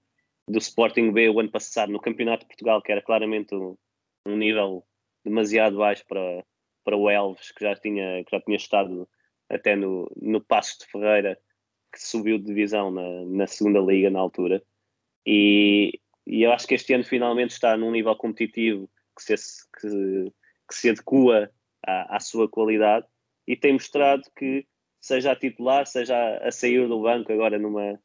do 0.48 0.58
Sporting 0.58 1.12
B 1.12 1.30
o 1.30 1.40
ano 1.40 1.52
passado, 1.52 1.92
no 1.92 2.00
Campeonato 2.00 2.42
de 2.42 2.48
Portugal, 2.48 2.82
que 2.82 2.92
era 2.92 3.02
claramente 3.02 3.54
um, 3.56 3.78
um 4.26 4.36
nível 4.36 4.86
demasiado 5.24 5.78
baixo 5.78 6.06
para, 6.08 6.46
para 6.84 6.98
o 6.98 7.10
Elves, 7.10 7.52
que 7.52 7.64
já 7.64 7.76
tinha, 7.76 8.24
que 8.24 8.32
já 8.32 8.42
tinha 8.42 8.58
estado 8.58 9.08
até 9.50 9.76
no, 9.76 10.10
no 10.22 10.42
Passos 10.42 10.80
de 10.80 10.86
Ferreira, 10.86 11.38
que 11.92 12.02
subiu 12.02 12.38
de 12.38 12.46
divisão 12.46 12.90
na, 12.90 13.26
na 13.26 13.48
segunda 13.48 13.80
liga 13.80 14.10
na 14.10 14.20
altura. 14.20 14.64
E, 15.26 16.00
e 16.26 16.44
eu 16.44 16.52
acho 16.52 16.66
que 16.66 16.76
este 16.76 16.94
ano 16.94 17.04
finalmente 17.04 17.52
está 17.52 17.76
num 17.76 17.92
nível 17.92 18.16
competitivo 18.16 18.90
que 19.16 19.38
se, 19.38 19.70
que, 19.80 20.34
que 20.68 20.76
se 20.76 20.90
adequa 20.90 21.52
à, 21.86 22.18
à 22.18 22.20
sua 22.20 22.48
qualidade 22.48 23.06
e 23.48 23.56
tem 23.56 23.74
mostrado 23.74 24.24
que, 24.36 24.66
seja 25.00 25.32
a 25.32 25.36
titular, 25.36 25.86
seja 25.88 26.38
a, 26.38 26.52
sair 26.52 26.88
do 26.88 27.02
banco 27.02 27.32
agora 27.34 27.58
numa, 27.58 28.00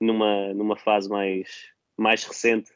numa, 0.00 0.54
numa 0.54 0.76
fase 0.76 1.08
mais, 1.08 1.72
mais 1.96 2.24
recente, 2.24 2.70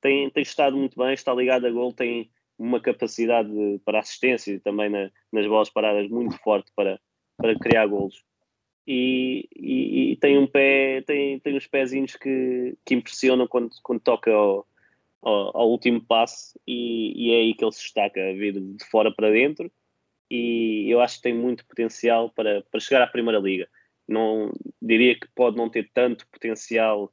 tem, 0.00 0.28
tem 0.30 0.42
estado 0.42 0.76
muito 0.76 0.98
bem, 0.98 1.14
está 1.14 1.32
ligado 1.32 1.66
a 1.66 1.70
gol, 1.70 1.92
tem 1.92 2.30
uma 2.58 2.80
capacidade 2.80 3.48
de, 3.50 3.78
para 3.84 4.00
assistência 4.00 4.52
e 4.52 4.60
também 4.60 4.90
na, 4.90 5.10
nas 5.32 5.46
bolas 5.46 5.70
paradas 5.70 6.08
muito 6.10 6.36
forte 6.38 6.70
para, 6.74 7.00
para 7.36 7.58
criar 7.58 7.86
golos. 7.86 8.22
E, 8.86 9.48
e, 9.56 10.12
e, 10.12 10.16
tem 10.16 10.38
um 10.38 10.46
pé, 10.46 11.00
tem, 11.06 11.40
tem 11.40 11.56
uns 11.56 11.66
pezinhos 11.66 12.16
que, 12.16 12.76
que 12.84 12.94
impressionam 12.94 13.48
quando, 13.48 13.70
quando 13.82 14.00
toca 14.00 14.30
ao, 14.30 14.66
ao, 15.22 15.56
ao 15.56 15.70
último 15.70 16.04
passe 16.04 16.60
e, 16.66 17.28
e, 17.28 17.32
é 17.32 17.36
aí 17.38 17.54
que 17.54 17.64
ele 17.64 17.72
se 17.72 17.80
destaca, 17.80 18.20
a 18.20 18.32
vir 18.34 18.60
de 18.60 18.84
fora 18.90 19.10
para 19.10 19.30
dentro 19.30 19.72
e 20.30 20.86
eu 20.90 21.00
acho 21.00 21.16
que 21.16 21.22
tem 21.22 21.34
muito 21.34 21.66
potencial 21.66 22.30
para, 22.30 22.62
para 22.62 22.80
chegar 22.80 23.02
à 23.02 23.06
Primeira 23.06 23.38
Liga. 23.38 23.68
Não, 24.06 24.52
diria 24.80 25.18
que 25.18 25.26
pode 25.34 25.56
não 25.56 25.68
ter 25.68 25.90
tanto 25.92 26.26
potencial 26.28 27.12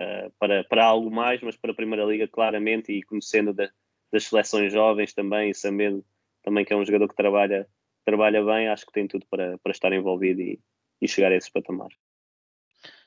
uh, 0.00 0.32
para, 0.38 0.64
para 0.64 0.84
algo 0.84 1.10
mais, 1.10 1.40
mas 1.42 1.56
para 1.56 1.72
a 1.72 1.74
Primeira 1.74 2.04
Liga 2.04 2.28
claramente 2.28 2.92
e 2.92 3.02
conhecendo 3.02 3.52
da, 3.52 3.70
das 4.12 4.24
seleções 4.24 4.72
jovens 4.72 5.12
também 5.12 5.50
e 5.50 5.54
sabendo 5.54 6.04
também 6.42 6.64
que 6.64 6.72
é 6.72 6.76
um 6.76 6.84
jogador 6.84 7.08
que 7.08 7.16
trabalha, 7.16 7.66
trabalha 8.04 8.44
bem, 8.44 8.68
acho 8.68 8.84
que 8.84 8.92
tem 8.92 9.08
tudo 9.08 9.24
para, 9.30 9.56
para 9.58 9.72
estar 9.72 9.92
envolvido 9.92 10.40
e, 10.40 10.60
e 11.00 11.08
chegar 11.08 11.32
a 11.32 11.36
esses 11.36 11.48
patamares. 11.48 11.96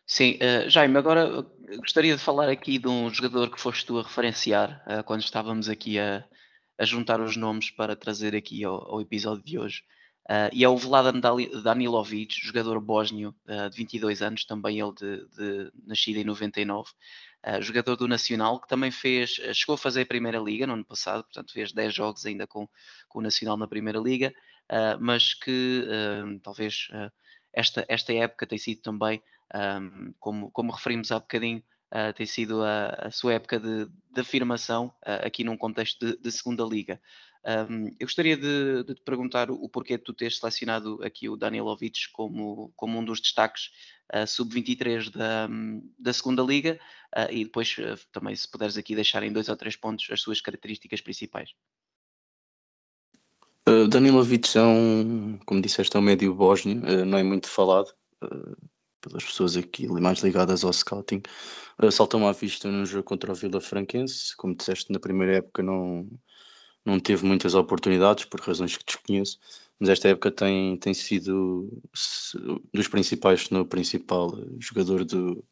Sim, 0.05 0.39
uh, 0.41 0.69
Jaime, 0.69 0.97
agora 0.97 1.45
gostaria 1.79 2.15
de 2.15 2.21
falar 2.21 2.49
aqui 2.49 2.79
de 2.79 2.87
um 2.87 3.09
jogador 3.09 3.51
que 3.51 3.59
foste 3.59 3.85
tu 3.85 3.99
a 3.99 4.03
referenciar 4.03 4.81
uh, 4.87 5.03
quando 5.03 5.21
estávamos 5.21 5.69
aqui 5.69 5.99
a, 5.99 6.25
a, 6.77 6.85
juntar 6.85 7.19
os 7.21 7.35
nomes 7.35 7.69
para 7.71 7.95
trazer 7.95 8.35
aqui 8.35 8.63
ao, 8.63 8.93
ao 8.93 9.01
episódio 9.01 9.43
de 9.43 9.57
hoje. 9.57 9.83
Uh, 10.29 10.51
e 10.51 10.65
é 10.65 10.67
o 10.67 10.75
Vladan 10.75 11.21
Danilovic, 11.63 12.35
jogador 12.41 12.81
bósnio 12.81 13.33
uh, 13.47 13.69
de 13.69 13.77
22 13.77 14.21
anos, 14.21 14.43
também 14.43 14.77
ele 14.77 14.93
de, 14.93 15.25
de 15.29 15.71
nascido 15.85 16.17
em 16.17 16.25
99, 16.25 16.89
uh, 17.45 17.61
jogador 17.61 17.95
do 17.95 18.09
Nacional, 18.09 18.59
que 18.59 18.67
também 18.67 18.91
fez, 18.91 19.39
chegou 19.53 19.75
a 19.75 19.77
fazer 19.77 20.01
a 20.01 20.05
Primeira 20.05 20.37
Liga 20.37 20.67
no 20.67 20.73
ano 20.73 20.83
passado, 20.83 21.23
portanto 21.23 21.53
fez 21.53 21.71
10 21.71 21.93
jogos 21.93 22.25
ainda 22.25 22.45
com, 22.45 22.67
com 23.07 23.19
o 23.19 23.21
Nacional 23.21 23.55
na 23.55 23.67
Primeira 23.67 23.99
Liga, 23.99 24.33
mas 24.99 25.33
que 25.33 25.87
talvez 26.43 26.89
esta, 27.53 27.85
esta 27.87 28.13
época 28.13 28.45
tem 28.45 28.57
sido 28.57 28.81
também 28.81 29.23
um, 29.55 30.13
como, 30.19 30.51
como 30.51 30.73
referimos 30.73 31.11
há 31.11 31.19
bocadinho, 31.19 31.63
uh, 31.93 32.13
tem 32.13 32.25
sido 32.25 32.63
a, 32.63 32.89
a, 33.07 33.11
sua 33.11 33.33
época 33.33 33.59
de, 33.59 33.85
de 33.85 34.21
afirmação 34.21 34.87
uh, 35.05 35.25
aqui 35.25 35.43
num 35.43 35.57
contexto 35.57 36.05
de, 36.05 36.17
de 36.17 36.31
segunda 36.31 36.63
liga. 36.63 37.01
Um, 37.45 37.87
eu 37.99 38.05
gostaria 38.05 38.35
de, 38.35 38.83
de, 38.83 38.95
te 38.95 39.01
perguntar 39.03 39.49
o 39.49 39.69
porquê 39.69 39.97
de 39.97 40.03
tu 40.03 40.13
teres 40.13 40.37
selecionado 40.37 40.99
aqui 41.01 41.29
o 41.29 41.37
Danilovic 41.37 42.11
como, 42.11 42.73
como 42.75 42.99
um 42.99 43.05
dos 43.05 43.21
destaques 43.21 43.69
uh, 44.13 44.27
sub-23 44.27 45.09
da, 45.11 45.47
da 45.97 46.13
segunda 46.13 46.43
liga 46.43 46.79
e 47.29 47.45
depois 47.45 47.73
também 48.11 48.35
se 48.35 48.51
puderes 48.51 48.77
aqui 48.77 48.93
deixar 48.93 49.23
em 49.23 49.31
dois 49.31 49.47
ou 49.47 49.55
três 49.55 49.77
pontos 49.77 50.05
as 50.11 50.21
suas 50.21 50.41
características 50.41 50.99
principais. 50.99 51.51
Danilovic 53.89 54.57
é 54.57 54.61
um, 54.61 55.39
como 55.45 55.61
disseste, 55.61 55.95
é 55.95 55.99
um 55.99 56.03
médio 56.03 56.35
bósnio, 56.35 57.05
não 57.05 57.17
é 57.17 57.23
muito 57.23 57.47
falado. 57.47 57.93
Pelas 59.07 59.23
pessoas 59.23 59.57
aqui 59.57 59.87
mais 59.87 60.19
ligadas 60.19 60.63
ao 60.63 60.73
scouting, 60.73 61.21
uh, 61.81 61.91
saltam 61.91 62.27
à 62.27 62.31
vista 62.31 62.69
no 62.69 62.85
jogo 62.85 63.03
contra 63.03 63.31
o 63.31 63.35
Vila 63.35 63.61
Franquense. 63.61 64.35
Como 64.35 64.55
disseste, 64.55 64.91
na 64.91 64.99
primeira 64.99 65.37
época 65.37 65.63
não, 65.63 66.07
não 66.85 66.99
teve 66.99 67.25
muitas 67.25 67.55
oportunidades, 67.55 68.25
por 68.25 68.39
razões 68.39 68.77
que 68.77 68.85
desconheço, 68.85 69.39
mas 69.79 69.89
esta 69.89 70.09
época 70.09 70.31
tem, 70.31 70.77
tem 70.77 70.93
sido 70.93 71.69
dos 72.73 72.87
principais, 72.87 73.49
no 73.49 73.65
principal 73.65 74.31
jogador 74.59 75.03
do, 75.03 75.43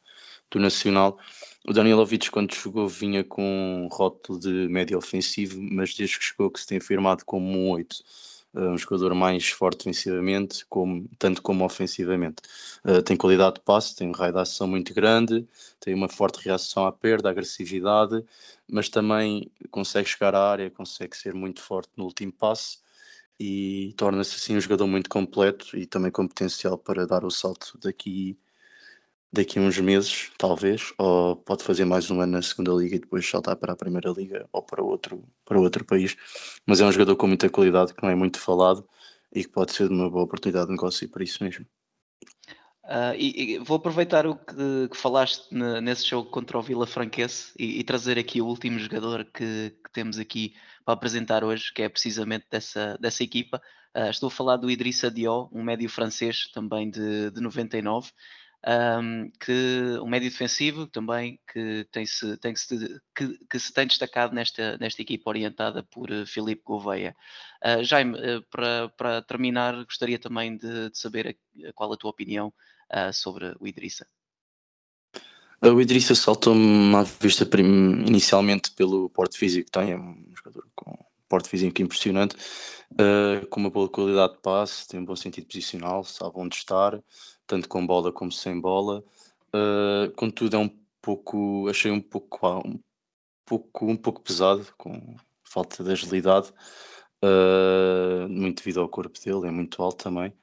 do 0.49 0.59
Nacional. 0.59 1.19
O 1.67 1.73
Danilovic, 1.73 2.29
quando 2.31 2.53
chegou, 2.53 2.87
vinha 2.87 3.23
com 3.23 3.43
um 3.43 3.87
rótulo 3.91 4.39
de 4.39 4.67
médio 4.69 4.97
ofensivo, 4.97 5.59
mas 5.61 5.93
desde 5.93 6.17
que 6.17 6.25
chegou, 6.25 6.49
que 6.49 6.59
se 6.59 6.67
tem 6.67 6.77
afirmado 6.77 7.25
como 7.25 7.47
um 7.47 7.71
8 7.71 7.93
uh, 7.93 8.34
um 8.55 8.77
jogador 8.77 9.13
mais 9.13 9.49
forte 9.49 9.79
defensivamente, 9.79 10.65
como, 10.67 11.07
tanto 11.19 11.41
como 11.41 11.65
ofensivamente. 11.65 12.41
Uh, 12.83 13.01
tem 13.01 13.17
qualidade 13.17 13.55
de 13.55 13.61
passe, 13.61 13.95
tem 13.95 14.07
um 14.07 14.11
raio 14.11 14.33
de 14.33 14.39
ação 14.39 14.67
muito 14.67 14.93
grande, 14.93 15.47
tem 15.79 15.93
uma 15.93 16.07
forte 16.07 16.43
reação 16.43 16.85
à 16.85 16.91
perda, 16.91 17.29
agressividade, 17.29 18.23
mas 18.67 18.89
também 18.89 19.51
consegue 19.69 20.07
chegar 20.07 20.33
à 20.35 20.51
área, 20.51 20.71
consegue 20.71 21.15
ser 21.17 21.33
muito 21.33 21.61
forte 21.61 21.91
no 21.97 22.05
último 22.05 22.31
passe 22.31 22.79
e 23.39 23.93
torna-se 23.97 24.35
assim 24.35 24.55
um 24.55 24.61
jogador 24.61 24.87
muito 24.87 25.09
completo 25.09 25.77
e 25.77 25.85
também 25.85 26.11
com 26.11 26.27
potencial 26.27 26.77
para 26.77 27.05
dar 27.05 27.25
o 27.25 27.31
salto 27.31 27.77
daqui 27.79 28.37
daqui 29.35 29.59
a 29.59 29.61
uns 29.61 29.77
meses, 29.79 30.31
talvez, 30.37 30.93
ou 30.97 31.35
pode 31.35 31.63
fazer 31.63 31.85
mais 31.85 32.09
um 32.09 32.21
ano 32.21 32.33
na 32.33 32.41
segunda 32.41 32.71
liga 32.71 32.95
e 32.95 32.99
depois 32.99 33.29
saltar 33.29 33.55
para 33.57 33.73
a 33.73 33.75
primeira 33.75 34.09
liga 34.09 34.47
ou 34.51 34.63
para 34.63 34.81
outro, 34.81 35.23
para 35.43 35.59
outro 35.59 35.85
país. 35.85 36.15
Mas 36.65 36.79
é 36.79 36.85
um 36.85 36.91
jogador 36.91 37.15
com 37.15 37.27
muita 37.27 37.49
qualidade, 37.49 37.93
que 37.93 38.01
não 38.01 38.09
é 38.09 38.15
muito 38.15 38.39
falado 38.39 38.87
e 39.33 39.43
que 39.43 39.49
pode 39.49 39.73
ser 39.73 39.91
uma 39.91 40.09
boa 40.09 40.23
oportunidade 40.23 40.67
de 40.67 40.71
negócio 40.71 41.07
para 41.09 41.23
isso 41.23 41.43
mesmo. 41.43 41.65
Uh, 42.85 43.17
e, 43.17 43.55
e, 43.55 43.59
vou 43.59 43.77
aproveitar 43.77 44.27
o 44.27 44.35
que, 44.35 44.89
que 44.89 44.97
falaste 44.97 45.51
ne, 45.51 45.81
nesse 45.81 46.07
jogo 46.07 46.29
contra 46.29 46.57
o 46.57 46.61
Vila 46.61 46.85
Franquense 46.85 47.51
e, 47.57 47.79
e, 47.79 47.83
trazer 47.83 48.17
aqui 48.17 48.41
o 48.41 48.45
último 48.45 48.77
jogador 48.77 49.25
que, 49.25 49.71
que, 49.83 49.91
temos 49.91 50.19
aqui 50.19 50.53
para 50.85 50.93
apresentar 50.93 51.43
hoje, 51.43 51.73
que 51.73 51.81
é 51.81 51.89
precisamente 51.89 52.45
dessa, 52.49 52.95
dessa 53.01 53.23
equipa. 53.23 53.59
Uh, 53.95 54.09
estou 54.11 54.27
a 54.27 54.31
falar 54.31 54.57
do 54.57 54.69
Idrissa 54.69 55.09
Dió, 55.09 55.49
um 55.51 55.63
médio 55.63 55.89
francês 55.89 56.47
também 56.53 56.89
de, 56.89 57.31
de 57.31 57.41
99 57.41 58.11
um, 58.65 59.29
que 59.39 59.99
um 60.01 60.07
médio 60.07 60.29
defensivo 60.29 60.87
também 60.87 61.39
que 61.51 61.87
tem 61.91 62.05
-se, 62.05 62.35
tem 62.37 62.55
-se, 62.55 62.99
que, 63.15 63.37
que, 63.49 63.59
se 63.59 63.71
tem 63.71 63.85
destacado 63.85 64.33
nesta, 64.33 64.77
nesta 64.77 65.01
equipa 65.01 65.29
orientada 65.29 65.83
por 65.83 66.09
uh, 66.09 66.25
Filipe 66.25 66.63
Gouveia. 66.65 67.15
Uh, 67.63 67.83
Jaime, 67.83 68.17
uh, 68.17 68.41
para, 68.49 68.89
para 68.89 69.21
terminar, 69.21 69.75
gostaria 69.85 70.17
também 70.17 70.57
de, 70.57 70.89
de 70.89 70.97
saber 70.97 71.37
a, 71.63 71.69
a 71.69 71.73
qual 71.73 71.93
a 71.93 71.97
tua 71.97 72.09
opinião 72.09 72.53
sobre 73.11 73.55
o 73.59 73.65
Idrissa. 73.67 74.05
O 75.59 75.81
Idrissa 75.81 76.13
saltou-me 76.13 76.95
à 76.95 77.01
vista 77.01 77.49
inicialmente 77.59 78.69
pelo 78.71 79.09
porte 79.09 79.39
físico 79.39 79.65
que 79.65 79.71
tem, 79.71 79.91
é 79.91 79.97
um 79.97 80.31
jogador 80.35 80.67
com 80.75 80.95
porte 81.27 81.49
físico 81.49 81.81
impressionante, 81.81 82.35
uh, 82.93 83.45
com 83.47 83.59
uma 83.59 83.69
boa 83.69 83.89
qualidade 83.89 84.33
de 84.33 84.41
passe, 84.41 84.87
tem 84.87 84.99
um 84.99 85.05
bom 85.05 85.15
sentido 85.15 85.47
posicional, 85.47 86.03
sabe 86.03 86.33
onde 86.35 86.55
estar, 86.55 87.01
tanto 87.47 87.67
com 87.69 87.85
bola 87.85 88.11
como 88.11 88.31
sem 88.31 88.59
bola. 88.59 89.03
Uh, 89.53 90.11
contudo, 90.15 90.55
é 90.55 90.59
um 90.59 90.69
pouco, 91.01 91.67
achei 91.69 91.91
um 91.91 92.01
pouco, 92.01 92.47
um 92.67 92.79
pouco, 93.45 93.85
um 93.87 93.97
pouco 93.97 94.21
pesado, 94.21 94.67
com 94.77 95.15
falta 95.43 95.83
de 95.83 95.91
agilidade, 95.91 96.51
uh, 97.23 98.27
muito 98.29 98.57
devido 98.57 98.81
ao 98.81 98.89
corpo 98.89 99.19
dele, 99.23 99.47
é 99.47 99.51
muito 99.51 99.81
alto 99.81 100.03
também. 100.03 100.33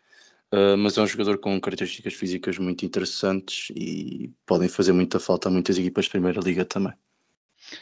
Uh, 0.53 0.77
mas 0.77 0.99
é 0.99 1.03
um 1.03 1.07
jogador 1.07 1.39
com 1.39 1.59
características 1.61 2.15
físicas 2.15 2.59
muito 2.59 2.85
interessantes 2.85 3.71
e 3.75 4.31
podem 4.45 4.69
fazer 4.69 4.93
muita 4.93 5.19
falta 5.19 5.49
a 5.49 5.53
muitas 5.53 5.79
equipas 5.79 6.05
de 6.05 6.11
Primeira 6.11 6.41
Liga 6.41 6.65
também. 6.65 6.93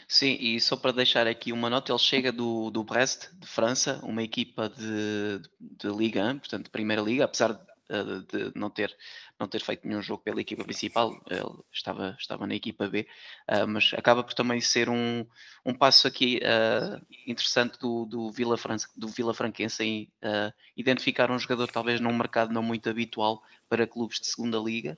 Sim, 0.07 0.37
e 0.39 0.59
só 0.59 0.75
para 0.75 0.91
deixar 0.91 1.27
aqui 1.27 1.51
uma 1.51 1.69
nota, 1.69 1.91
ele 1.91 1.99
chega 1.99 2.31
do, 2.31 2.69
do 2.69 2.83
Brest, 2.83 3.29
de 3.33 3.47
França, 3.47 3.99
uma 4.03 4.23
equipa 4.23 4.69
de, 4.69 5.41
de 5.59 5.87
Liga 5.87 6.23
1, 6.23 6.39
portanto, 6.39 6.63
de 6.65 6.69
Primeira 6.69 7.01
Liga, 7.01 7.25
apesar 7.25 7.59
de, 7.91 8.21
de, 8.25 8.51
não, 8.57 8.69
ter, 8.69 8.95
não 9.39 9.47
ter 9.47 9.61
feito 9.61 9.85
nenhum 9.85 10.01
jogo 10.01 10.23
pela 10.23 10.39
equipa 10.39 10.63
principal, 10.63 11.21
ele 11.29 11.59
estava, 11.71 12.15
estava 12.17 12.47
na 12.47 12.55
equipa 12.55 12.87
B, 12.87 13.05
uh, 13.49 13.67
mas 13.67 13.91
acaba 13.93 14.23
por 14.23 14.33
também 14.33 14.61
ser 14.61 14.89
um, 14.89 15.25
um 15.65 15.73
passo 15.73 16.07
aqui 16.07 16.39
uh, 16.39 17.05
interessante 17.27 17.77
do, 17.77 18.05
do, 18.05 18.31
Vila 18.31 18.57
França, 18.57 18.87
do 18.95 19.07
Vila 19.09 19.33
Franquense 19.33 19.83
em 19.83 20.03
uh, 20.23 20.53
identificar 20.75 21.29
um 21.29 21.37
jogador 21.37 21.67
talvez 21.69 21.99
num 21.99 22.13
mercado 22.13 22.53
não 22.53 22.63
muito 22.63 22.89
habitual 22.89 23.43
para 23.67 23.85
clubes 23.85 24.19
de 24.19 24.27
segunda 24.27 24.57
liga 24.57 24.97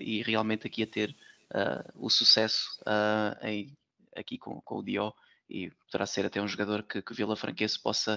e 0.00 0.22
realmente 0.22 0.66
aqui 0.66 0.82
a 0.82 0.86
ter 0.86 1.16
o 1.94 2.10
sucesso 2.10 2.78
em 3.42 3.74
aqui 4.16 4.38
com, 4.38 4.60
com 4.60 4.76
o 4.76 4.82
Dio 4.82 5.12
e 5.52 5.70
poderá 5.86 6.06
ser 6.06 6.24
até 6.24 6.40
um 6.40 6.48
jogador 6.48 6.82
que, 6.82 7.02
que 7.02 7.14
Vila 7.14 7.36
Franquense 7.36 7.80
possa 7.80 8.16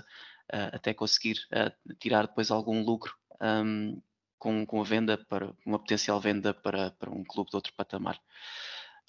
uh, 0.53 0.75
até 0.75 0.93
conseguir 0.93 1.37
uh, 1.51 1.95
tirar 1.95 2.27
depois 2.27 2.49
algum 2.49 2.81
lucro 2.81 3.13
um, 3.41 4.01
com, 4.39 4.65
com 4.65 4.79
a 4.79 4.83
venda, 4.83 5.17
para 5.17 5.53
uma 5.65 5.77
potencial 5.77 6.19
venda 6.19 6.53
para, 6.53 6.91
para 6.91 7.09
um 7.09 7.23
clube 7.23 7.49
de 7.49 7.55
outro 7.57 7.73
patamar. 7.73 8.19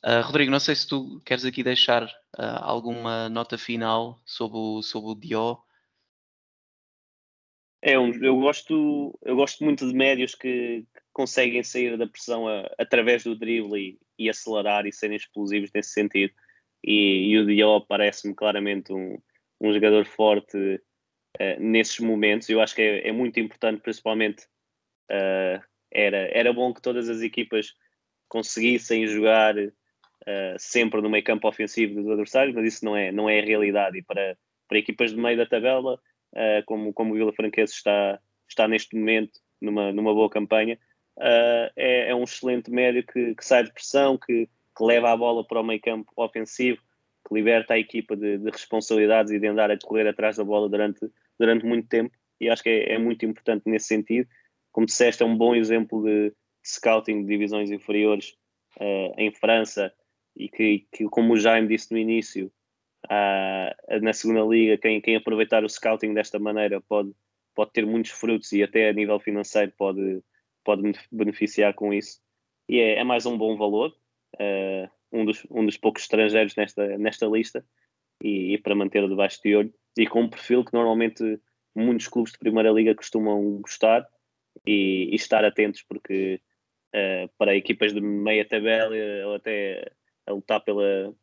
Uh, 0.05 0.22
Rodrigo, 0.24 0.51
não 0.51 0.61
sei 0.61 0.74
se 0.74 0.89
tu 0.89 1.20
queres 1.24 1.45
aqui 1.45 1.62
deixar 1.62 2.11
alguma 2.37 3.28
nota 3.30 3.57
final 3.57 4.20
sobre 4.24 4.59
o, 4.59 4.82
sobre 4.82 5.11
o 5.11 5.14
Dio. 5.14 5.59
É 7.80 7.99
um, 7.99 8.12
eu 8.22 8.39
gosto 8.41 9.16
eu 9.22 9.37
gosto 9.37 9.62
muito 9.62 9.87
de 9.87 9.95
médios 9.95 10.34
que, 10.34 10.84
que 10.93 11.03
conseguem 11.12 11.62
sair 11.62 11.97
da 11.97 12.07
pressão 12.07 12.49
a, 12.49 12.68
através 12.78 13.22
do 13.22 13.37
drible 13.37 13.99
e, 14.18 14.24
e 14.24 14.28
acelerar 14.28 14.87
e 14.87 14.93
serem 14.93 15.16
explosivos 15.16 15.70
nesse 15.72 15.91
sentido 15.91 16.34
e, 16.83 17.31
e 17.31 17.39
o 17.39 17.47
Diop 17.47 17.87
parece-me 17.89 18.35
claramente 18.35 18.93
um, 18.93 19.18
um 19.61 19.72
jogador 19.72 20.05
forte 20.07 20.57
uh, 20.57 21.61
nesses 21.61 21.99
momentos. 22.01 22.49
Eu 22.49 22.61
acho 22.61 22.74
que 22.74 22.83
é, 22.83 23.09
é 23.09 23.12
muito 23.12 23.41
importante, 23.41 23.81
principalmente 23.81 24.45
uh, 25.11 25.62
era, 25.91 26.29
era 26.33 26.53
bom 26.53 26.72
que 26.72 26.83
todas 26.83 27.09
as 27.09 27.20
equipas 27.20 27.74
conseguissem 28.29 29.07
jogar 29.07 29.57
uh, 29.57 29.72
sempre 30.59 31.01
no 31.01 31.11
meio 31.11 31.24
campo 31.24 31.49
ofensivo 31.49 31.95
dos 31.95 32.11
adversários, 32.11 32.55
mas 32.55 32.74
isso 32.74 32.85
não 32.85 32.97
é, 32.97 33.12
não 33.12 33.29
é 33.29 33.41
a 33.41 33.45
realidade 33.45 33.99
e 33.99 34.03
para, 34.03 34.37
para 34.68 34.79
equipas 34.79 35.11
de 35.11 35.16
meio 35.16 35.37
da 35.37 35.47
tabela, 35.47 35.99
como, 36.66 36.93
como 36.93 37.14
o 37.14 37.16
Vila 37.16 37.33
Franquense 37.33 37.72
está, 37.72 38.20
está 38.47 38.68
neste 38.68 38.95
momento 38.95 39.41
numa, 39.59 39.91
numa 39.91 40.12
boa 40.12 40.29
campanha, 40.29 40.79
é, 41.18 42.11
é, 42.11 42.14
um 42.14 42.24
excelente 42.24 42.70
médio 42.70 43.05
que, 43.05 43.35
que 43.35 43.45
sai 43.45 43.64
de 43.64 43.72
pressão, 43.72 44.18
que, 44.18 44.49
que, 44.77 44.85
leva 44.85 45.11
a 45.11 45.16
bola 45.16 45.45
para 45.47 45.61
o 45.61 45.64
meio 45.64 45.81
campo 45.81 46.11
ofensivo, 46.16 46.81
que 47.27 47.35
liberta 47.35 47.74
a 47.74 47.79
equipa 47.79 48.16
de, 48.16 48.39
de, 48.39 48.51
responsabilidades 48.51 49.33
e 49.33 49.39
de 49.39 49.47
andar 49.47 49.70
a 49.70 49.79
correr 49.79 50.07
atrás 50.07 50.37
da 50.37 50.45
bola 50.45 50.68
durante, 50.68 51.01
durante 51.39 51.64
muito 51.64 51.89
tempo. 51.89 52.14
E 52.41 52.49
acho 52.49 52.62
que 52.62 52.68
é, 52.68 52.93
é 52.93 52.99
muito 52.99 53.24
importante 53.24 53.62
nesse 53.66 53.87
sentido. 53.87 54.29
Como 54.72 54.87
disseste, 54.87 55.22
é 55.22 55.27
um 55.27 55.37
bom 55.37 55.55
exemplo 55.55 56.03
de, 56.03 56.31
de 56.31 56.35
scouting 56.64 57.22
de 57.22 57.29
divisões 57.29 57.70
inferiores 57.70 58.37
uh, 58.79 59.14
em 59.18 59.33
França 59.33 59.93
e 60.37 60.49
que, 60.49 60.87
que, 60.93 61.05
como 61.05 61.33
o 61.33 61.37
Jaime 61.39 61.68
disse 61.68 61.91
no 61.91 61.99
início, 61.99 62.53
uh, 63.07 64.01
na 64.03 64.12
segunda 64.12 64.43
liga, 64.43 64.77
quem, 64.77 65.01
quem 65.01 65.16
aproveitar 65.16 65.64
o 65.64 65.68
scouting 65.68 66.12
desta 66.12 66.39
maneira 66.39 66.81
pode, 66.83 67.12
pode 67.55 67.72
ter 67.72 67.87
muitos 67.87 68.12
frutos 68.12 68.53
e 68.53 68.62
até 68.62 68.91
a 68.91 68.93
nível 68.93 69.18
financeiro 69.18 69.72
pode, 69.77 70.22
pode 70.62 70.93
beneficiar 71.11 71.74
com 71.74 71.93
isso. 71.93 72.20
E 72.68 72.79
é, 72.79 72.99
é 72.99 73.05
mais 73.05 73.24
um 73.24 73.39
bom 73.39 73.57
valor, 73.57 73.95
uh, 74.35 74.91
um, 75.12 75.24
dos, 75.24 75.47
um 75.51 75.64
dos 75.64 75.77
poucos 75.77 76.03
estrangeiros 76.03 76.55
nesta, 76.57 76.99
nesta 76.99 77.27
lista, 77.27 77.64
e, 78.22 78.55
e 78.55 78.59
para 78.59 78.74
manter 78.74 79.07
debaixo 79.09 79.41
de 79.43 79.55
olho, 79.55 79.74
e 79.97 80.07
com 80.07 80.22
um 80.22 80.31
perfil 80.31 80.64
que 80.64 80.72
normalmente 80.72 81.41
muitos 81.74 82.09
clubes 82.09 82.33
de 82.33 82.39
Primeira 82.39 82.70
Liga 82.70 82.95
costumam 82.95 83.61
gostar 83.61 84.07
e, 84.66 85.11
e 85.12 85.14
estar 85.14 85.45
atentos, 85.45 85.83
porque 85.83 86.41
uh, 86.95 87.29
para 87.39 87.57
equipas 87.57 87.93
de 87.93 88.01
meia 88.01 88.47
tabela 88.47 88.95
ou 89.27 89.35
até 89.35 89.93
a 90.27 90.33
lutar 90.33 90.61
pela, 90.62 91.14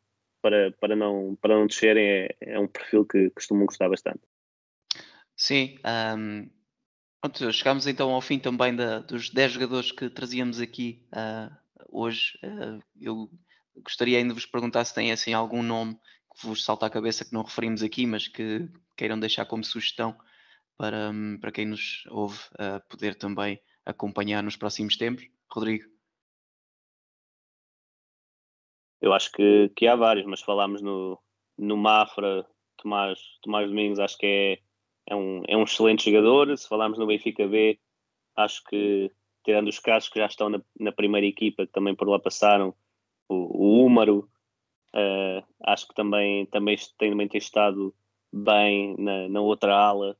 para, 0.41 0.71
para, 0.73 0.95
não, 0.95 1.37
para 1.41 1.55
não 1.55 1.67
descerem 1.67 2.05
é, 2.05 2.35
é 2.41 2.59
um 2.59 2.67
perfil 2.67 3.05
que 3.05 3.29
costumam 3.31 3.65
gostar 3.65 3.89
bastante. 3.89 4.21
Sim, 5.35 5.77
um, 6.17 6.49
pronto, 7.19 7.51
chegámos 7.51 7.87
então 7.87 8.11
ao 8.11 8.21
fim 8.21 8.37
também 8.37 8.75
da, 8.75 8.99
dos 8.99 9.29
10 9.29 9.53
jogadores 9.53 9.91
que 9.91 10.09
trazíamos 10.09 10.59
aqui 10.59 11.05
uh, 11.11 11.62
hoje. 11.89 12.37
Uh, 12.43 12.81
eu 12.99 13.29
gostaria 13.77 14.17
ainda 14.17 14.29
de 14.29 14.39
vos 14.39 14.45
perguntar 14.45 14.85
se 14.85 14.93
têm 14.93 15.11
assim, 15.11 15.33
algum 15.33 15.63
nome 15.63 15.95
que 16.35 16.47
vos 16.47 16.63
salta 16.63 16.85
à 16.85 16.89
cabeça 16.89 17.25
que 17.25 17.33
não 17.33 17.43
referimos 17.43 17.83
aqui, 17.83 18.05
mas 18.05 18.27
que 18.27 18.67
queiram 18.95 19.19
deixar 19.19 19.45
como 19.45 19.63
sugestão 19.63 20.15
para, 20.77 21.11
um, 21.11 21.37
para 21.39 21.51
quem 21.51 21.65
nos 21.65 22.03
ouve 22.09 22.39
poder 22.89 23.15
também 23.15 23.59
acompanhar 23.85 24.41
nos 24.41 24.55
próximos 24.55 24.97
tempos. 24.97 25.27
Rodrigo. 25.51 25.85
Eu 29.01 29.13
acho 29.13 29.31
que, 29.31 29.69
que 29.75 29.85
há 29.85 29.95
vários, 29.95 30.25
mas 30.25 30.41
falámos 30.41 30.81
no, 30.81 31.19
no 31.57 31.75
Mafra, 31.75 32.47
Tomás, 32.77 33.19
Tomás 33.41 33.67
Domingos, 33.67 33.99
acho 33.99 34.17
que 34.17 34.25
é, 34.25 35.13
é, 35.13 35.15
um, 35.15 35.43
é 35.47 35.57
um 35.57 35.63
excelente 35.63 36.09
jogador. 36.09 36.57
Se 36.57 36.67
falarmos 36.67 36.97
no 36.97 37.05
Benfica 37.05 37.47
B, 37.47 37.79
acho 38.35 38.63
que, 38.63 39.11
tirando 39.43 39.67
os 39.67 39.79
casos 39.79 40.09
que 40.09 40.19
já 40.19 40.25
estão 40.25 40.49
na, 40.49 40.61
na 40.79 40.91
primeira 40.91 41.27
equipa, 41.27 41.65
que 41.65 41.71
também 41.71 41.95
por 41.95 42.07
lá 42.07 42.19
passaram, 42.19 42.73
o, 43.27 43.35
o 43.35 43.85
Húmaro, 43.85 44.29
uh, 44.93 45.43
acho 45.65 45.87
que 45.87 45.93
também, 45.93 46.45
também, 46.47 46.77
tem, 46.97 47.11
também 47.11 47.27
tem 47.27 47.37
estado 47.37 47.93
bem 48.31 48.95
na, 48.97 49.29
na 49.29 49.41
outra 49.41 49.75
ala 49.75 50.17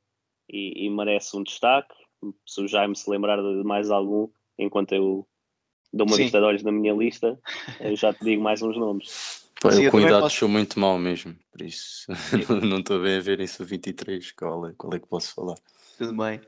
e, 0.48 0.86
e 0.86 0.90
merece 0.90 1.36
um 1.36 1.42
destaque. 1.42 1.94
Se 2.46 2.60
o 2.60 2.68
Jaime 2.68 2.96
se 2.96 3.10
lembrar 3.10 3.36
de 3.36 3.64
mais 3.64 3.90
algum, 3.90 4.28
enquanto 4.58 4.92
eu 4.92 5.26
dou 5.92 6.06
uma 6.06 6.16
vista 6.16 6.38
de 6.38 6.44
olhos 6.44 6.62
na 6.62 6.72
minha 6.72 6.94
lista, 6.94 7.38
eu 7.80 7.96
já 7.96 8.12
te 8.12 8.24
digo 8.24 8.42
mais 8.42 8.62
uns 8.62 8.76
nomes. 8.76 9.44
Pá, 9.60 9.70
eu 9.70 9.90
com 9.90 10.00
idade 10.00 10.22
posso... 10.22 10.36
sou 10.36 10.48
muito 10.48 10.78
mal 10.78 10.98
mesmo, 10.98 11.34
por 11.50 11.62
isso 11.62 12.06
não 12.66 12.80
estou 12.80 13.00
bem 13.00 13.16
a 13.16 13.20
ver 13.20 13.40
isso 13.40 13.64
23, 13.64 14.32
qual 14.32 14.68
é, 14.68 14.74
qual 14.76 14.92
é 14.94 14.98
que 14.98 15.06
posso 15.06 15.34
falar. 15.34 15.56
Tudo 15.96 16.16
bem. 16.16 16.40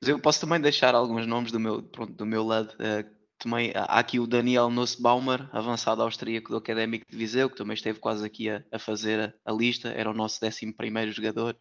Mas 0.00 0.08
eu 0.08 0.20
posso 0.20 0.40
também 0.40 0.60
deixar 0.60 0.94
alguns 0.94 1.26
nomes 1.26 1.50
do 1.50 1.58
meu, 1.58 1.82
pronto, 1.82 2.12
do 2.12 2.26
meu 2.26 2.44
lado. 2.44 2.72
Uh, 2.74 3.18
também 3.38 3.72
há 3.74 3.98
aqui 3.98 4.18
o 4.18 4.26
Daniel 4.26 4.68
Nussbaumer, 4.68 5.48
avançado 5.52 6.02
austríaco 6.02 6.50
do 6.50 6.56
Académico 6.56 7.06
de 7.08 7.16
Viseu, 7.16 7.48
que 7.48 7.56
também 7.56 7.74
esteve 7.74 8.00
quase 8.00 8.26
aqui 8.26 8.50
a, 8.50 8.64
a 8.72 8.78
fazer 8.78 9.34
a, 9.46 9.50
a, 9.50 9.52
lista, 9.52 9.88
era 9.90 10.10
o 10.10 10.14
nosso 10.14 10.44
11 10.44 10.72
primeiro 10.72 11.12
jogador. 11.12 11.56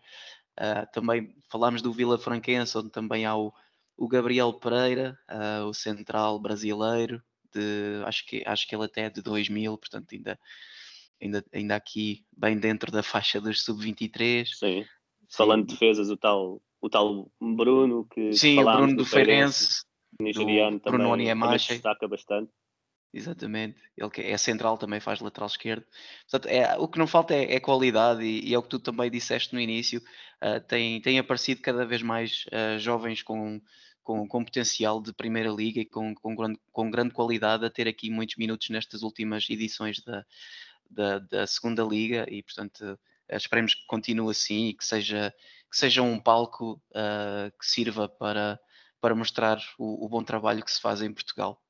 Uh, 0.60 0.92
também 0.92 1.36
falámos 1.50 1.82
do 1.82 1.94
Vila 1.94 2.18
Franquense, 2.18 2.78
onde 2.78 2.90
também 2.90 3.26
há 3.26 3.36
o, 3.36 3.54
o 3.96 4.08
Gabriel 4.08 4.54
Pereira, 4.54 5.18
uh, 5.30 5.66
o 5.66 5.74
central 5.74 6.40
brasileiro, 6.40 7.22
de, 7.54 8.04
acho, 8.06 8.26
que, 8.26 8.44
acho 8.46 8.68
que 8.68 8.76
ele 8.76 8.86
até 8.86 9.02
é 9.04 9.10
de 9.10 9.22
2000, 9.22 9.78
portanto 9.78 10.14
ainda, 10.14 10.40
ainda, 11.22 11.46
ainda 11.54 11.76
aqui 11.76 12.26
bem 12.36 12.58
dentro 12.58 12.92
da 12.92 13.04
faixa 13.04 13.40
dos 13.40 13.64
sub-23. 13.64 14.48
Sim. 14.48 14.86
Falando 15.30 15.68
de 15.68 15.74
defesas, 15.74 16.10
o 16.10 16.18
tal, 16.18 16.62
o 16.82 16.90
tal 16.90 17.32
Bruno 17.40 18.06
que 18.06 18.34
Sim, 18.34 18.60
o 18.60 18.64
Bruno 18.66 18.96
do 18.98 19.06
Feirense, 19.06 19.84
nigeriano 20.20 20.80
também, 20.80 21.26
também 21.26 21.58
destaca 21.58 22.08
bastante. 22.08 22.52
Exatamente, 23.14 23.82
ele 23.98 24.10
que 24.10 24.22
é 24.22 24.38
central 24.38 24.78
também 24.78 25.00
faz 25.00 25.22
lateral 25.22 25.48
esquerdo. 25.48 25.86
Portanto, 26.30 26.52
é, 26.52 26.78
o 26.78 26.88
que 26.88 27.00
não 27.00 27.08
falta 27.08 27.34
é, 27.34 27.56
é 27.56 27.60
qualidade 27.60 28.24
e, 28.24 28.50
e, 28.50 28.54
é 28.54 28.58
o 28.58 28.62
que 28.62 28.70
tu 28.70 28.80
também 28.80 29.10
disseste 29.10 29.54
no 29.54 29.62
início. 29.62 30.02
Uh, 30.44 30.60
tem, 30.68 31.02
tem 31.02 31.18
aparecido 31.18 31.62
cada 31.62 31.86
vez 31.86 32.02
mais 32.02 32.46
uh, 32.48 32.78
jovens 32.78 33.24
com, 33.24 33.62
com, 34.04 34.28
com 34.28 34.44
potencial 34.44 35.02
de 35.02 35.14
Primeira 35.14 35.50
Liga 35.50 35.80
e 35.80 35.86
com, 35.86 36.14
com, 36.14 36.36
grande, 36.36 36.60
com 36.72 36.92
grande 36.92 37.14
qualidade 37.14 37.66
a 37.66 37.70
ter 37.70 37.88
aqui 37.88 38.10
muitos 38.10 38.36
minutos 38.36 38.70
nestas 38.70 39.02
últimas 39.02 39.50
edições 39.50 40.04
da, 40.04 40.26
da, 40.90 41.20
da 41.20 41.48
Segunda 41.48 41.84
Liga 41.84 42.26
e, 42.30 42.44
portanto, 42.44 43.00
esperemos 43.30 43.74
que 43.74 43.86
continue 43.88 44.32
assim 44.32 44.68
e 44.68 44.74
que 44.74 44.86
seja, 44.86 45.34
que 45.70 45.78
seja 45.78 46.02
um 46.02 46.20
palco 46.20 46.82
uh, 46.92 47.52
que 47.60 47.66
sirva 47.66 48.08
para, 48.08 48.60
para 49.02 49.16
mostrar 49.16 49.60
o, 49.78 50.06
o, 50.06 50.10
bom 50.10 50.24
trabalho 50.24 50.64
que 50.64 50.72
se 50.72 50.82
faz 50.82 51.02
em 51.02 51.14
Portugal. 51.14 51.62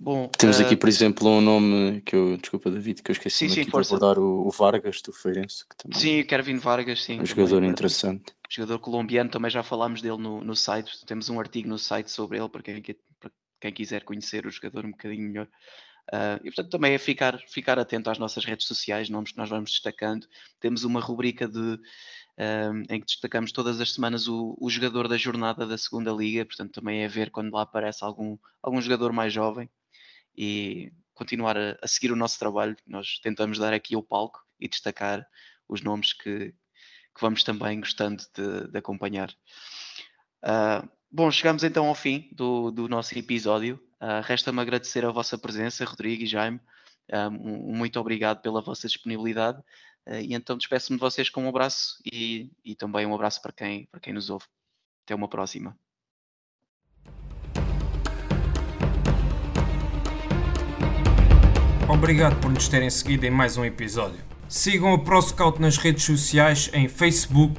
Bom, 0.00 0.28
Temos 0.28 0.60
uh, 0.60 0.62
aqui, 0.62 0.76
por 0.76 0.88
exemplo, 0.88 1.28
um 1.28 1.40
nome 1.40 2.00
que 2.02 2.14
eu, 2.14 2.36
desculpa 2.36 2.70
David, 2.70 3.02
que 3.02 3.10
eu 3.10 3.14
esqueci 3.14 3.48
sim, 3.48 3.64
sim, 3.64 3.64
de 3.64 3.76
abordar, 3.76 4.18
o, 4.18 4.46
o, 4.46 4.50
Vargas 4.50 5.02
do 5.02 5.12
Feirense. 5.12 5.66
Que 5.68 5.76
também 5.76 5.98
sim, 5.98 6.20
o 6.20 6.26
Kevin 6.26 6.58
Vargas, 6.58 7.02
sim. 7.02 7.20
Um 7.20 7.26
jogador 7.26 7.64
interessante 7.64 8.32
jogador 8.48 8.78
colombiano, 8.78 9.30
também 9.30 9.50
já 9.50 9.62
falámos 9.62 10.00
dele 10.00 10.16
no, 10.16 10.42
no 10.42 10.56
site, 10.56 11.04
temos 11.04 11.28
um 11.28 11.38
artigo 11.38 11.68
no 11.68 11.78
site 11.78 12.10
sobre 12.10 12.38
ele 12.38 12.48
para 12.48 12.62
quem, 12.62 12.82
para 13.20 13.30
quem 13.60 13.72
quiser 13.72 14.04
conhecer 14.04 14.46
o 14.46 14.50
jogador 14.50 14.86
um 14.86 14.90
bocadinho 14.90 15.28
melhor. 15.28 15.48
Uh, 16.08 16.40
e 16.42 16.44
portanto 16.44 16.70
também 16.70 16.94
é 16.94 16.98
ficar, 16.98 17.38
ficar 17.48 17.78
atento 17.78 18.08
às 18.08 18.18
nossas 18.18 18.44
redes 18.44 18.66
sociais, 18.66 19.10
nomes 19.10 19.32
que 19.32 19.38
nós 19.38 19.50
vamos 19.50 19.70
destacando. 19.70 20.26
Temos 20.58 20.82
uma 20.84 21.00
rubrica 21.00 21.46
de, 21.46 21.58
uh, 21.58 22.82
em 22.88 23.00
que 23.00 23.06
destacamos 23.06 23.52
todas 23.52 23.78
as 23.80 23.92
semanas 23.92 24.26
o, 24.26 24.56
o, 24.58 24.70
jogador 24.70 25.06
da 25.06 25.18
jornada 25.18 25.66
da 25.66 25.76
segunda 25.76 26.10
liga, 26.10 26.46
portanto 26.46 26.72
também 26.72 27.02
é 27.02 27.08
ver 27.08 27.30
quando 27.30 27.52
lá 27.52 27.62
aparece 27.62 28.02
algum, 28.02 28.38
algum 28.62 28.80
jogador 28.80 29.12
mais 29.12 29.32
jovem 29.32 29.68
e 30.36 30.90
continuar 31.12 31.58
a, 31.58 31.76
a 31.82 31.86
seguir 31.86 32.10
o 32.10 32.16
nosso 32.16 32.38
trabalho. 32.38 32.76
Nós 32.86 33.18
tentamos 33.22 33.58
dar 33.58 33.74
aqui 33.74 33.94
o 33.94 34.02
palco 34.02 34.40
e 34.58 34.66
destacar 34.66 35.26
os 35.68 35.82
nomes 35.82 36.14
que, 36.14 36.50
que 36.52 37.20
vamos 37.20 37.44
também 37.44 37.80
gostando 37.80 38.24
de, 38.34 38.68
de 38.68 38.78
acompanhar. 38.78 39.30
Uh, 40.42 40.88
bom, 41.10 41.30
chegamos 41.30 41.64
então 41.64 41.86
ao 41.86 41.94
fim 41.94 42.30
do, 42.32 42.70
do 42.70 42.88
nosso 42.88 43.18
episódio. 43.18 43.78
Uh, 44.00 44.22
Resta-me 44.22 44.60
agradecer 44.60 45.04
a 45.04 45.10
vossa 45.10 45.36
presença, 45.36 45.84
Rodrigo 45.84 46.22
e 46.22 46.26
Jaime. 46.26 46.60
Uh, 47.12 47.30
muito 47.30 47.98
obrigado 47.98 48.40
pela 48.40 48.60
vossa 48.60 48.86
disponibilidade. 48.86 49.62
e 50.06 50.34
então 50.34 50.56
despeço-me 50.56 50.98
de 50.98 51.00
vocês 51.00 51.28
com 51.30 51.44
um 51.44 51.48
abraço 51.48 51.96
e, 52.10 52.50
e 52.64 52.74
também 52.74 53.06
um 53.06 53.14
abraço 53.14 53.42
para 53.42 53.52
quem, 53.52 53.86
para 53.86 54.00
quem 54.00 54.12
nos 54.12 54.30
ouve. 54.30 54.46
Até 55.04 55.14
uma 55.14 55.28
próxima. 55.28 55.76
Obrigado 61.88 62.38
por 62.38 62.50
nos 62.50 62.68
terem 62.68 62.90
seguido 62.90 63.24
em 63.24 63.30
mais 63.30 63.56
um 63.56 63.64
episódio. 63.64 64.22
Sigam 64.46 64.92
o 64.92 65.02
ProScout 65.02 65.58
nas 65.58 65.78
redes 65.78 66.04
sociais 66.04 66.70
em 66.74 66.86
Facebook, 66.86 67.58